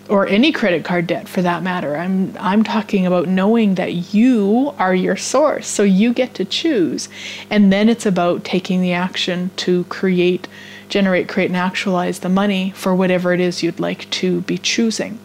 or 0.09 0.27
any 0.27 0.51
credit 0.51 0.83
card 0.83 1.07
debt 1.07 1.29
for 1.29 1.41
that 1.41 1.63
matter. 1.63 1.95
I'm 1.95 2.35
I'm 2.39 2.63
talking 2.63 3.05
about 3.05 3.27
knowing 3.27 3.75
that 3.75 4.13
you 4.13 4.73
are 4.79 4.95
your 4.95 5.15
source. 5.15 5.67
So 5.67 5.83
you 5.83 6.13
get 6.13 6.33
to 6.35 6.45
choose. 6.45 7.09
And 7.49 7.71
then 7.71 7.89
it's 7.89 8.05
about 8.05 8.43
taking 8.43 8.81
the 8.81 8.93
action 8.93 9.51
to 9.57 9.83
create, 9.85 10.47
generate, 10.89 11.29
create 11.29 11.47
and 11.47 11.57
actualize 11.57 12.19
the 12.19 12.29
money 12.29 12.71
for 12.71 12.95
whatever 12.95 13.33
it 13.33 13.39
is 13.39 13.63
you'd 13.63 13.79
like 13.79 14.09
to 14.11 14.41
be 14.41 14.57
choosing. 14.57 15.19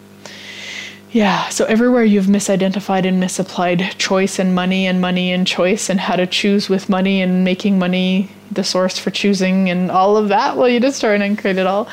Yeah, 1.11 1.47
so 1.47 1.63
everywhere 1.65 2.03
you've 2.03 2.25
misidentified 2.25 3.07
and 3.07 3.21
misapplied 3.21 3.79
choice 3.97 4.37
and 4.37 4.53
money 4.53 4.85
and 4.85 4.99
money 4.99 5.31
and 5.31 5.47
choice 5.47 5.89
and 5.89 5.97
how 5.97 6.17
to 6.17 6.27
choose 6.27 6.67
with 6.67 6.89
money 6.89 7.21
and 7.21 7.45
making 7.45 7.79
money 7.79 8.29
the 8.51 8.65
source 8.65 8.99
for 8.99 9.11
choosing 9.11 9.69
and 9.69 9.89
all 9.89 10.17
of 10.17 10.27
that, 10.27 10.57
well, 10.57 10.67
you 10.67 10.81
just 10.81 10.99
turn 10.99 11.21
and 11.21 11.39
create 11.39 11.57
it 11.57 11.65
all. 11.65 11.87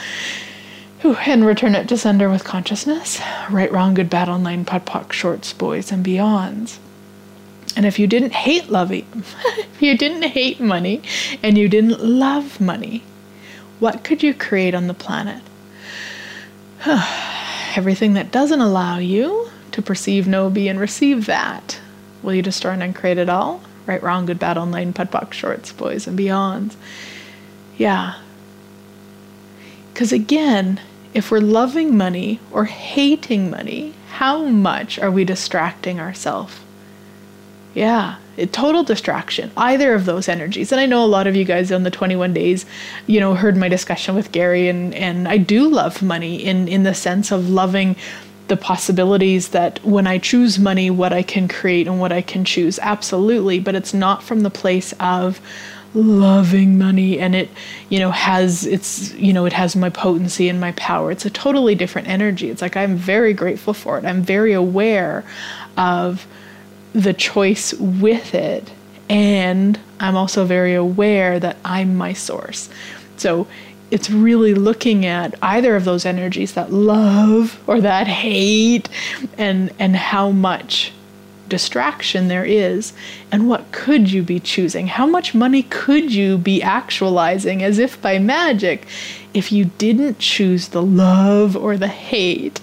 And 1.04 1.44
return 1.44 1.74
it 1.74 1.88
to 1.88 1.96
sender 1.96 2.30
with 2.30 2.44
consciousness. 2.44 3.20
Right, 3.50 3.70
wrong, 3.72 3.94
good, 3.94 4.08
bad, 4.08 4.28
online, 4.28 4.64
POD 4.64 4.86
POC, 4.86 5.12
shorts, 5.12 5.52
boys, 5.52 5.90
and 5.90 6.04
beyonds. 6.04 6.78
And 7.76 7.86
if 7.86 7.98
you 7.98 8.06
didn't 8.06 8.32
hate 8.32 8.68
loving, 8.68 9.06
if 9.14 9.82
you 9.82 9.96
didn't 9.96 10.22
hate 10.22 10.60
money, 10.60 11.02
and 11.42 11.58
you 11.58 11.68
didn't 11.68 12.00
love 12.00 12.60
money, 12.60 13.02
what 13.80 14.04
could 14.04 14.22
you 14.22 14.32
create 14.34 14.74
on 14.74 14.86
the 14.86 14.94
planet? 14.94 15.42
everything 17.76 18.14
that 18.14 18.30
doesn't 18.30 18.60
allow 18.60 18.98
you 18.98 19.48
to 19.72 19.82
perceive, 19.82 20.28
know, 20.28 20.50
be, 20.50 20.68
and 20.68 20.78
receive 20.78 21.26
that. 21.26 21.80
Will 22.22 22.34
you 22.34 22.42
destroy 22.42 22.72
and 22.72 22.82
uncreate 22.82 23.18
it 23.18 23.28
all? 23.28 23.62
Right, 23.86 24.02
wrong, 24.02 24.26
good, 24.26 24.38
bad, 24.38 24.58
online, 24.58 24.92
POC, 24.92 25.32
shorts, 25.32 25.72
boys, 25.72 26.06
and 26.06 26.18
beyonds. 26.18 26.76
Yeah. 27.76 28.20
Because 29.92 30.12
again, 30.12 30.80
if 31.14 31.30
we're 31.30 31.40
loving 31.40 31.96
money 31.96 32.40
or 32.50 32.64
hating 32.64 33.50
money, 33.50 33.94
how 34.12 34.44
much 34.44 34.98
are 34.98 35.10
we 35.10 35.24
distracting 35.24 36.00
ourselves? 36.00 36.60
Yeah, 37.74 38.16
a 38.36 38.46
total 38.46 38.82
distraction, 38.82 39.50
either 39.56 39.94
of 39.94 40.04
those 40.04 40.28
energies. 40.28 40.72
And 40.72 40.80
I 40.80 40.86
know 40.86 41.04
a 41.04 41.06
lot 41.06 41.26
of 41.26 41.36
you 41.36 41.44
guys 41.44 41.72
on 41.72 41.82
the 41.82 41.90
21 41.90 42.32
days, 42.32 42.66
you 43.06 43.20
know, 43.20 43.34
heard 43.34 43.56
my 43.56 43.68
discussion 43.68 44.14
with 44.14 44.32
Gary 44.32 44.68
and 44.68 44.94
and 44.94 45.26
I 45.28 45.38
do 45.38 45.68
love 45.68 46.02
money 46.02 46.36
in 46.36 46.68
in 46.68 46.82
the 46.82 46.94
sense 46.94 47.30
of 47.30 47.48
loving 47.48 47.96
the 48.48 48.56
possibilities 48.56 49.50
that 49.50 49.82
when 49.84 50.06
I 50.06 50.18
choose 50.18 50.58
money 50.58 50.90
what 50.90 51.12
I 51.12 51.22
can 51.22 51.48
create 51.48 51.86
and 51.86 52.00
what 52.00 52.12
I 52.12 52.20
can 52.20 52.44
choose. 52.44 52.78
Absolutely, 52.80 53.60
but 53.60 53.74
it's 53.74 53.94
not 53.94 54.22
from 54.22 54.40
the 54.40 54.50
place 54.50 54.92
of 55.00 55.40
loving 55.94 56.78
money 56.78 57.18
and 57.18 57.34
it 57.34 57.50
you 57.90 57.98
know 57.98 58.10
has 58.10 58.64
it's 58.64 59.12
you 59.14 59.32
know 59.32 59.44
it 59.44 59.52
has 59.52 59.76
my 59.76 59.90
potency 59.90 60.48
and 60.48 60.58
my 60.58 60.72
power 60.72 61.10
it's 61.12 61.26
a 61.26 61.30
totally 61.30 61.74
different 61.74 62.08
energy 62.08 62.48
it's 62.48 62.62
like 62.62 62.78
i'm 62.78 62.96
very 62.96 63.34
grateful 63.34 63.74
for 63.74 63.98
it 63.98 64.04
i'm 64.06 64.22
very 64.22 64.54
aware 64.54 65.22
of 65.76 66.26
the 66.92 67.14
choice 67.14 67.72
with 67.74 68.34
it. 68.34 68.70
And 69.08 69.78
I'm 70.00 70.16
also 70.16 70.44
very 70.44 70.74
aware 70.74 71.38
that 71.40 71.56
I'm 71.64 71.96
my 71.96 72.12
source. 72.12 72.68
So 73.16 73.46
it's 73.90 74.08
really 74.10 74.54
looking 74.54 75.04
at 75.04 75.34
either 75.42 75.76
of 75.76 75.84
those 75.84 76.06
energies 76.06 76.54
that 76.54 76.72
love 76.72 77.60
or 77.66 77.80
that 77.80 78.06
hate 78.06 78.88
and 79.36 79.72
and 79.78 79.94
how 79.94 80.30
much 80.30 80.92
distraction 81.52 82.28
there 82.28 82.46
is 82.46 82.94
and 83.30 83.46
what 83.46 83.70
could 83.72 84.10
you 84.10 84.22
be 84.22 84.40
choosing? 84.40 84.86
How 84.86 85.04
much 85.04 85.34
money 85.34 85.64
could 85.64 86.10
you 86.10 86.38
be 86.38 86.62
actualizing 86.62 87.62
as 87.62 87.78
if 87.78 88.00
by 88.00 88.18
magic 88.18 88.86
if 89.34 89.52
you 89.52 89.66
didn't 89.76 90.18
choose 90.18 90.68
the 90.68 90.80
love 90.80 91.54
or 91.54 91.76
the 91.76 91.88
hate? 91.88 92.62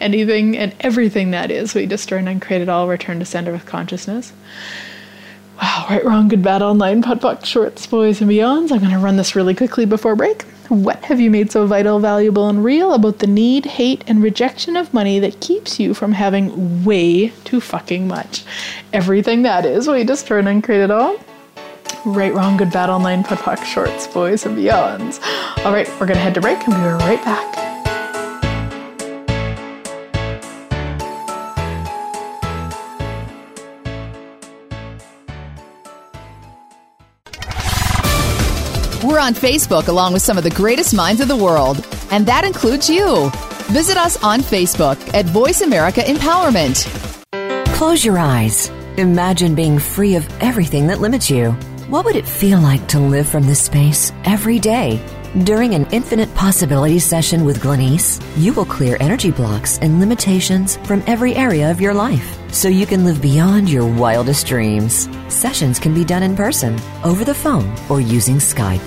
Anything 0.00 0.56
and 0.56 0.74
everything 0.80 1.30
that 1.32 1.50
is. 1.50 1.74
We 1.74 1.84
destroy 1.84 2.20
and 2.20 2.28
uncreate 2.30 2.62
it 2.62 2.70
all 2.70 2.88
return 2.88 3.18
to 3.18 3.26
sender 3.26 3.52
with 3.52 3.66
consciousness. 3.66 4.32
Wow 5.60 5.84
right 5.90 6.02
wrong 6.02 6.28
good 6.28 6.42
bad 6.42 6.62
online 6.62 7.02
POD 7.02 7.20
POC 7.20 7.44
shorts 7.44 7.86
boys 7.86 8.22
and 8.22 8.30
beyonds. 8.30 8.72
I'm 8.72 8.78
going 8.78 8.92
to 8.92 8.98
run 8.98 9.16
this 9.16 9.36
really 9.36 9.54
quickly 9.54 9.84
before 9.84 10.16
break 10.16 10.46
what 10.68 11.04
have 11.04 11.20
you 11.20 11.30
made 11.30 11.50
so 11.50 11.66
vital, 11.66 11.98
valuable, 11.98 12.48
and 12.48 12.64
real 12.64 12.92
about 12.92 13.18
the 13.18 13.26
need, 13.26 13.66
hate, 13.66 14.04
and 14.06 14.22
rejection 14.22 14.76
of 14.76 14.92
money 14.94 15.18
that 15.18 15.40
keeps 15.40 15.78
you 15.80 15.94
from 15.94 16.12
having 16.12 16.84
way 16.84 17.28
too 17.44 17.60
fucking 17.60 18.06
much? 18.08 18.44
Everything 18.92 19.42
that 19.42 19.64
is, 19.64 19.88
we 19.88 20.04
just 20.04 20.26
turn 20.26 20.46
and 20.46 20.62
create 20.62 20.82
it 20.82 20.90
all. 20.90 21.18
Right, 22.04 22.34
wrong, 22.34 22.56
good, 22.56 22.72
bad, 22.72 22.90
online, 22.90 23.22
POD 23.22 23.38
POC, 23.38 23.64
shorts, 23.64 24.06
boys, 24.06 24.44
and 24.44 24.56
beyonds. 24.56 25.20
All 25.64 25.72
right, 25.72 25.88
we're 26.00 26.06
gonna 26.06 26.20
head 26.20 26.34
to 26.34 26.40
break 26.40 26.58
and 26.66 26.74
be 26.74 27.04
right 27.04 27.24
back. 27.24 27.71
We're 39.12 39.18
on 39.18 39.34
Facebook 39.34 39.88
along 39.88 40.14
with 40.14 40.22
some 40.22 40.38
of 40.38 40.42
the 40.42 40.48
greatest 40.48 40.94
minds 40.94 41.20
of 41.20 41.28
the 41.28 41.36
world, 41.36 41.86
and 42.10 42.24
that 42.24 42.46
includes 42.46 42.88
you. 42.88 43.30
Visit 43.66 43.98
us 43.98 44.16
on 44.24 44.40
Facebook 44.40 44.96
at 45.12 45.26
Voice 45.26 45.60
America 45.60 46.00
Empowerment. 46.00 46.86
Close 47.74 48.06
your 48.06 48.18
eyes. 48.18 48.70
Imagine 48.96 49.54
being 49.54 49.78
free 49.78 50.14
of 50.14 50.26
everything 50.40 50.86
that 50.86 51.02
limits 51.02 51.30
you. 51.30 51.50
What 51.90 52.06
would 52.06 52.16
it 52.16 52.26
feel 52.26 52.58
like 52.58 52.88
to 52.88 53.00
live 53.00 53.28
from 53.28 53.46
this 53.46 53.60
space 53.60 54.12
every 54.24 54.58
day? 54.58 54.98
During 55.44 55.74
an 55.74 55.86
infinite 55.92 56.34
Possibility 56.34 56.98
session 56.98 57.44
with 57.44 57.60
Glenyce, 57.60 58.18
you 58.38 58.54
will 58.54 58.64
clear 58.64 58.96
energy 58.98 59.30
blocks 59.30 59.78
and 59.80 60.00
limitations 60.00 60.78
from 60.86 61.02
every 61.06 61.34
area 61.34 61.70
of 61.70 61.82
your 61.82 61.92
life 61.92 62.38
so 62.50 62.68
you 62.68 62.86
can 62.86 63.04
live 63.04 63.20
beyond 63.20 63.68
your 63.68 63.86
wildest 63.86 64.46
dreams. 64.46 65.06
Sessions 65.28 65.78
can 65.78 65.92
be 65.92 66.02
done 66.02 66.22
in 66.22 66.34
person, 66.34 66.80
over 67.04 67.26
the 67.26 67.34
phone, 67.34 67.76
or 67.90 68.00
using 68.00 68.36
Skype. 68.36 68.80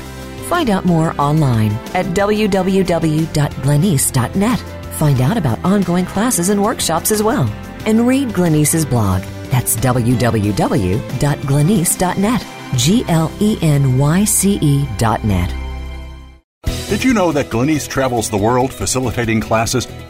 Find 0.46 0.70
out 0.70 0.86
more 0.86 1.14
online 1.20 1.72
at 1.94 2.06
www.glenyce.net. 2.08 4.60
Find 4.96 5.22
out 5.22 5.38
about 5.38 5.64
ongoing 5.66 6.06
classes 6.06 6.50
and 6.50 6.64
workshops 6.64 7.12
as 7.12 7.22
well. 7.22 7.50
And 7.86 8.08
read 8.08 8.30
Glenyce's 8.30 8.86
blog. 8.86 9.22
That's 9.52 9.76
www.glenyce.net. 9.76 12.46
G 12.76 13.06
L 13.08 13.32
E 13.40 13.58
N 13.62 13.98
Y 13.98 14.26
C 14.26 14.60
E 14.62 14.86
dot 14.98 15.24
net. 15.24 15.54
Did 16.90 17.04
you 17.04 17.16
know 17.16 17.32
that 17.32 17.48
Glenyce 17.48 17.90
travels 17.90 18.30
the 18.30 18.38
world 18.38 18.72
facilitating 18.72 19.42
classes, 19.42 19.88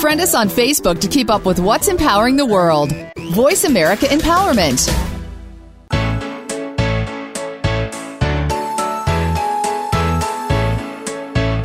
Friend 0.00 0.20
us 0.22 0.34
on 0.34 0.48
Facebook 0.48 0.98
to 1.02 1.08
keep 1.08 1.28
up 1.28 1.44
with 1.44 1.60
what's 1.60 1.86
empowering 1.86 2.36
the 2.36 2.46
world. 2.46 2.90
Voice 3.32 3.64
America 3.64 4.06
Empowerment. 4.06 4.88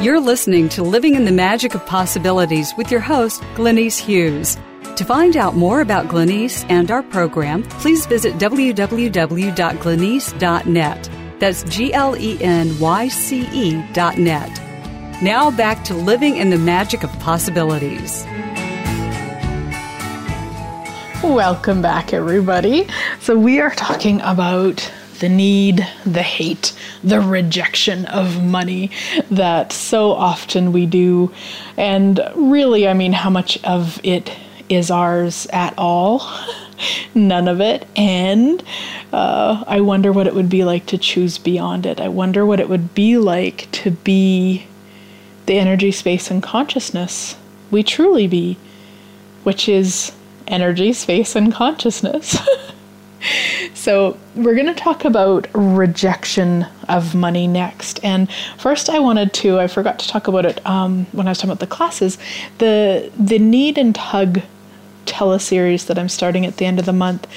You're 0.04 0.20
listening 0.20 0.68
to 0.68 0.84
Living 0.84 1.16
in 1.16 1.24
the 1.24 1.32
Magic 1.32 1.76
of 1.76 1.86
Possibilities 1.86 2.74
with 2.78 2.92
your 2.92 3.00
host, 3.00 3.42
Glenyce 3.56 3.98
Hughes. 3.98 4.58
To 4.98 5.06
find 5.06 5.38
out 5.38 5.56
more 5.56 5.80
about 5.80 6.10
Glenyce 6.10 6.70
and 6.70 6.92
our 6.92 7.04
program, 7.04 7.64
please 7.64 8.06
visit 8.06 8.34
www.glenyce.net. 8.34 11.10
That's 11.40 11.64
G 11.64 11.94
L 11.94 12.18
E 12.18 12.44
N 12.44 12.78
Y 12.80 13.08
C 13.08 13.48
E 13.54 13.82
dot 13.94 14.18
net. 14.18 14.75
Now 15.22 15.50
back 15.50 15.86
to 15.86 15.94
living 15.94 16.36
in 16.36 16.50
the 16.50 16.58
magic 16.58 17.04
of 17.04 17.20
possibilities. 17.20 18.26
Welcome 21.24 21.82
back, 21.82 22.12
everybody. 22.12 22.86
So, 23.22 23.38
we 23.38 23.62
are 23.62 23.70
talking 23.72 24.20
about 24.22 24.92
the 25.22 25.30
need, 25.30 25.88
the 26.06 26.22
hate, 26.22 26.78
the 27.02 27.22
rejection 27.22 28.06
of 28.08 28.44
money 28.44 28.92
that 29.32 29.72
so 29.72 30.12
often 30.12 30.74
we 30.74 30.86
do. 30.86 31.32
And 31.78 32.20
really, 32.36 32.86
I 32.86 32.94
mean, 32.94 33.14
how 33.14 33.30
much 33.30 33.64
of 33.64 34.02
it 34.04 34.36
is 34.68 34.92
ours 34.92 35.48
at 35.54 35.74
all? 35.78 36.30
None 37.16 37.48
of 37.48 37.62
it. 37.62 37.88
And 37.96 38.62
uh, 39.14 39.64
I 39.66 39.80
wonder 39.80 40.12
what 40.12 40.28
it 40.28 40.36
would 40.36 40.50
be 40.50 40.66
like 40.66 40.88
to 40.88 40.98
choose 40.98 41.38
beyond 41.38 41.86
it. 41.86 42.02
I 42.02 42.10
wonder 42.10 42.46
what 42.46 42.60
it 42.60 42.68
would 42.68 42.94
be 42.94 43.18
like 43.18 43.72
to 43.72 43.92
be 43.92 44.68
the 45.46 45.58
energy, 45.58 45.92
space, 45.92 46.32
and 46.32 46.42
consciousness 46.42 47.36
we 47.72 47.84
truly 47.84 48.28
be, 48.28 48.58
which 49.44 49.68
is 49.68 50.12
energy, 50.48 50.94
space, 50.94 51.36
and 51.36 51.54
consciousness. 51.54 52.38
so, 53.74 54.18
we're 54.36 54.56
going 54.56 54.68
to 54.68 54.74
talk 54.74 55.06
about 55.06 55.48
rejection 55.54 56.66
of 56.88 57.16
money 57.16 57.48
next. 57.48 58.00
And 58.04 58.30
first, 58.58 58.90
I 58.90 59.00
wanted 59.00 59.34
to, 59.34 59.60
I 59.60 59.68
forgot 59.68 60.00
to 60.00 60.08
talk 60.08 60.28
about 60.28 60.46
it 60.46 60.66
um, 60.66 61.06
when 61.12 61.28
I 61.28 61.32
was 61.32 61.40
talking 61.40 61.52
about 61.52 61.60
the 61.60 61.68
classes, 61.68 62.18
the, 62.60 63.12
the 63.18 63.40
need 63.40 63.78
and 63.78 63.96
tug 63.96 64.42
teleseries 65.06 65.88
that 65.88 65.98
I'm 65.98 66.10
starting 66.10 66.46
at 66.46 66.58
the 66.58 66.66
end 66.66 66.80
of 66.80 66.86
the 66.86 66.94
month. 66.94 67.28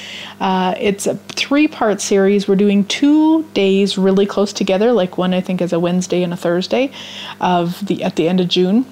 Uh, 0.40 0.74
it's 0.78 1.06
a 1.06 1.16
three 1.16 1.68
part 1.68 2.00
series. 2.00 2.48
We're 2.48 2.56
doing 2.56 2.84
two 2.84 3.44
days 3.54 3.98
really 3.98 4.26
close 4.26 4.52
together, 4.52 4.92
like 4.92 5.18
one 5.18 5.34
I 5.34 5.40
think 5.40 5.60
is 5.60 5.72
a 5.72 5.80
Wednesday 5.80 6.22
and 6.22 6.32
a 6.32 6.36
Thursday 6.36 6.90
of 7.40 7.86
the 7.86 8.02
at 8.02 8.16
the 8.16 8.28
end 8.28 8.40
of 8.40 8.48
June 8.48 8.86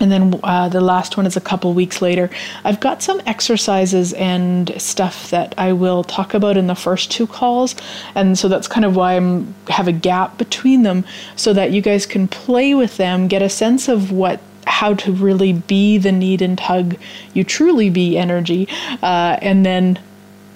and 0.00 0.12
then 0.12 0.38
uh, 0.42 0.68
the 0.68 0.80
last 0.80 1.16
one 1.16 1.26
is 1.26 1.36
a 1.36 1.40
couple 1.40 1.72
weeks 1.74 2.00
later. 2.00 2.30
I've 2.64 2.80
got 2.80 3.02
some 3.02 3.20
exercises 3.26 4.12
and 4.14 4.80
stuff 4.80 5.30
that 5.30 5.54
I 5.58 5.72
will 5.72 6.04
talk 6.04 6.34
about 6.34 6.56
in 6.56 6.66
the 6.66 6.74
first 6.74 7.10
two 7.10 7.26
calls, 7.26 7.74
and 8.14 8.38
so 8.38 8.48
that's 8.48 8.68
kind 8.68 8.84
of 8.84 8.96
why 8.96 9.16
I 9.16 9.44
have 9.68 9.88
a 9.88 9.92
gap 9.92 10.38
between 10.38 10.82
them, 10.82 11.04
so 11.36 11.52
that 11.52 11.72
you 11.72 11.80
guys 11.80 12.06
can 12.06 12.28
play 12.28 12.74
with 12.74 12.96
them, 12.96 13.28
get 13.28 13.42
a 13.42 13.48
sense 13.48 13.88
of 13.88 14.12
what 14.12 14.40
how 14.68 14.94
to 14.94 15.12
really 15.12 15.52
be 15.52 15.98
the 15.98 16.12
need 16.12 16.42
and 16.42 16.58
tug 16.58 16.96
you 17.34 17.42
truly 17.44 17.90
be 17.90 18.16
energy, 18.16 18.68
uh, 19.02 19.38
and 19.42 19.64
then 19.64 19.98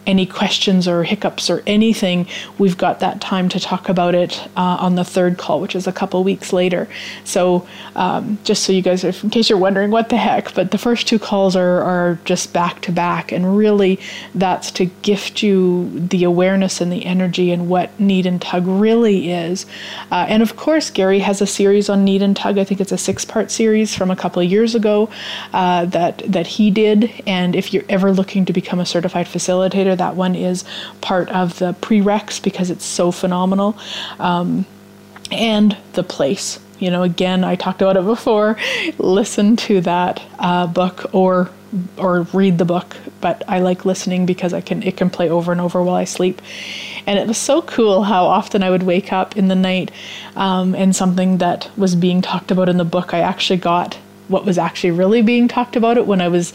any 0.06 0.26
questions 0.26 0.88
or 0.88 1.04
hiccups 1.04 1.48
or 1.50 1.62
anything, 1.66 2.26
we've 2.58 2.76
got 2.76 3.00
that 3.00 3.20
time 3.20 3.48
to 3.50 3.60
talk 3.60 3.88
about 3.88 4.14
it 4.14 4.40
uh, 4.56 4.76
on 4.80 4.94
the 4.94 5.04
third 5.04 5.38
call, 5.38 5.60
which 5.60 5.74
is 5.74 5.86
a 5.86 5.92
couple 5.92 6.22
weeks 6.24 6.52
later. 6.52 6.88
So, 7.24 7.66
um, 7.94 8.38
just 8.44 8.64
so 8.64 8.72
you 8.72 8.82
guys, 8.82 9.04
are 9.04 9.12
in 9.22 9.30
case 9.30 9.48
you're 9.48 9.58
wondering 9.58 9.90
what 9.90 10.08
the 10.08 10.16
heck, 10.16 10.54
but 10.54 10.70
the 10.70 10.78
first 10.78 11.06
two 11.06 11.18
calls 11.18 11.56
are, 11.56 11.82
are 11.82 12.18
just 12.24 12.52
back 12.52 12.80
to 12.82 12.92
back, 12.92 13.32
and 13.32 13.56
really 13.56 14.00
that's 14.34 14.70
to 14.72 14.86
gift 15.02 15.42
you 15.42 15.90
the 15.90 16.24
awareness 16.24 16.80
and 16.80 16.92
the 16.92 17.04
energy 17.04 17.52
and 17.52 17.68
what 17.68 17.98
need 18.00 18.26
and 18.26 18.40
tug 18.42 18.66
really 18.66 19.30
is. 19.30 19.66
Uh, 20.10 20.26
and 20.28 20.42
of 20.42 20.56
course, 20.56 20.90
Gary 20.90 21.20
has 21.20 21.40
a 21.40 21.46
series 21.46 21.88
on 21.88 22.04
need 22.04 22.22
and 22.22 22.36
tug. 22.36 22.58
I 22.58 22.64
think 22.64 22.80
it's 22.80 22.92
a 22.92 22.98
six 22.98 23.24
part 23.24 23.50
series 23.50 23.94
from 23.94 24.10
a 24.10 24.16
couple 24.16 24.42
of 24.42 24.50
years 24.50 24.74
ago 24.74 25.08
uh, 25.52 25.84
that, 25.86 26.18
that 26.26 26.46
he 26.46 26.70
did. 26.70 27.10
And 27.26 27.54
if 27.54 27.72
you're 27.72 27.84
ever 27.88 28.12
looking 28.12 28.44
to 28.46 28.52
become 28.52 28.80
a 28.80 28.86
certified 28.86 29.26
facilitator, 29.26 29.91
that 29.96 30.16
one 30.16 30.34
is 30.34 30.64
part 31.00 31.28
of 31.30 31.58
the 31.58 31.74
prereqs 31.74 32.42
because 32.42 32.70
it's 32.70 32.84
so 32.84 33.10
phenomenal. 33.12 33.76
Um, 34.18 34.66
and 35.32 35.76
the 35.94 36.02
place. 36.02 36.60
You 36.78 36.90
know, 36.90 37.02
again, 37.02 37.44
I 37.44 37.54
talked 37.54 37.80
about 37.80 37.96
it 37.96 38.04
before. 38.04 38.58
Listen 38.98 39.56
to 39.56 39.80
that 39.82 40.22
uh, 40.38 40.66
book 40.66 41.14
or 41.14 41.50
or 41.96 42.22
read 42.34 42.58
the 42.58 42.66
book, 42.66 42.96
but 43.22 43.42
I 43.48 43.60
like 43.60 43.86
listening 43.86 44.26
because 44.26 44.52
I 44.52 44.60
can 44.60 44.82
it 44.82 44.96
can 44.96 45.08
play 45.08 45.30
over 45.30 45.52
and 45.52 45.60
over 45.60 45.82
while 45.82 45.94
I 45.94 46.04
sleep. 46.04 46.42
And 47.06 47.18
it 47.18 47.26
was 47.26 47.38
so 47.38 47.62
cool 47.62 48.02
how 48.04 48.26
often 48.26 48.62
I 48.62 48.70
would 48.70 48.82
wake 48.82 49.12
up 49.12 49.36
in 49.36 49.48
the 49.48 49.54
night 49.54 49.90
um, 50.36 50.74
and 50.74 50.94
something 50.94 51.38
that 51.38 51.70
was 51.76 51.94
being 51.94 52.20
talked 52.20 52.50
about 52.50 52.68
in 52.68 52.76
the 52.76 52.84
book, 52.84 53.14
I 53.14 53.20
actually 53.20 53.58
got 53.58 53.96
what 54.28 54.44
was 54.44 54.58
actually 54.58 54.92
really 54.92 55.22
being 55.22 55.48
talked 55.48 55.76
about 55.76 55.96
it 55.96 56.06
when 56.06 56.20
I 56.20 56.28
was 56.28 56.52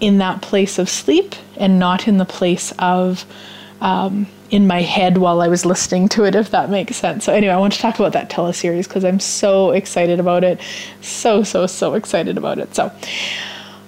in 0.00 0.18
that 0.18 0.42
place 0.42 0.78
of 0.78 0.88
sleep 0.88 1.34
and 1.56 1.78
not 1.78 2.06
in 2.06 2.18
the 2.18 2.24
place 2.24 2.72
of 2.78 3.24
um, 3.80 4.26
in 4.50 4.66
my 4.66 4.82
head 4.82 5.18
while 5.18 5.40
I 5.40 5.48
was 5.48 5.66
listening 5.66 6.08
to 6.10 6.24
it, 6.24 6.34
if 6.34 6.50
that 6.50 6.70
makes 6.70 6.96
sense. 6.96 7.24
So, 7.24 7.32
anyway, 7.32 7.52
I 7.52 7.58
want 7.58 7.72
to 7.74 7.78
talk 7.78 7.98
about 7.98 8.12
that 8.12 8.30
teleseries 8.30 8.86
because 8.86 9.04
I'm 9.04 9.20
so 9.20 9.72
excited 9.72 10.20
about 10.20 10.44
it. 10.44 10.60
So, 11.00 11.42
so, 11.42 11.66
so 11.66 11.94
excited 11.94 12.38
about 12.38 12.58
it. 12.58 12.74
So, 12.74 12.92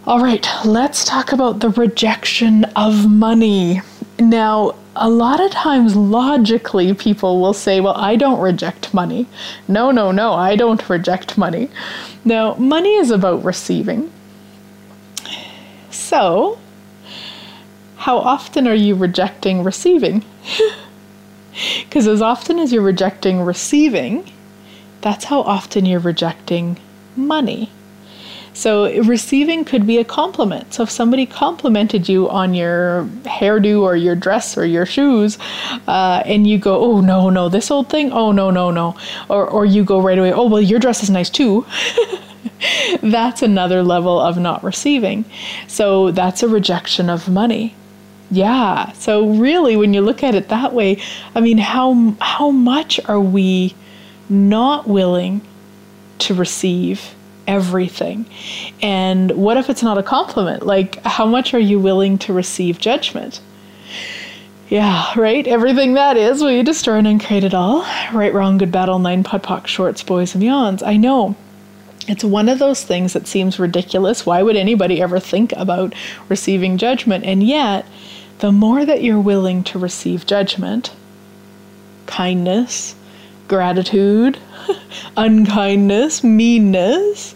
all 0.07 0.21
right, 0.21 0.47
let's 0.65 1.05
talk 1.05 1.33
about 1.33 1.61
the 1.61 1.71
rejection 1.71 2.65
of 2.77 3.09
money. 3.09 3.83
Now, 4.19 4.75
a 4.97 5.09
lot 5.09 5.41
of 5.41 5.53
times, 5.53 5.95
logically, 5.95 6.93
people 6.93 7.41
will 7.41 7.55
say, 7.55 7.81
Well, 7.81 7.95
I 7.95 8.17
don't 8.17 8.41
reject 8.41 8.93
money. 8.93 9.27
No, 9.69 9.91
no, 9.91 10.11
no, 10.11 10.33
I 10.33 10.57
don't 10.57 10.89
reject 10.89 11.39
money. 11.39 11.71
Now, 12.25 12.55
money 12.55 12.95
is 12.95 13.11
about 13.11 13.45
receiving. 13.45 14.11
So, 15.91 16.59
how 17.97 18.18
often 18.18 18.68
are 18.68 18.74
you 18.74 18.95
rejecting 18.95 19.64
receiving? 19.64 20.24
Because 21.80 22.07
as 22.07 22.22
often 22.22 22.61
as 22.61 22.72
you're 22.72 22.82
rejecting 22.82 23.41
receiving, 23.41 24.30
that's 25.01 25.24
how 25.24 25.41
often 25.41 25.86
you're 25.86 25.99
rejecting 25.99 26.78
money. 27.16 27.70
So, 28.53 28.93
receiving 29.03 29.64
could 29.64 29.86
be 29.86 29.99
a 29.99 30.05
compliment. 30.05 30.74
So, 30.74 30.82
if 30.82 30.91
somebody 30.91 31.26
complimented 31.26 32.09
you 32.09 32.28
on 32.28 32.55
your 32.55 33.09
hairdo 33.22 33.82
or 33.82 33.95
your 33.95 34.16
dress 34.16 34.57
or 34.57 34.64
your 34.64 34.86
shoes, 34.86 35.39
uh, 35.86 36.22
and 36.24 36.47
you 36.47 36.59
go, 36.59 36.78
oh, 36.78 37.01
no, 37.01 37.30
no, 37.30 37.49
this 37.49 37.70
old 37.70 37.89
thing, 37.89 38.12
oh, 38.12 38.32
no, 38.32 38.51
no, 38.51 38.70
no. 38.70 38.97
Or, 39.28 39.47
or 39.47 39.64
you 39.64 39.84
go 39.84 40.01
right 40.01 40.18
away, 40.18 40.32
oh, 40.32 40.49
well, 40.49 40.61
your 40.61 40.80
dress 40.80 41.03
is 41.03 41.11
nice 41.11 41.30
too. 41.30 41.66
that's 43.03 43.43
another 43.43 43.83
level 43.83 44.21
of 44.21 44.39
not 44.39 44.63
receiving. 44.63 45.25
So 45.67 46.11
that's 46.11 46.43
a 46.43 46.49
rejection 46.49 47.11
of 47.11 47.29
money. 47.29 47.75
Yeah. 48.31 48.93
So 48.93 49.29
really 49.29 49.77
when 49.77 49.95
you 49.95 50.03
look 50.03 50.23
at 50.23 50.35
it 50.35 50.49
that 50.49 50.75
way, 50.75 51.01
I 51.35 51.41
mean 51.41 51.59
how 51.59 52.15
how 52.21 52.51
much 52.51 53.01
are 53.07 53.21
we 53.21 53.75
not 54.29 54.87
willing 54.87 55.41
to 56.21 56.35
receive 56.35 57.15
everything? 57.47 58.27
And 58.83 59.31
what 59.33 59.57
if 59.57 59.71
it's 59.71 59.83
not 59.83 59.97
a 59.97 60.03
compliment? 60.03 60.67
Like 60.67 61.03
how 61.05 61.27
much 61.27 61.55
are 61.55 61.59
you 61.59 61.79
willing 61.79 62.19
to 62.19 62.33
receive 62.33 62.79
judgment? 62.79 63.41
Yeah, 64.69 65.19
right? 65.19 65.47
Everything 65.47 65.95
that 65.95 66.19
is, 66.19 66.43
will 66.43 66.51
you 66.51 66.63
destroy 66.63 66.99
and 66.99 67.25
create 67.25 67.45
it 67.45 67.55
all? 67.55 67.87
Right, 68.13 68.35
wrong, 68.35 68.59
good, 68.59 68.71
battle, 68.71 68.99
nine, 68.99 69.25
POD, 69.25 69.43
POC, 69.43 69.67
shorts, 69.67 70.03
boys, 70.03 70.35
and 70.35 70.45
beyonds. 70.45 70.83
I 70.87 70.99
know. 70.99 71.37
It's 72.09 72.25
one 72.25 72.49
of 72.49 72.59
those 72.59 72.83
things 72.83 73.13
that 73.13 73.27
seems 73.27 73.59
ridiculous. 73.59 74.25
Why 74.25 74.43
would 74.43 74.57
anybody 74.57 75.03
ever 75.03 75.21
think 75.21 75.53
about 75.53 75.95
receiving 76.29 76.79
judgment? 76.79 77.25
And 77.25 77.43
yet, 77.43 77.85
the 78.39 78.51
more 78.51 78.85
that 78.87 79.03
you're 79.03 79.21
willing 79.21 79.63
to 79.65 79.79
receive 79.79 80.27
judgment, 80.27 80.93
kindness, 82.07 82.95
gratitude, 83.47 84.39
unkindness, 85.17 86.25
meanness, 86.25 87.35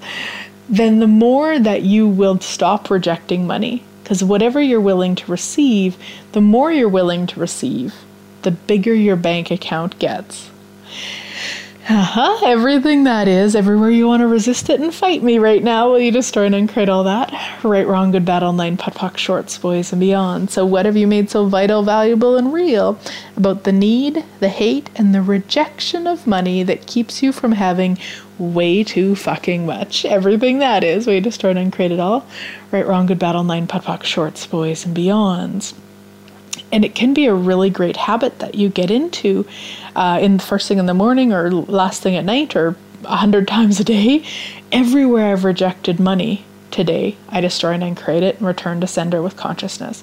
then 0.70 1.00
the 1.00 1.06
more 1.06 1.58
that 1.58 1.82
you 1.82 2.08
will 2.08 2.40
stop 2.40 2.88
rejecting 2.88 3.46
money. 3.46 3.84
Because 4.02 4.24
whatever 4.24 4.60
you're 4.60 4.80
willing 4.80 5.14
to 5.16 5.30
receive, 5.30 5.96
the 6.32 6.40
more 6.40 6.72
you're 6.72 6.88
willing 6.88 7.26
to 7.28 7.40
receive, 7.40 7.94
the 8.40 8.50
bigger 8.50 8.94
your 8.94 9.16
bank 9.16 9.50
account 9.50 9.98
gets. 9.98 10.50
Uh-huh. 11.88 12.46
Everything 12.46 13.02
that 13.04 13.26
is, 13.26 13.56
everywhere 13.56 13.90
you 13.90 14.06
want 14.06 14.20
to 14.20 14.28
resist 14.28 14.70
it 14.70 14.80
and 14.80 14.94
fight 14.94 15.20
me 15.24 15.38
right 15.38 15.64
now. 15.64 15.90
Will 15.90 15.98
you 15.98 16.12
destroy 16.12 16.44
and 16.44 16.54
uncreate 16.54 16.88
all 16.88 17.02
that? 17.02 17.32
Right, 17.64 17.84
wrong, 17.84 18.12
good, 18.12 18.24
bad, 18.24 18.44
online, 18.44 18.76
POD, 18.76 18.94
POC, 18.94 19.16
shorts, 19.16 19.58
boys, 19.58 19.92
and 19.92 19.98
beyond. 19.98 20.52
So, 20.52 20.64
what 20.64 20.86
have 20.86 20.96
you 20.96 21.08
made 21.08 21.28
so 21.28 21.46
vital, 21.46 21.82
valuable, 21.82 22.36
and 22.36 22.52
real 22.52 23.00
about 23.36 23.64
the 23.64 23.72
need, 23.72 24.24
the 24.38 24.48
hate, 24.48 24.90
and 24.94 25.12
the 25.12 25.22
rejection 25.22 26.06
of 26.06 26.24
money 26.24 26.62
that 26.62 26.86
keeps 26.86 27.20
you 27.20 27.32
from 27.32 27.50
having 27.50 27.98
way 28.38 28.84
too 28.84 29.16
fucking 29.16 29.66
much? 29.66 30.04
Everything 30.04 30.58
that 30.58 30.84
is. 30.84 31.08
Will 31.08 31.14
you 31.14 31.20
destroy 31.20 31.50
and 31.50 31.58
uncreate 31.58 31.90
it 31.90 31.98
all? 31.98 32.24
Right, 32.70 32.86
wrong, 32.86 33.06
good, 33.06 33.18
bad, 33.18 33.34
online, 33.34 33.66
POD, 33.66 33.82
POC, 33.82 34.02
shorts, 34.04 34.46
boys, 34.46 34.86
and 34.86 34.96
beyonds 34.96 35.74
and 36.72 36.84
it 36.84 36.94
can 36.94 37.12
be 37.14 37.26
a 37.26 37.34
really 37.34 37.70
great 37.70 37.96
habit 37.96 38.38
that 38.38 38.54
you 38.54 38.70
get 38.70 38.90
into 38.90 39.46
uh, 39.94 40.18
in 40.20 40.38
the 40.38 40.42
first 40.42 40.66
thing 40.66 40.78
in 40.78 40.86
the 40.86 40.94
morning 40.94 41.32
or 41.32 41.52
last 41.52 42.02
thing 42.02 42.16
at 42.16 42.24
night 42.24 42.56
or 42.56 42.74
a 43.04 43.16
hundred 43.16 43.46
times 43.56 43.78
a 43.78 43.84
day. 43.84 44.24
Everywhere 44.72 45.32
I've 45.32 45.44
rejected 45.44 46.00
money 46.00 46.44
today, 46.70 47.16
I 47.28 47.42
destroy 47.42 47.72
and 47.72 47.84
uncreate 47.84 48.22
it 48.22 48.38
and 48.38 48.46
return 48.46 48.80
to 48.80 48.86
sender 48.86 49.20
with 49.22 49.36
consciousness. 49.36 50.02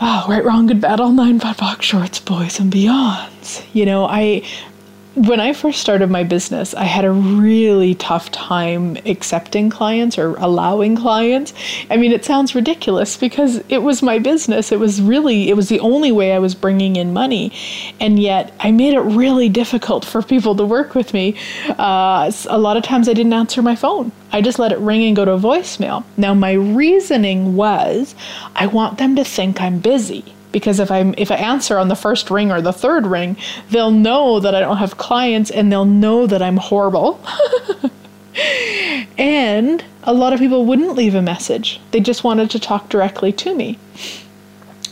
oh, 0.00 0.26
right, 0.28 0.44
wrong, 0.44 0.66
good, 0.66 0.80
bad, 0.80 1.00
all 1.00 1.12
nine, 1.12 1.38
fat 1.38 1.58
box 1.58 1.86
shorts, 1.86 2.18
boys 2.18 2.58
and 2.58 2.72
beyonds. 2.72 3.64
You 3.72 3.86
know, 3.86 4.04
I 4.04 4.42
when 5.14 5.40
I 5.40 5.52
first 5.52 5.80
started 5.80 6.08
my 6.10 6.24
business, 6.24 6.74
I 6.74 6.84
had 6.84 7.04
a 7.04 7.10
really 7.10 7.94
tough 7.94 8.30
time 8.30 8.96
accepting 9.04 9.68
clients 9.68 10.16
or 10.16 10.36
allowing 10.36 10.96
clients. 10.96 11.52
I 11.90 11.98
mean, 11.98 12.12
it 12.12 12.24
sounds 12.24 12.54
ridiculous 12.54 13.18
because 13.18 13.62
it 13.68 13.82
was 13.82 14.02
my 14.02 14.18
business. 14.18 14.72
It 14.72 14.80
was 14.80 15.02
really, 15.02 15.50
it 15.50 15.54
was 15.54 15.68
the 15.68 15.80
only 15.80 16.12
way 16.12 16.32
I 16.32 16.38
was 16.38 16.54
bringing 16.54 16.96
in 16.96 17.12
money. 17.12 17.52
And 18.00 18.18
yet 18.18 18.54
I 18.60 18.70
made 18.70 18.94
it 18.94 19.00
really 19.00 19.50
difficult 19.50 20.04
for 20.04 20.22
people 20.22 20.54
to 20.56 20.64
work 20.64 20.94
with 20.94 21.12
me. 21.12 21.36
Uh, 21.68 22.32
a 22.48 22.58
lot 22.58 22.78
of 22.78 22.82
times 22.82 23.08
I 23.08 23.12
didn't 23.12 23.34
answer 23.34 23.60
my 23.60 23.76
phone. 23.76 24.12
I 24.32 24.40
just 24.40 24.58
let 24.58 24.72
it 24.72 24.78
ring 24.78 25.04
and 25.04 25.14
go 25.14 25.26
to 25.26 25.32
voicemail. 25.32 26.04
Now, 26.16 26.32
my 26.32 26.52
reasoning 26.52 27.54
was 27.54 28.14
I 28.54 28.66
want 28.66 28.96
them 28.96 29.14
to 29.16 29.24
think 29.24 29.60
I'm 29.60 29.78
busy 29.80 30.34
because 30.52 30.78
if 30.78 30.90
I 30.90 31.14
if 31.16 31.30
I 31.30 31.36
answer 31.36 31.78
on 31.78 31.88
the 31.88 31.96
first 31.96 32.30
ring 32.30 32.52
or 32.52 32.60
the 32.60 32.72
third 32.72 33.06
ring, 33.06 33.36
they'll 33.70 33.90
know 33.90 34.38
that 34.40 34.54
I 34.54 34.60
don't 34.60 34.76
have 34.76 34.96
clients 34.96 35.50
and 35.50 35.72
they'll 35.72 35.84
know 35.84 36.26
that 36.26 36.42
I'm 36.42 36.58
horrible. 36.58 37.20
and 39.18 39.84
a 40.04 40.12
lot 40.12 40.32
of 40.32 40.38
people 40.38 40.64
wouldn't 40.64 40.94
leave 40.94 41.14
a 41.14 41.22
message. 41.22 41.80
They 41.90 42.00
just 42.00 42.24
wanted 42.24 42.50
to 42.50 42.58
talk 42.58 42.88
directly 42.88 43.32
to 43.32 43.54
me. 43.54 43.78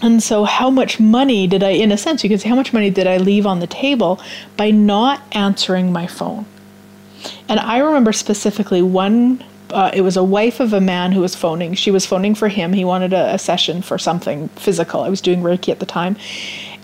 And 0.03 0.23
so, 0.23 0.45
how 0.45 0.71
much 0.71 0.99
money 0.99 1.47
did 1.47 1.63
I, 1.63 1.71
in 1.71 1.93
a 1.93 1.99
sense, 1.99 2.25
you 2.25 2.31
could 2.31 2.41
say, 2.41 2.49
how 2.49 2.55
much 2.55 2.73
money 2.73 2.89
did 2.89 3.07
I 3.07 3.19
leave 3.19 3.47
on 3.47 3.61
the 3.61 3.67
table 3.67 4.21
by 4.57 4.71
not 4.71 5.23
answering 5.33 5.93
my 5.93 6.07
phone? 6.07 6.47
And 7.49 7.61
I 7.61 7.79
remember 7.79 8.13
specifically 8.13 8.81
one 8.81 9.45
uh, 9.73 9.91
it 9.93 10.03
was 10.03 10.17
a 10.17 10.25
wife 10.25 10.61
of 10.61 10.73
a 10.73 10.81
man 10.81 11.13
who 11.13 11.21
was 11.21 11.35
phoning. 11.35 11.75
She 11.75 11.91
was 11.91 12.07
phoning 12.07 12.35
for 12.35 12.49
him. 12.49 12.73
He 12.73 12.85
wanted 12.85 13.13
a, 13.13 13.35
a 13.35 13.39
session 13.39 13.83
for 13.83 13.99
something 13.99 14.49
physical. 14.51 15.03
I 15.03 15.09
was 15.09 15.21
doing 15.21 15.41
Reiki 15.43 15.71
at 15.71 15.81
the 15.81 15.87
time, 15.87 16.17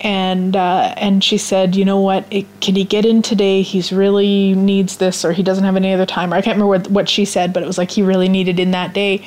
and 0.00 0.56
uh, 0.56 0.94
and 0.96 1.22
she 1.22 1.38
said, 1.38 1.76
you 1.76 1.84
know 1.84 2.00
what? 2.00 2.26
It, 2.30 2.46
can 2.60 2.74
he 2.74 2.84
get 2.84 3.04
in 3.04 3.22
today? 3.22 3.62
He's 3.62 3.92
really 3.92 4.54
needs 4.54 4.96
this, 4.96 5.24
or 5.24 5.32
he 5.32 5.42
doesn't 5.42 5.64
have 5.64 5.76
any 5.76 5.92
other 5.92 6.06
time. 6.06 6.32
Or 6.32 6.36
I 6.36 6.42
can't 6.42 6.56
remember 6.56 6.78
what, 6.78 6.90
what 6.90 7.08
she 7.08 7.24
said, 7.24 7.52
but 7.52 7.62
it 7.62 7.66
was 7.66 7.78
like 7.78 7.90
he 7.90 8.02
really 8.02 8.28
needed 8.28 8.58
in 8.60 8.72
that 8.72 8.92
day. 8.92 9.24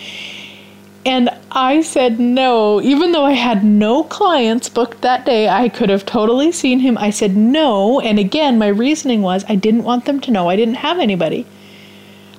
And 1.05 1.30
I 1.51 1.82
said 1.82 2.20
no, 2.20 2.82
even 2.82 3.14
though 3.14 3.26
I 3.26 3.32
had 3.32 3.64
no 3.64 4.03
clients 4.03 4.70
booked 4.70 5.01
that 5.01 5.26
day, 5.26 5.47
I 5.47 5.70
could 5.70 5.89
have 5.89 6.05
totally 6.05 6.51
seen 6.51 6.80
him. 6.80 6.97
I 6.97 7.10
said 7.10 7.38
no, 7.38 7.99
and 8.01 8.20
again, 8.20 8.57
my 8.57 8.68
reasoning 8.68 9.22
was 9.22 9.45
I 9.47 9.55
didn't 9.55 9.84
want 9.84 10.05
them 10.05 10.20
to 10.22 10.32
know 10.32 10.49
I 10.49 10.55
didn't 10.55 10.76
have 10.76 10.99
anybody. 10.99 11.45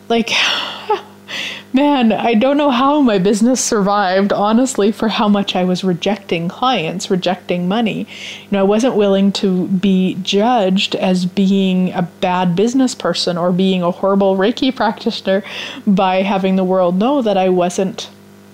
Like, 0.08 0.30
man, 1.72 2.12
I 2.12 2.34
don't 2.34 2.56
know 2.56 2.70
how 2.70 3.00
my 3.00 3.18
business 3.18 3.62
survived, 3.62 4.32
honestly, 4.32 4.92
for 4.92 5.08
how 5.08 5.28
much 5.28 5.54
I 5.54 5.64
was 5.64 5.84
rejecting 5.84 6.48
clients, 6.48 7.10
rejecting 7.10 7.68
money. 7.68 8.00
You 8.42 8.48
know, 8.50 8.60
I 8.60 8.64
wasn't 8.64 8.96
willing 8.96 9.32
to 9.32 9.68
be 9.68 10.16
judged 10.22 10.94
as 10.96 11.26
being 11.26 11.92
a 11.92 12.02
bad 12.02 12.56
business 12.56 12.94
person 12.94 13.38
or 13.38 13.52
being 13.52 13.82
a 13.82 13.90
horrible 13.90 14.36
Reiki 14.36 14.74
practitioner 14.74 15.42
by 15.86 16.22
having 16.22 16.56
the 16.56 16.64
world 16.64 16.96
know 16.96 17.22
that 17.22 17.36
I 17.36 17.48
wasn't 17.48 18.10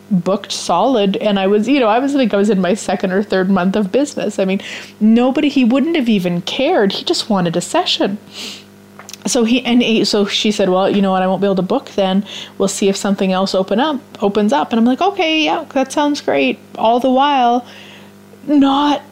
booked 0.08 0.52
solid 0.52 1.16
and 1.16 1.36
I 1.36 1.48
was 1.48 1.66
you 1.66 1.80
know 1.80 1.88
I 1.88 1.98
was 1.98 2.14
like 2.14 2.32
I 2.32 2.36
was 2.36 2.48
in 2.48 2.60
my 2.60 2.74
second 2.74 3.10
or 3.10 3.24
third 3.24 3.50
month 3.50 3.74
of 3.74 3.90
business. 3.90 4.38
I 4.38 4.44
mean 4.44 4.60
nobody 5.00 5.48
he 5.48 5.64
wouldn't 5.64 5.96
have 5.96 6.08
even 6.08 6.42
cared. 6.42 6.92
He 6.92 7.04
just 7.04 7.28
wanted 7.28 7.56
a 7.56 7.60
session 7.60 8.18
so 9.26 9.44
he 9.44 9.64
and 9.64 9.82
he, 9.82 10.04
so 10.04 10.26
she 10.26 10.50
said, 10.50 10.68
"Well, 10.68 10.90
you 10.90 11.02
know 11.02 11.12
what? 11.12 11.22
I 11.22 11.26
won't 11.26 11.40
be 11.40 11.46
able 11.46 11.56
to 11.56 11.62
book 11.62 11.90
then. 11.90 12.24
We'll 12.58 12.68
see 12.68 12.88
if 12.88 12.96
something 12.96 13.32
else 13.32 13.54
open 13.54 13.80
up 13.80 14.00
opens 14.22 14.52
up." 14.52 14.72
And 14.72 14.78
I'm 14.78 14.84
like, 14.84 15.00
"Okay, 15.00 15.44
yeah, 15.44 15.64
that 15.70 15.92
sounds 15.92 16.20
great." 16.20 16.58
All 16.76 17.00
the 17.00 17.10
while, 17.10 17.66
not 18.46 19.02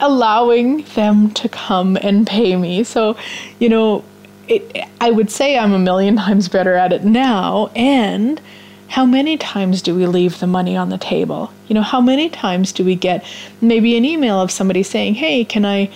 allowing 0.00 0.82
them 0.94 1.30
to 1.30 1.48
come 1.48 1.96
and 1.96 2.26
pay 2.26 2.56
me. 2.56 2.84
So, 2.84 3.16
you 3.58 3.68
know, 3.68 4.04
it. 4.48 4.84
I 5.00 5.10
would 5.10 5.30
say 5.30 5.58
I'm 5.58 5.72
a 5.72 5.78
million 5.78 6.16
times 6.26 6.48
better 6.48 6.74
at 6.74 6.92
it 6.92 7.04
now. 7.04 7.70
And 7.74 8.40
how 8.88 9.06
many 9.06 9.38
times 9.38 9.80
do 9.80 9.94
we 9.94 10.06
leave 10.06 10.38
the 10.38 10.46
money 10.46 10.76
on 10.76 10.90
the 10.90 10.98
table? 10.98 11.50
You 11.68 11.74
know, 11.74 11.82
how 11.82 12.00
many 12.00 12.28
times 12.28 12.72
do 12.72 12.84
we 12.84 12.94
get 12.94 13.24
maybe 13.60 13.96
an 13.96 14.04
email 14.04 14.40
of 14.40 14.50
somebody 14.50 14.82
saying, 14.82 15.14
"Hey, 15.14 15.44
can 15.44 15.64
I?" 15.64 15.88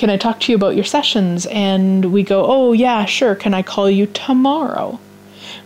Can 0.00 0.08
I 0.08 0.16
talk 0.16 0.40
to 0.40 0.50
you 0.50 0.56
about 0.56 0.76
your 0.76 0.84
sessions? 0.86 1.44
And 1.50 2.06
we 2.06 2.22
go, 2.22 2.46
Oh, 2.46 2.72
yeah, 2.72 3.04
sure. 3.04 3.34
Can 3.34 3.52
I 3.52 3.62
call 3.62 3.90
you 3.90 4.06
tomorrow? 4.06 4.98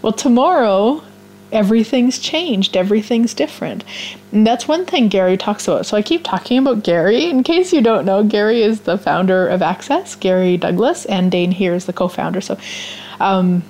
Well, 0.03 0.13
tomorrow, 0.13 1.05
everything's 1.53 2.19
changed, 2.19 2.77
everything's 2.77 3.33
different. 3.33 3.85
And 4.33 4.45
that's 4.45 4.67
one 4.67 4.87
thing 4.87 5.07
Gary 5.07 5.37
talks 5.37 5.69
about. 5.69 5.87
So 5.87 5.97
I 5.97 6.03
keep 6.03 6.25
talking 6.25 6.59
about 6.59 6.83
Gary. 6.83 7.31
In 7.31 7.45
case 7.45 7.73
you 7.73 7.81
don't 7.81 8.05
know, 8.05 8.25
Gary 8.25 8.61
is 8.61 8.81
the 8.81 8.99
founder 8.99 9.47
of 9.47 9.63
Access, 9.63 10.17
Gary 10.17 10.57
Douglas, 10.57 11.05
and 11.05 11.31
Dane 11.31 11.53
Heer 11.53 11.73
is 11.73 11.87
the 11.87 11.93
co 11.93 12.09
founder. 12.09 12.41
So, 12.41 12.59
um, 13.21 13.63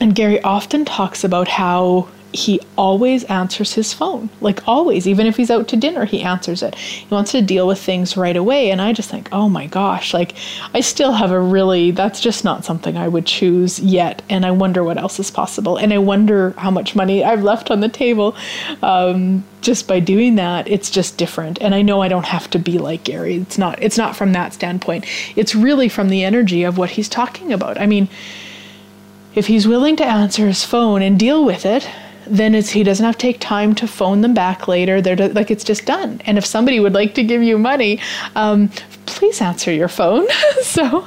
and 0.00 0.14
Gary 0.14 0.40
often 0.42 0.84
talks 0.84 1.24
about 1.24 1.48
how 1.48 2.06
he 2.38 2.60
always 2.76 3.24
answers 3.24 3.74
his 3.74 3.92
phone. 3.92 4.30
Like 4.40 4.66
always, 4.68 5.08
even 5.08 5.26
if 5.26 5.36
he's 5.36 5.50
out 5.50 5.66
to 5.68 5.76
dinner, 5.76 6.04
he 6.04 6.22
answers 6.22 6.62
it. 6.62 6.76
He 6.76 7.12
wants 7.12 7.32
to 7.32 7.42
deal 7.42 7.66
with 7.66 7.80
things 7.80 8.16
right 8.16 8.36
away. 8.36 8.70
And 8.70 8.80
I 8.80 8.92
just 8.92 9.10
think, 9.10 9.28
oh 9.32 9.48
my 9.48 9.66
gosh, 9.66 10.14
like 10.14 10.34
I 10.72 10.80
still 10.80 11.12
have 11.12 11.32
a 11.32 11.40
really, 11.40 11.90
that's 11.90 12.20
just 12.20 12.44
not 12.44 12.64
something 12.64 12.96
I 12.96 13.08
would 13.08 13.26
choose 13.26 13.80
yet. 13.80 14.22
And 14.30 14.46
I 14.46 14.52
wonder 14.52 14.84
what 14.84 14.98
else 14.98 15.18
is 15.18 15.30
possible. 15.30 15.76
And 15.76 15.92
I 15.92 15.98
wonder 15.98 16.54
how 16.56 16.70
much 16.70 16.94
money 16.94 17.24
I've 17.24 17.42
left 17.42 17.70
on 17.70 17.80
the 17.80 17.88
table 17.88 18.36
um, 18.82 19.44
just 19.60 19.88
by 19.88 19.98
doing 19.98 20.36
that. 20.36 20.68
It's 20.68 20.90
just 20.90 21.18
different. 21.18 21.60
And 21.60 21.74
I 21.74 21.82
know 21.82 22.02
I 22.02 22.08
don't 22.08 22.26
have 22.26 22.48
to 22.50 22.58
be 22.58 22.78
like 22.78 23.02
Gary. 23.02 23.34
It's 23.36 23.58
not, 23.58 23.82
it's 23.82 23.98
not 23.98 24.16
from 24.16 24.32
that 24.32 24.54
standpoint. 24.54 25.06
It's 25.34 25.56
really 25.56 25.88
from 25.88 26.08
the 26.08 26.22
energy 26.22 26.62
of 26.62 26.78
what 26.78 26.90
he's 26.90 27.08
talking 27.08 27.52
about. 27.52 27.80
I 27.80 27.86
mean, 27.86 28.08
if 29.34 29.48
he's 29.48 29.66
willing 29.68 29.96
to 29.96 30.04
answer 30.04 30.46
his 30.46 30.64
phone 30.64 31.02
and 31.02 31.18
deal 31.18 31.44
with 31.44 31.66
it, 31.66 31.88
then 32.30 32.54
it's 32.54 32.70
he 32.70 32.82
doesn't 32.82 33.04
have 33.04 33.16
to 33.16 33.22
take 33.22 33.40
time 33.40 33.74
to 33.76 33.86
phone 33.86 34.20
them 34.20 34.34
back 34.34 34.68
later. 34.68 35.00
They're 35.00 35.16
like 35.28 35.50
it's 35.50 35.64
just 35.64 35.86
done. 35.86 36.20
And 36.26 36.38
if 36.38 36.46
somebody 36.46 36.80
would 36.80 36.94
like 36.94 37.14
to 37.14 37.22
give 37.22 37.42
you 37.42 37.58
money, 37.58 38.00
um, 38.34 38.68
please 39.06 39.40
answer 39.40 39.72
your 39.72 39.88
phone. 39.88 40.26
so 40.62 41.06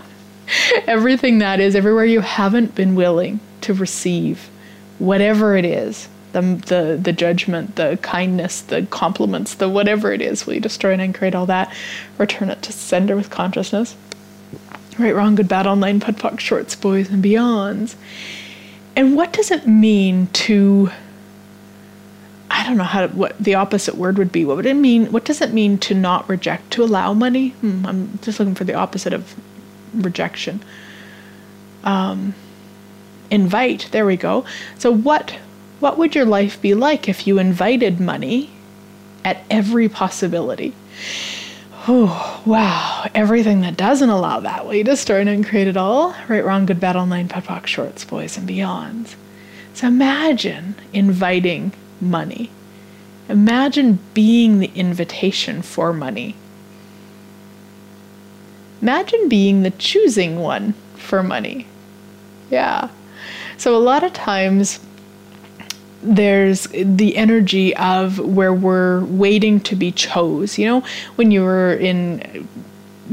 everything 0.87 1.39
that 1.39 1.59
is 1.59 1.75
everywhere 1.75 2.05
you 2.05 2.21
haven't 2.21 2.75
been 2.75 2.95
willing 2.95 3.39
to 3.61 3.73
receive, 3.73 4.49
whatever 4.99 5.55
it 5.55 5.65
is, 5.65 6.07
the 6.33 6.41
the 6.41 6.99
the 7.01 7.13
judgment, 7.13 7.75
the 7.75 7.97
kindness, 8.01 8.61
the 8.61 8.85
compliments, 8.87 9.55
the 9.55 9.69
whatever 9.69 10.11
it 10.11 10.21
is, 10.21 10.45
will 10.45 10.55
you 10.55 10.59
destroy 10.59 10.93
and 10.93 11.15
create 11.15 11.35
all 11.35 11.45
that? 11.45 11.73
Return 12.17 12.49
it 12.49 12.61
to 12.63 12.71
sender 12.71 13.15
with 13.15 13.29
consciousness. 13.29 13.95
Right, 14.99 15.15
wrong, 15.15 15.35
good, 15.35 15.47
bad, 15.47 15.67
online, 15.67 15.99
POD, 15.99 16.17
POC, 16.17 16.39
shorts, 16.39 16.75
boys, 16.75 17.09
and 17.09 17.23
beyonds. 17.23 17.95
And 18.95 19.15
what 19.15 19.31
does 19.31 19.49
it 19.51 19.65
mean 19.65 20.27
to 20.27 20.91
I 22.51 22.63
don't 22.65 22.77
know 22.77 22.83
how 22.83 23.07
to, 23.07 23.13
what 23.15 23.37
the 23.39 23.55
opposite 23.55 23.95
word 23.95 24.17
would 24.17 24.31
be. 24.31 24.45
What 24.45 24.57
would 24.57 24.65
it 24.65 24.75
mean? 24.75 25.11
What 25.11 25.25
does 25.25 25.41
it 25.41 25.53
mean 25.53 25.77
to 25.79 25.95
not 25.95 26.27
reject? 26.27 26.71
To 26.71 26.83
allow 26.83 27.13
money? 27.13 27.49
Hmm, 27.49 27.85
I'm 27.85 28.19
just 28.21 28.39
looking 28.39 28.55
for 28.55 28.65
the 28.65 28.73
opposite 28.73 29.13
of 29.13 29.35
rejection. 29.93 30.61
Um, 31.83 32.35
invite. 33.29 33.89
There 33.91 34.05
we 34.05 34.17
go. 34.17 34.45
So 34.77 34.91
what 34.91 35.31
what 35.79 35.97
would 35.97 36.13
your 36.13 36.25
life 36.25 36.61
be 36.61 36.75
like 36.75 37.09
if 37.09 37.25
you 37.25 37.39
invited 37.39 37.99
money 37.99 38.51
at 39.25 39.43
every 39.49 39.89
possibility? 39.89 40.75
Oh, 41.87 42.43
wow. 42.45 43.07
Everything 43.15 43.61
that 43.61 43.77
doesn't 43.77 44.09
allow 44.09 44.41
that. 44.41 44.65
Will 44.65 44.75
you 44.75 44.83
destroy 44.83 45.21
and 45.21 45.45
create 45.45 45.67
it 45.67 45.77
all? 45.77 46.15
Right, 46.27 46.45
wrong, 46.45 46.67
good, 46.67 46.79
bad, 46.79 46.95
online, 46.95 47.27
pet 47.27 47.67
shorts, 47.67 48.05
boys, 48.05 48.37
and 48.37 48.47
beyonds. 48.47 49.15
So 49.73 49.87
imagine 49.87 50.75
inviting 50.93 51.71
money. 52.01 52.49
Imagine 53.29 53.99
being 54.13 54.59
the 54.59 54.71
invitation 54.75 55.61
for 55.61 55.93
money. 55.93 56.35
Imagine 58.81 59.29
being 59.29 59.63
the 59.63 59.71
choosing 59.71 60.39
one 60.39 60.73
for 60.95 61.21
money. 61.21 61.67
Yeah. 62.49 62.89
So, 63.57 63.75
a 63.75 63.79
lot 63.79 64.03
of 64.03 64.11
times, 64.11 64.79
there's 66.01 66.63
the 66.73 67.15
energy 67.15 67.75
of 67.75 68.17
where 68.17 68.53
we're 68.53 69.03
waiting 69.05 69.59
to 69.61 69.75
be 69.75 69.91
chose. 69.91 70.57
You 70.57 70.65
know, 70.65 70.83
when 71.15 71.31
you 71.31 71.43
were 71.43 71.73
in 71.73 72.47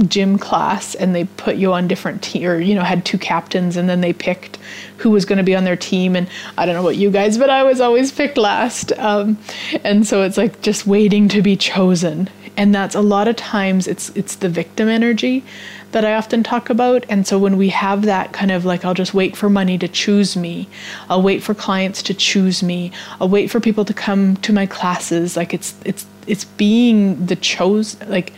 gym 0.07 0.39
class 0.39 0.95
and 0.95 1.15
they 1.15 1.25
put 1.25 1.57
you 1.57 1.73
on 1.73 1.89
different 1.89 2.23
team 2.23 2.47
or 2.47 2.59
you 2.59 2.75
know 2.75 2.83
had 2.83 3.05
two 3.05 3.19
captains 3.19 3.77
and 3.77 3.89
then 3.89 4.01
they 4.01 4.13
picked 4.13 4.59
who 4.99 5.11
was 5.11 5.25
going 5.25 5.39
to 5.39 5.45
be 5.45 5.55
on 5.55 5.65
their 5.65 5.77
team 5.77 6.15
and 6.15 6.29
i 6.57 6.65
don't 6.65 6.75
know 6.75 6.81
about 6.81 6.97
you 6.97 7.11
guys 7.11 7.39
but 7.39 7.51
i 7.51 7.63
was 7.63 7.81
always 7.81 8.13
picked 8.13 8.37
last 8.37 8.93
um, 8.99 9.39
and 9.85 10.07
so 10.07 10.23
it's 10.23 10.37
like 10.37 10.61
just 10.63 10.87
waiting 10.87 11.29
to 11.29 11.43
be 11.43 11.57
chosen 11.57 12.29
and 12.57 12.75
that's 12.75 12.95
a 12.95 13.01
lot 13.01 13.29
of 13.29 13.37
times 13.37 13.87
it's 13.87 14.11
it's 14.11 14.37
the 14.37 14.49
victim 14.49 14.89
energy 14.89 15.45
that 15.93 16.05
I 16.05 16.15
often 16.15 16.43
talk 16.43 16.69
about. 16.69 17.07
And 17.09 17.27
so 17.27 17.39
when 17.39 17.57
we 17.57 17.71
have 17.71 18.03
that 18.03 18.33
kind 18.33 18.51
of 18.51 18.65
like, 18.65 18.85
I'll 18.85 18.95
just 18.95 19.15
wait 19.15 19.37
for 19.37 19.49
money 19.49 19.79
to 19.79 19.89
choose 19.89 20.37
me, 20.37 20.69
I'll 21.09 21.23
wait 21.23 21.43
for 21.43 21.55
clients 21.55 22.03
to 22.05 22.15
choose 22.15 22.63
me, 22.63 22.93
I'll 23.21 23.29
wait 23.29 23.51
for 23.51 23.61
people 23.61 23.85
to 23.87 23.95
come 23.95 24.37
to 24.39 24.53
my 24.53 24.67
classes. 24.67 25.37
Like 25.37 25.55
it's, 25.55 25.75
it's, 25.85 26.07
it's 26.27 26.45
being 26.45 27.25
the 27.25 27.37
chose 27.37 27.99
like 28.03 28.33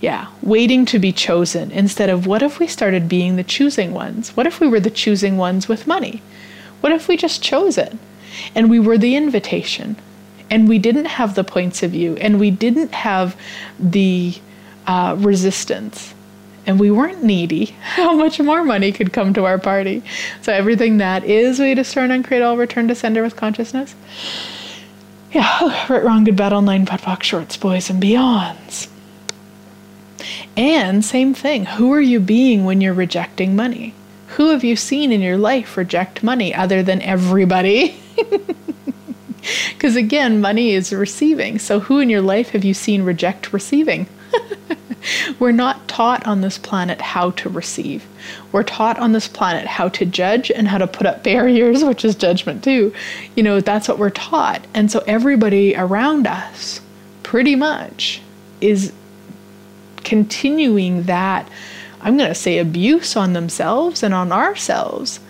yeah, 0.00 0.28
waiting 0.42 0.84
to 0.86 0.98
be 0.98 1.12
chosen 1.12 1.70
instead 1.72 2.08
of 2.08 2.26
what 2.26 2.42
if 2.42 2.58
we 2.58 2.66
started 2.66 3.08
being 3.08 3.36
the 3.36 3.44
choosing 3.44 3.92
ones? 3.92 4.36
What 4.36 4.46
if 4.46 4.60
we 4.60 4.68
were 4.68 4.80
the 4.80 4.90
choosing 4.90 5.36
ones 5.36 5.68
with 5.68 5.86
money? 5.86 6.22
What 6.80 6.92
if 6.92 7.08
we 7.08 7.16
just 7.16 7.42
chose 7.42 7.76
it 7.76 7.96
and 8.54 8.70
we 8.70 8.78
were 8.78 8.96
the 8.98 9.16
invitation 9.16 9.96
and 10.50 10.68
we 10.68 10.78
didn't 10.78 11.06
have 11.06 11.34
the 11.34 11.44
points 11.44 11.82
of 11.82 11.90
view 11.90 12.16
and 12.16 12.38
we 12.38 12.50
didn't 12.50 12.92
have 12.92 13.36
the 13.78 14.34
uh, 14.86 15.16
resistance 15.18 16.14
and 16.64 16.78
we 16.78 16.90
weren't 16.90 17.24
needy, 17.24 17.64
how 17.82 18.14
much 18.14 18.38
more 18.38 18.62
money 18.62 18.92
could 18.92 19.12
come 19.12 19.34
to 19.34 19.46
our 19.46 19.58
party? 19.58 20.04
So 20.42 20.52
everything 20.52 20.98
that 20.98 21.24
is 21.24 21.58
we 21.58 21.74
destroy 21.74 22.04
and 22.04 22.12
uncreate 22.12 22.42
all 22.42 22.56
return 22.56 22.86
to 22.88 22.94
sender 22.94 23.22
with 23.22 23.34
consciousness. 23.34 23.96
Yeah, 25.32 25.86
right, 25.88 26.04
wrong, 26.04 26.22
good, 26.22 26.36
bad, 26.36 26.52
online, 26.52 26.86
pot, 26.86 27.04
box, 27.04 27.26
shorts, 27.26 27.56
boys, 27.56 27.90
and 27.90 28.00
beyonds. 28.00 28.88
And 30.56 31.04
same 31.04 31.34
thing, 31.34 31.64
who 31.66 31.92
are 31.92 32.00
you 32.00 32.20
being 32.20 32.64
when 32.64 32.80
you're 32.80 32.94
rejecting 32.94 33.56
money? 33.56 33.94
Who 34.36 34.50
have 34.50 34.64
you 34.64 34.76
seen 34.76 35.12
in 35.12 35.20
your 35.20 35.38
life 35.38 35.76
reject 35.76 36.22
money 36.22 36.54
other 36.54 36.82
than 36.82 37.02
everybody? 37.02 37.98
Because 39.68 39.96
again, 39.96 40.40
money 40.40 40.72
is 40.72 40.92
receiving. 40.92 41.58
So, 41.58 41.80
who 41.80 42.00
in 42.00 42.10
your 42.10 42.20
life 42.20 42.50
have 42.50 42.64
you 42.64 42.74
seen 42.74 43.02
reject 43.02 43.52
receiving? 43.52 44.06
We're 45.38 45.52
not 45.52 45.88
taught 45.88 46.26
on 46.26 46.40
this 46.40 46.58
planet 46.58 47.00
how 47.00 47.30
to 47.32 47.48
receive. 47.48 48.06
We're 48.52 48.64
taught 48.64 48.98
on 48.98 49.12
this 49.12 49.28
planet 49.28 49.66
how 49.66 49.88
to 49.90 50.04
judge 50.04 50.50
and 50.50 50.68
how 50.68 50.78
to 50.78 50.86
put 50.86 51.06
up 51.06 51.22
barriers, 51.22 51.84
which 51.84 52.04
is 52.04 52.14
judgment 52.14 52.64
too. 52.64 52.92
You 53.36 53.42
know, 53.42 53.60
that's 53.60 53.88
what 53.88 53.98
we're 53.98 54.10
taught. 54.10 54.66
And 54.74 54.90
so 54.90 55.02
everybody 55.06 55.74
around 55.76 56.26
us 56.26 56.80
pretty 57.22 57.54
much 57.54 58.20
is 58.60 58.92
continuing 60.04 61.04
that, 61.04 61.48
I'm 62.00 62.16
going 62.16 62.28
to 62.28 62.34
say, 62.34 62.58
abuse 62.58 63.16
on 63.16 63.32
themselves 63.32 64.02
and 64.02 64.14
on 64.14 64.32
ourselves 64.32 65.20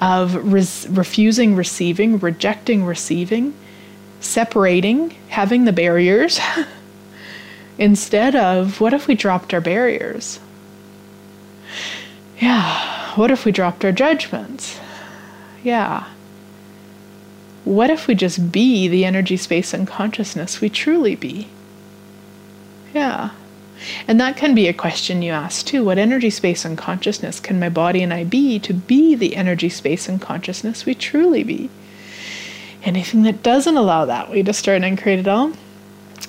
of 0.00 0.34
res- 0.52 0.86
refusing 0.90 1.56
receiving, 1.56 2.18
rejecting 2.18 2.84
receiving, 2.84 3.54
separating, 4.20 5.10
having 5.28 5.64
the 5.64 5.72
barriers. 5.72 6.40
Instead 7.78 8.36
of, 8.36 8.80
what 8.80 8.94
if 8.94 9.06
we 9.06 9.14
dropped 9.14 9.52
our 9.52 9.60
barriers? 9.60 10.38
Yeah, 12.38 13.14
what 13.16 13.30
if 13.30 13.44
we 13.44 13.52
dropped 13.52 13.84
our 13.84 13.92
judgments? 13.92 14.78
Yeah. 15.62 16.06
What 17.64 17.88
if 17.88 18.06
we 18.06 18.14
just 18.14 18.52
be 18.52 18.88
the 18.88 19.04
energy, 19.04 19.36
space, 19.36 19.72
and 19.72 19.88
consciousness 19.88 20.60
we 20.60 20.68
truly 20.68 21.16
be? 21.16 21.48
Yeah. 22.92 23.30
And 24.06 24.20
that 24.20 24.36
can 24.36 24.54
be 24.54 24.68
a 24.68 24.72
question 24.72 25.22
you 25.22 25.32
ask 25.32 25.66
too. 25.66 25.84
What 25.84 25.98
energy, 25.98 26.30
space, 26.30 26.64
and 26.64 26.78
consciousness 26.78 27.40
can 27.40 27.60
my 27.60 27.68
body 27.68 28.02
and 28.02 28.12
I 28.12 28.24
be 28.24 28.58
to 28.60 28.74
be 28.74 29.14
the 29.14 29.36
energy, 29.36 29.68
space, 29.68 30.08
and 30.08 30.20
consciousness 30.20 30.86
we 30.86 30.94
truly 30.94 31.44
be? 31.44 31.70
Anything 32.82 33.22
that 33.22 33.42
doesn't 33.42 33.76
allow 33.76 34.04
that, 34.04 34.30
we 34.30 34.42
destroy 34.42 34.76
and 34.76 35.00
create 35.00 35.18
it 35.18 35.28
all. 35.28 35.52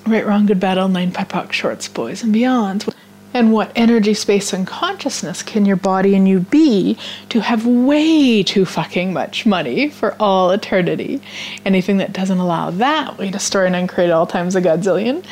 Right, 0.08 0.26
wrong, 0.26 0.46
good, 0.46 0.60
bad, 0.60 0.78
all 0.78 0.88
nine, 0.88 1.12
pipoc, 1.12 1.52
shorts, 1.52 1.88
boys, 1.88 2.24
and 2.24 2.32
beyond. 2.32 2.86
And 3.34 3.52
what 3.52 3.74
energy, 3.76 4.14
space, 4.14 4.54
and 4.54 4.66
consciousness 4.66 5.44
can 5.44 5.66
your 5.66 5.76
body 5.76 6.16
and 6.16 6.26
you 6.26 6.40
be 6.40 6.98
to 7.28 7.42
have 7.42 7.66
way 7.66 8.44
too 8.44 8.64
fucking 8.64 9.12
much 9.12 9.46
money 9.46 9.90
for 9.90 10.16
all 10.22 10.52
eternity? 10.52 11.22
Anything 11.66 11.98
that 11.98 12.14
doesn't 12.14 12.38
allow 12.38 12.72
that, 12.72 13.18
we 13.18 13.30
destroy 13.30 13.66
and 13.66 13.76
uncreate 13.76 14.12
all 14.12 14.26
times 14.26 14.56
a 14.56 14.62
godzillion. 14.62 15.26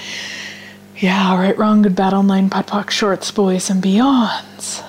Yeah, 1.04 1.38
right, 1.38 1.58
wrong, 1.58 1.82
good, 1.82 1.98
bad, 1.98 2.14
all 2.14 2.24
nine, 2.24 2.50
pot, 2.50 2.90
shorts, 2.90 3.30
boys, 3.30 3.70
and 3.70 3.84
beyonds. 3.84 4.82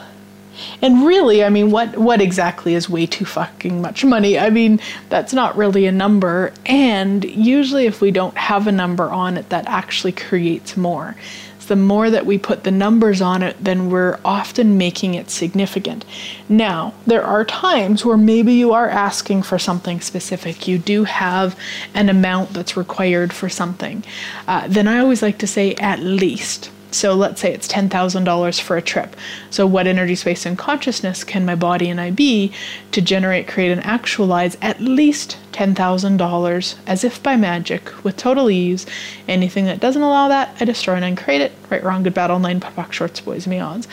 And 0.80 1.04
really, 1.04 1.42
I 1.42 1.48
mean, 1.48 1.72
what 1.72 1.98
what 1.98 2.20
exactly 2.20 2.74
is 2.74 2.88
way 2.88 3.06
too 3.06 3.24
fucking 3.24 3.82
much 3.82 4.04
money? 4.04 4.38
I 4.38 4.50
mean, 4.50 4.78
that's 5.08 5.32
not 5.32 5.56
really 5.56 5.86
a 5.86 5.90
number. 5.90 6.52
And 6.66 7.24
usually, 7.24 7.86
if 7.86 8.00
we 8.00 8.12
don't 8.12 8.36
have 8.36 8.68
a 8.68 8.72
number 8.72 9.10
on 9.10 9.36
it, 9.36 9.48
that 9.48 9.66
actually 9.66 10.12
creates 10.12 10.76
more. 10.76 11.16
The 11.64 11.76
more 11.76 12.10
that 12.10 12.26
we 12.26 12.38
put 12.38 12.64
the 12.64 12.70
numbers 12.70 13.20
on 13.20 13.42
it, 13.42 13.56
then 13.62 13.90
we're 13.90 14.18
often 14.24 14.78
making 14.78 15.14
it 15.14 15.30
significant. 15.30 16.04
Now, 16.48 16.94
there 17.06 17.24
are 17.24 17.44
times 17.44 18.04
where 18.04 18.16
maybe 18.16 18.52
you 18.54 18.72
are 18.72 18.88
asking 18.88 19.42
for 19.42 19.58
something 19.58 20.00
specific. 20.00 20.68
You 20.68 20.78
do 20.78 21.04
have 21.04 21.58
an 21.94 22.08
amount 22.08 22.52
that's 22.52 22.76
required 22.76 23.32
for 23.32 23.48
something. 23.48 24.04
Uh, 24.46 24.66
then 24.68 24.88
I 24.88 24.98
always 24.98 25.22
like 25.22 25.38
to 25.38 25.46
say 25.46 25.74
at 25.74 26.00
least. 26.00 26.70
So 26.94 27.14
let's 27.14 27.40
say 27.40 27.52
it's 27.52 27.66
$10,000 27.66 28.60
for 28.60 28.76
a 28.76 28.82
trip. 28.82 29.16
So, 29.50 29.66
what 29.66 29.88
energy, 29.88 30.14
space, 30.14 30.46
and 30.46 30.56
consciousness 30.56 31.24
can 31.24 31.44
my 31.44 31.56
body 31.56 31.90
and 31.90 32.00
I 32.00 32.12
be 32.12 32.52
to 32.92 33.02
generate, 33.02 33.48
create, 33.48 33.72
and 33.72 33.84
actualize 33.84 34.56
at 34.62 34.80
least 34.80 35.36
$10,000 35.50 36.74
as 36.86 37.02
if 37.02 37.20
by 37.20 37.34
magic 37.36 38.04
with 38.04 38.16
total 38.16 38.48
ease? 38.48 38.86
Anything 39.26 39.64
that 39.64 39.80
doesn't 39.80 40.02
allow 40.02 40.28
that, 40.28 40.56
I 40.60 40.64
destroy 40.64 40.94
and 40.94 41.04
uncreate 41.04 41.40
it. 41.40 41.52
Right, 41.68 41.82
wrong, 41.82 42.04
good, 42.04 42.14
bad, 42.14 42.30
online, 42.30 42.60
pop, 42.60 42.92
shorts, 42.92 43.20
boys, 43.20 43.48
meons. 43.48 43.88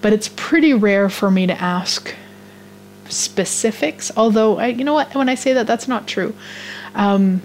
But 0.00 0.14
it's 0.14 0.30
pretty 0.34 0.72
rare 0.72 1.10
for 1.10 1.30
me 1.30 1.46
to 1.46 1.60
ask 1.60 2.14
specifics, 3.10 4.10
although, 4.16 4.58
I, 4.58 4.68
you 4.68 4.82
know 4.82 4.94
what, 4.94 5.14
when 5.14 5.28
I 5.28 5.34
say 5.34 5.52
that, 5.52 5.66
that's 5.66 5.88
not 5.88 6.06
true. 6.08 6.34
Um, 6.94 7.42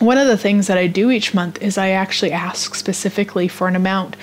one 0.00 0.18
of 0.18 0.26
the 0.26 0.38
things 0.38 0.66
that 0.66 0.78
I 0.78 0.86
do 0.86 1.10
each 1.10 1.34
month 1.34 1.60
is 1.62 1.78
I 1.78 1.90
actually 1.90 2.32
ask 2.32 2.74
specifically 2.74 3.48
for 3.48 3.68
an 3.68 3.76
amount. 3.76 4.16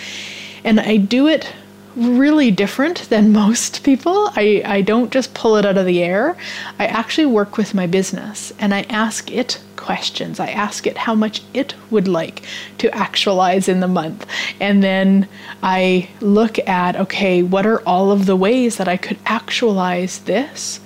And 0.63 0.79
I 0.79 0.97
do 0.97 1.27
it 1.27 1.51
really 1.95 2.51
different 2.51 3.09
than 3.09 3.31
most 3.43 3.83
people. 3.83 4.29
I, 4.35 4.61
I 4.65 4.81
don't 4.81 5.11
just 5.11 5.33
pull 5.33 5.57
it 5.57 5.65
out 5.65 5.77
of 5.77 5.85
the 5.85 6.01
air. 6.01 6.37
I 6.79 6.85
actually 6.85 7.27
work 7.27 7.57
with 7.57 7.73
my 7.73 7.87
business 7.87 8.53
and 8.59 8.73
I 8.73 8.81
ask 8.83 9.31
it 9.31 9.59
questions. 9.75 10.39
I 10.39 10.47
ask 10.47 10.85
it 10.85 10.95
how 10.95 11.15
much 11.15 11.41
it 11.53 11.73
would 11.89 12.07
like 12.07 12.43
to 12.77 12.95
actualize 12.95 13.67
in 13.67 13.79
the 13.79 13.87
month. 13.87 14.27
And 14.59 14.83
then 14.83 15.27
I 15.63 16.09
look 16.21 16.59
at 16.67 16.95
okay, 16.95 17.41
what 17.41 17.65
are 17.65 17.81
all 17.81 18.11
of 18.11 18.25
the 18.25 18.35
ways 18.35 18.77
that 18.77 18.87
I 18.87 18.97
could 18.97 19.17
actualize 19.25 20.19
this? 20.19 20.79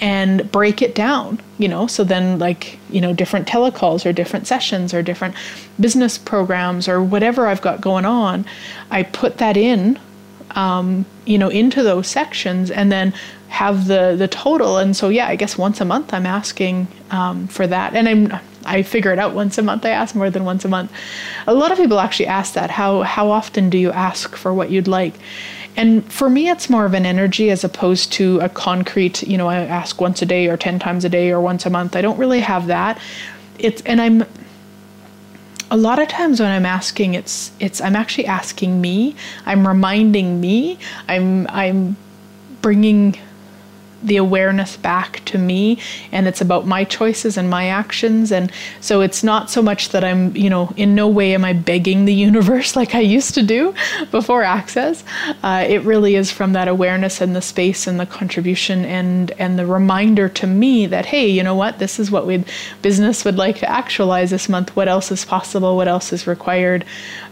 and 0.00 0.50
break 0.50 0.82
it 0.82 0.94
down, 0.94 1.40
you 1.58 1.68
know. 1.68 1.86
So 1.86 2.04
then, 2.04 2.38
like, 2.38 2.78
you 2.90 3.00
know, 3.00 3.12
different 3.12 3.46
telecalls 3.46 4.06
or 4.06 4.12
different 4.12 4.46
sessions 4.46 4.94
or 4.94 5.02
different 5.02 5.34
business 5.78 6.18
programs 6.18 6.88
or 6.88 7.02
whatever 7.02 7.46
I've 7.46 7.62
got 7.62 7.80
going 7.80 8.04
on, 8.04 8.44
I 8.90 9.02
put 9.02 9.38
that 9.38 9.56
in, 9.56 9.98
um, 10.58 11.06
you 11.24 11.38
know, 11.38 11.48
into 11.48 11.84
those 11.84 12.08
sections 12.08 12.70
and 12.70 12.90
then 12.90 13.14
have 13.48 13.86
the 13.86 14.16
the 14.18 14.26
total. 14.26 14.78
And 14.78 14.96
so, 14.96 15.08
yeah, 15.08 15.28
I 15.28 15.36
guess 15.36 15.56
once 15.56 15.80
a 15.80 15.84
month 15.84 16.12
I'm 16.12 16.26
asking 16.26 16.88
um, 17.10 17.46
for 17.46 17.66
that, 17.66 17.94
and 17.94 18.08
I'm 18.08 18.40
I 18.64 18.82
figure 18.82 19.12
it 19.12 19.18
out 19.20 19.34
once 19.34 19.56
a 19.56 19.62
month. 19.62 19.86
I 19.86 19.90
ask 19.90 20.16
more 20.16 20.30
than 20.30 20.44
once 20.44 20.64
a 20.64 20.68
month. 20.68 20.92
A 21.46 21.54
lot 21.54 21.70
of 21.70 21.78
people 21.78 22.00
actually 22.00 22.26
ask 22.26 22.54
that. 22.54 22.70
How 22.70 23.02
how 23.02 23.30
often 23.30 23.70
do 23.70 23.78
you 23.78 23.92
ask 23.92 24.34
for 24.34 24.52
what 24.52 24.70
you'd 24.70 24.88
like? 24.88 25.14
And 25.76 26.04
for 26.12 26.28
me, 26.28 26.50
it's 26.50 26.68
more 26.68 26.84
of 26.86 26.94
an 26.94 27.06
energy 27.06 27.50
as 27.50 27.62
opposed 27.62 28.10
to 28.14 28.40
a 28.40 28.48
concrete, 28.48 29.22
you 29.22 29.38
know, 29.38 29.46
I 29.46 29.58
ask 29.58 30.00
once 30.00 30.20
a 30.22 30.26
day 30.26 30.48
or 30.48 30.56
10 30.56 30.80
times 30.80 31.04
a 31.04 31.08
day 31.08 31.30
or 31.30 31.40
once 31.40 31.66
a 31.66 31.70
month. 31.70 31.94
I 31.94 32.02
don't 32.02 32.18
really 32.18 32.40
have 32.40 32.66
that. 32.66 32.98
It's, 33.60 33.80
and 33.82 34.00
I'm, 34.00 34.24
a 35.70 35.76
lot 35.76 35.98
of 35.98 36.08
times 36.08 36.40
when 36.40 36.50
I'm 36.50 36.66
asking, 36.66 37.14
it's, 37.14 37.52
it's, 37.60 37.80
I'm 37.80 37.96
actually 37.96 38.26
asking 38.26 38.80
me, 38.80 39.14
I'm 39.44 39.66
reminding 39.66 40.40
me, 40.40 40.78
I'm, 41.08 41.46
I'm 41.48 41.96
bringing 42.62 43.18
the 44.02 44.16
awareness 44.16 44.76
back 44.76 45.24
to 45.24 45.38
me 45.38 45.78
and 46.12 46.28
it's 46.28 46.40
about 46.40 46.66
my 46.66 46.84
choices 46.84 47.36
and 47.36 47.50
my 47.50 47.66
actions. 47.66 48.30
And 48.30 48.52
so 48.80 49.00
it's 49.00 49.24
not 49.24 49.50
so 49.50 49.62
much 49.62 49.90
that 49.90 50.04
i'm 50.04 50.34
you 50.36 50.50
know 50.50 50.72
in 50.76 50.94
no 50.94 51.08
way 51.08 51.34
am 51.34 51.44
i 51.44 51.52
begging 51.52 52.04
the 52.04 52.14
universe 52.28 52.76
like 52.76 52.94
i 52.94 53.00
used 53.00 53.34
to 53.34 53.42
do 53.42 53.74
before 54.10 54.42
access. 54.42 55.04
Uh, 55.42 55.64
it 55.66 55.82
really 55.82 56.14
is 56.14 56.30
from 56.30 56.52
that 56.52 56.68
awareness 56.68 57.20
and 57.20 57.34
the 57.34 57.42
space 57.42 57.86
and 57.86 57.98
the 57.98 58.06
contribution 58.06 58.84
and 58.84 59.32
and 59.32 59.58
the 59.58 59.66
reminder 59.66 60.28
to 60.28 60.46
me 60.46 60.86
that 60.86 61.06
hey 61.06 61.26
you 61.28 61.42
know 61.42 61.54
what? 61.54 61.78
This 61.78 61.98
is 61.98 62.10
what 62.10 62.26
we 62.26 62.44
business 62.82 63.24
would 63.24 63.36
like 63.36 63.56
to 63.58 63.68
actualize 63.68 64.30
this 64.30 64.48
month. 64.48 64.74
What 64.76 64.88
else 64.88 65.10
is 65.10 65.24
possible? 65.24 65.76
What 65.76 65.88
else 65.88 66.12
is 66.12 66.26
required? 66.26 66.84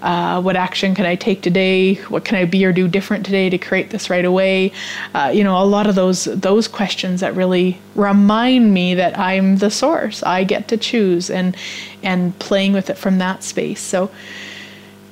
Uh, 0.03 0.41
what 0.43 0.57
action 0.57 0.95
can 0.95 1.07
i 1.07 1.15
take 1.15 1.43
today? 1.43 1.95
What 2.15 2.25
can 2.25 2.37
i 2.37 2.45
be 2.45 2.65
or 2.65 2.73
do 2.73 2.89
different 2.89 3.25
today 3.25 3.51
to 3.51 3.59
create 3.59 3.91
this 3.91 4.11
right 4.11 4.25
away? 4.25 4.73
Uh, 5.15 5.31
you 5.35 5.45
know 5.45 5.61
a 5.63 5.65
lot 5.65 5.87
of 5.87 5.95
those 5.95 6.25
those 6.25 6.56
those 6.57 6.69
questions 6.69 7.21
that 7.21 7.37
really 7.37 7.79
remind 7.95 8.73
me 8.73 8.95
that 8.95 9.19
I'm 9.19 9.59
the 9.59 9.71
source. 9.71 10.23
I 10.23 10.43
get 10.43 10.69
to 10.69 10.79
choose 10.79 11.29
and 11.29 11.55
and 12.03 12.37
playing 12.39 12.73
with 12.73 12.89
it 12.89 12.97
from 12.97 13.19
that 13.19 13.45
space. 13.45 13.81
So 13.81 14.11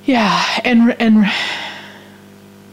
yeah, 0.05 0.43
and 0.63 0.99
and 0.99 1.31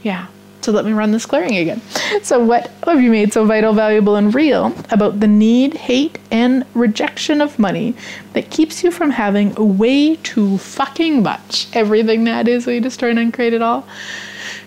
yeah. 0.02 0.28
So 0.62 0.72
let 0.72 0.86
me 0.86 0.92
run 0.92 1.10
this 1.10 1.26
clearing 1.26 1.56
again. 1.56 1.82
So, 2.22 2.42
what 2.42 2.70
have 2.86 3.02
you 3.02 3.10
made 3.10 3.32
so 3.32 3.44
vital, 3.44 3.72
valuable, 3.72 4.14
and 4.14 4.32
real 4.32 4.72
about 4.90 5.18
the 5.18 5.26
need, 5.26 5.74
hate, 5.74 6.18
and 6.30 6.64
rejection 6.72 7.40
of 7.40 7.58
money 7.58 7.96
that 8.32 8.48
keeps 8.50 8.84
you 8.84 8.92
from 8.92 9.10
having 9.10 9.54
way 9.76 10.16
too 10.16 10.58
fucking 10.58 11.22
much? 11.22 11.66
Everything 11.74 12.24
that 12.24 12.46
is, 12.46 12.64
we 12.64 12.78
destroy 12.78 13.10
and 13.10 13.18
uncreate 13.18 13.54
it 13.54 13.60
all. 13.60 13.84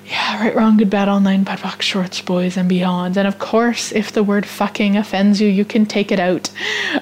Yeah, 0.07 0.39
right, 0.39 0.55
wrong, 0.55 0.77
good, 0.77 0.91
bad, 0.91 1.09
all 1.09 1.19
nine, 1.19 1.45
POD 1.45 1.59
POC, 1.59 1.81
shorts, 1.81 2.21
boys, 2.21 2.57
and 2.57 2.69
beyond. 2.69 3.17
And 3.17 3.27
of 3.27 3.39
course, 3.39 3.91
if 3.91 4.11
the 4.11 4.23
word 4.23 4.45
fucking 4.45 4.95
offends 4.95 5.41
you, 5.41 5.47
you 5.47 5.65
can 5.65 5.87
take 5.87 6.11
it 6.11 6.19
out. 6.19 6.51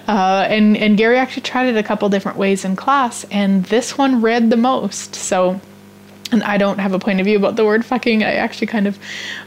Uh, 0.08 0.48
and, 0.50 0.78
and 0.78 0.98
Gary 0.98 1.18
actually 1.18 1.42
tried 1.42 1.68
it 1.68 1.76
a 1.76 1.84
couple 1.84 2.08
different 2.08 2.38
ways 2.38 2.64
in 2.64 2.78
class, 2.78 3.26
and 3.26 3.66
this 3.66 3.98
one 3.98 4.22
read 4.22 4.50
the 4.50 4.56
most. 4.56 5.16
So, 5.16 5.60
and 6.32 6.44
I 6.44 6.58
don't 6.58 6.80
have 6.80 6.94
a 6.94 7.00
point 7.00 7.20
of 7.20 7.26
view 7.26 7.38
about 7.38 7.58
the 7.58 7.66
word 7.66 7.84
fucking. 7.84 8.24
I 8.24 8.36
actually 8.36 8.68
kind 8.68 8.88
of 8.88 8.98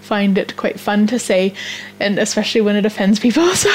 find 0.02 0.36
it 0.36 0.56
quite 0.58 0.78
fun 0.78 1.06
to 1.06 1.18
say, 1.18 1.54
and 1.98 2.18
especially 2.18 2.60
when 2.60 2.76
it 2.76 2.84
offends 2.84 3.18
people. 3.18 3.48
So, 3.54 3.70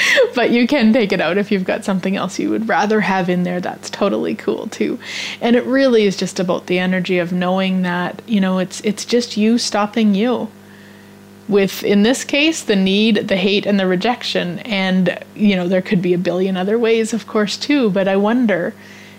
but 0.34 0.50
you 0.50 0.66
can 0.66 0.92
take 0.92 1.12
it 1.12 1.20
out 1.20 1.38
if 1.38 1.50
you've 1.50 1.64
got 1.64 1.84
something 1.84 2.16
else 2.16 2.38
you 2.38 2.50
would 2.50 2.68
rather 2.68 3.00
have 3.00 3.28
in 3.28 3.42
there. 3.42 3.60
That's 3.60 3.90
totally 3.90 4.34
cool 4.34 4.68
too. 4.68 4.98
And 5.40 5.56
it 5.56 5.64
really 5.64 6.04
is 6.04 6.16
just 6.16 6.40
about 6.40 6.66
the 6.66 6.78
energy 6.78 7.18
of 7.18 7.32
knowing 7.32 7.82
that 7.82 8.22
you 8.26 8.40
know 8.40 8.58
it's 8.58 8.80
it's 8.82 9.04
just 9.04 9.36
you 9.36 9.58
stopping 9.58 10.14
you. 10.14 10.48
With 11.48 11.82
in 11.82 12.02
this 12.02 12.24
case 12.24 12.62
the 12.62 12.76
need, 12.76 13.28
the 13.28 13.36
hate, 13.36 13.64
and 13.64 13.80
the 13.80 13.86
rejection, 13.86 14.58
and 14.60 15.18
you 15.34 15.56
know 15.56 15.66
there 15.66 15.82
could 15.82 16.02
be 16.02 16.12
a 16.12 16.18
billion 16.18 16.56
other 16.56 16.78
ways, 16.78 17.14
of 17.14 17.26
course, 17.26 17.56
too. 17.56 17.90
But 17.90 18.06
I 18.06 18.16
wonder 18.16 18.74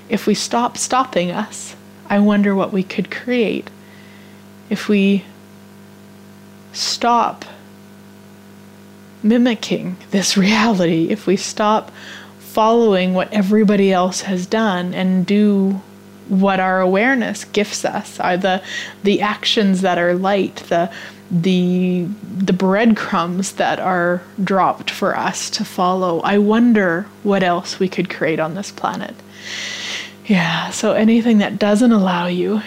if 0.10 0.28
we 0.28 0.36
stop 0.36 0.78
stopping 0.78 1.32
us 1.32 1.76
I 2.10 2.20
wonder 2.20 2.56
what 2.56 2.74
we 2.74 2.82
could 2.82 3.12
create 3.12 3.70
if 4.70 4.90
we 4.90 5.24
stop 6.74 7.46
mimicking 9.24 9.98
this 10.12 10.38
reality, 10.38 11.10
if 11.10 11.28
we 11.28 11.36
stop 11.36 11.92
following 12.40 13.14
what 13.14 13.32
everybody 13.32 13.92
else 13.92 14.22
has 14.22 14.46
done 14.46 14.94
and 14.94 15.26
do 15.26 15.82
what 16.28 16.60
our 16.60 16.80
awareness 16.80 17.44
gifts 17.46 17.84
us 17.84 18.20
are 18.20 18.38
the 18.38 18.62
the 19.04 19.22
actions 19.22 19.82
that 19.82 19.98
are 19.98 20.14
light 20.14 20.58
the 20.70 20.92
the 21.32 22.08
the 22.38 22.54
breadcrumbs 22.54 23.54
that 23.54 23.80
are 23.80 24.22
dropped 24.44 24.90
for 24.90 25.16
us 25.16 25.50
to 25.50 25.66
follow. 25.66 26.20
I 26.22 26.38
wonder 26.38 27.06
what 27.24 27.44
else 27.44 27.80
we 27.80 27.88
could 27.88 28.10
create 28.10 28.40
on 28.40 28.56
this 28.56 28.72
planet. 28.72 29.16
Yeah, 30.26 30.70
so 30.70 30.94
anything 30.94 31.40
that 31.40 31.60
doesn't 31.60 31.92
allow 31.92 32.28
you 32.28 32.62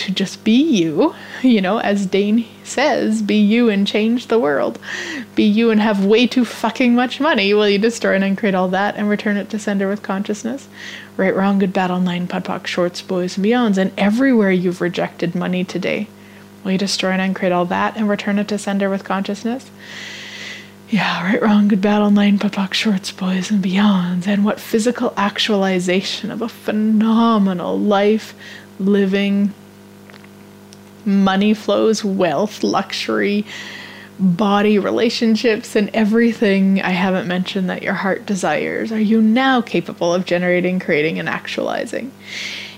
to 0.00 0.12
just 0.12 0.42
be 0.44 0.52
you, 0.52 1.14
you 1.42 1.60
know, 1.60 1.78
as 1.78 2.06
Dane 2.06 2.46
says, 2.64 3.20
be 3.20 3.36
you 3.36 3.68
and 3.68 3.86
change 3.86 4.26
the 4.26 4.38
world. 4.38 4.78
Be 5.34 5.44
you 5.44 5.70
and 5.70 5.80
have 5.80 6.04
way 6.04 6.26
too 6.26 6.44
fucking 6.44 6.94
much 6.94 7.20
money. 7.20 7.52
Will 7.52 7.68
you 7.68 7.78
destroy 7.78 8.14
and 8.14 8.24
uncreate 8.24 8.54
all 8.54 8.68
that 8.68 8.96
and 8.96 9.08
return 9.08 9.36
it 9.36 9.50
to 9.50 9.58
sender 9.58 9.88
with 9.88 10.02
consciousness? 10.02 10.68
Right, 11.16 11.36
wrong, 11.36 11.58
good, 11.58 11.72
bad, 11.72 11.90
online, 11.90 12.26
POD 12.28 12.44
POC, 12.44 12.66
shorts, 12.66 13.02
boys, 13.02 13.36
and 13.36 13.44
beyonds. 13.44 13.76
And 13.76 13.92
everywhere 13.98 14.50
you've 14.50 14.80
rejected 14.80 15.34
money 15.34 15.64
today, 15.64 16.08
will 16.64 16.72
you 16.72 16.78
destroy 16.78 17.10
and 17.10 17.20
uncreate 17.20 17.52
all 17.52 17.66
that 17.66 17.96
and 17.96 18.08
return 18.08 18.38
it 18.38 18.48
to 18.48 18.58
sender 18.58 18.88
with 18.88 19.04
consciousness? 19.04 19.70
Yeah, 20.88 21.22
right, 21.22 21.42
wrong, 21.42 21.68
good, 21.68 21.82
bad, 21.82 22.00
online, 22.00 22.38
POC, 22.38 22.72
shorts, 22.72 23.12
boys, 23.12 23.50
and 23.50 23.62
beyonds. 23.62 24.26
And 24.26 24.44
what 24.44 24.58
physical 24.58 25.12
actualization 25.16 26.30
of 26.30 26.40
a 26.40 26.48
phenomenal 26.48 27.78
life, 27.78 28.34
living, 28.78 29.52
money 31.06 31.54
flows, 31.54 32.04
wealth, 32.04 32.62
luxury, 32.62 33.44
body, 34.18 34.78
relationships, 34.78 35.74
and 35.74 35.90
everything 35.94 36.80
I 36.82 36.90
haven't 36.90 37.26
mentioned 37.26 37.70
that 37.70 37.82
your 37.82 37.94
heart 37.94 38.26
desires 38.26 38.92
are 38.92 39.00
you 39.00 39.22
now 39.22 39.62
capable 39.62 40.12
of 40.12 40.26
generating, 40.26 40.78
creating, 40.78 41.18
and 41.18 41.28
actualizing. 41.28 42.12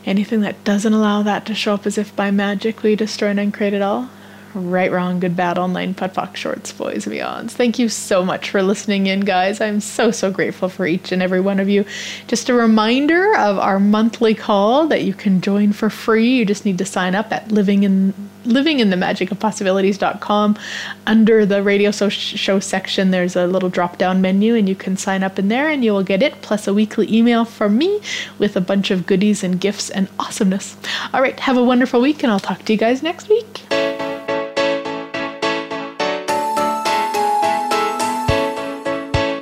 Anything 0.04 0.40
that 0.40 0.62
doesn't 0.64 0.92
allow 0.92 1.22
that 1.22 1.46
to 1.46 1.54
show 1.54 1.74
up 1.74 1.86
as 1.86 1.98
if 1.98 2.14
by 2.14 2.30
magic 2.30 2.82
we 2.82 2.96
destroy 2.96 3.28
and 3.28 3.40
uncreate 3.40 3.74
it 3.74 3.82
all, 3.82 4.08
Right, 4.55 4.92
Wrong, 4.92 5.18
Good, 5.18 5.34
Bad, 5.34 5.57
Online, 5.57 5.94
POC, 5.94 6.36
Shorts, 6.36 6.72
Boys, 6.72 7.07
and 7.07 7.16
Beyonds. 7.16 7.53
Thank 7.53 7.78
you 7.78 7.88
so 7.88 8.22
much 8.22 8.50
for 8.50 8.62
listening 8.62 9.07
in, 9.07 9.20
guys. 9.20 9.61
I'm 9.61 9.80
so, 9.80 10.11
so 10.11 10.30
grateful 10.30 10.68
for 10.68 10.86
each 10.86 11.11
and 11.11 11.22
every 11.22 11.40
one 11.40 11.59
of 11.59 11.70
you. 11.70 11.86
Just 12.26 12.50
a 12.50 12.55
reminder 12.55 13.34
of 13.36 13.59
our 13.59 13.80
monthly 13.80 14.34
call 14.34 14.86
that 14.88 15.05
you 15.05 15.14
can 15.14 15.40
join 15.40 15.72
for 15.72 15.88
free. 15.88 16.36
You 16.36 16.44
just 16.44 16.66
need 16.66 16.76
to 16.78 16.84
sign 16.84 17.14
up 17.14 17.32
at 17.32 17.50
living 17.50 17.82
in 17.82 18.12
living 18.44 18.80
in 18.80 18.90
the 18.90 18.96
magic 18.96 19.30
of 19.30 19.38
possibilities.com 19.38 20.59
under 21.07 21.46
the 21.46 21.62
radio 21.62 21.92
show 21.92 22.59
section 22.59 23.12
there's 23.12 23.36
a 23.36 23.46
little 23.46 23.68
drop 23.68 23.98
down 23.98 24.20
menu 24.20 24.57
and 24.57 24.68
you 24.68 24.74
can 24.74 24.96
sign 24.96 25.22
up 25.22 25.38
in 25.38 25.46
there 25.46 25.68
and 25.68 25.84
you 25.84 25.92
will 25.92 26.03
get 26.03 26.24
it 26.24 26.34
plus 26.42 26.66
a 26.66 26.74
weekly 26.74 27.12
email 27.14 27.44
from 27.44 27.78
me 27.78 28.00
with 28.40 28.57
a 28.57 28.61
bunch 28.61 28.90
of 28.90 29.07
goodies 29.07 29.44
and 29.44 29.61
gifts 29.61 29.90
and 29.90 30.09
awesomeness 30.18 30.76
all 31.14 31.22
right 31.22 31.38
have 31.38 31.57
a 31.57 31.62
wonderful 31.62 32.00
week 32.00 32.24
and 32.24 32.32
i'll 32.32 32.40
talk 32.40 32.64
to 32.64 32.72
you 32.72 32.78
guys 32.78 33.00
next 33.00 33.28
week 33.28 33.62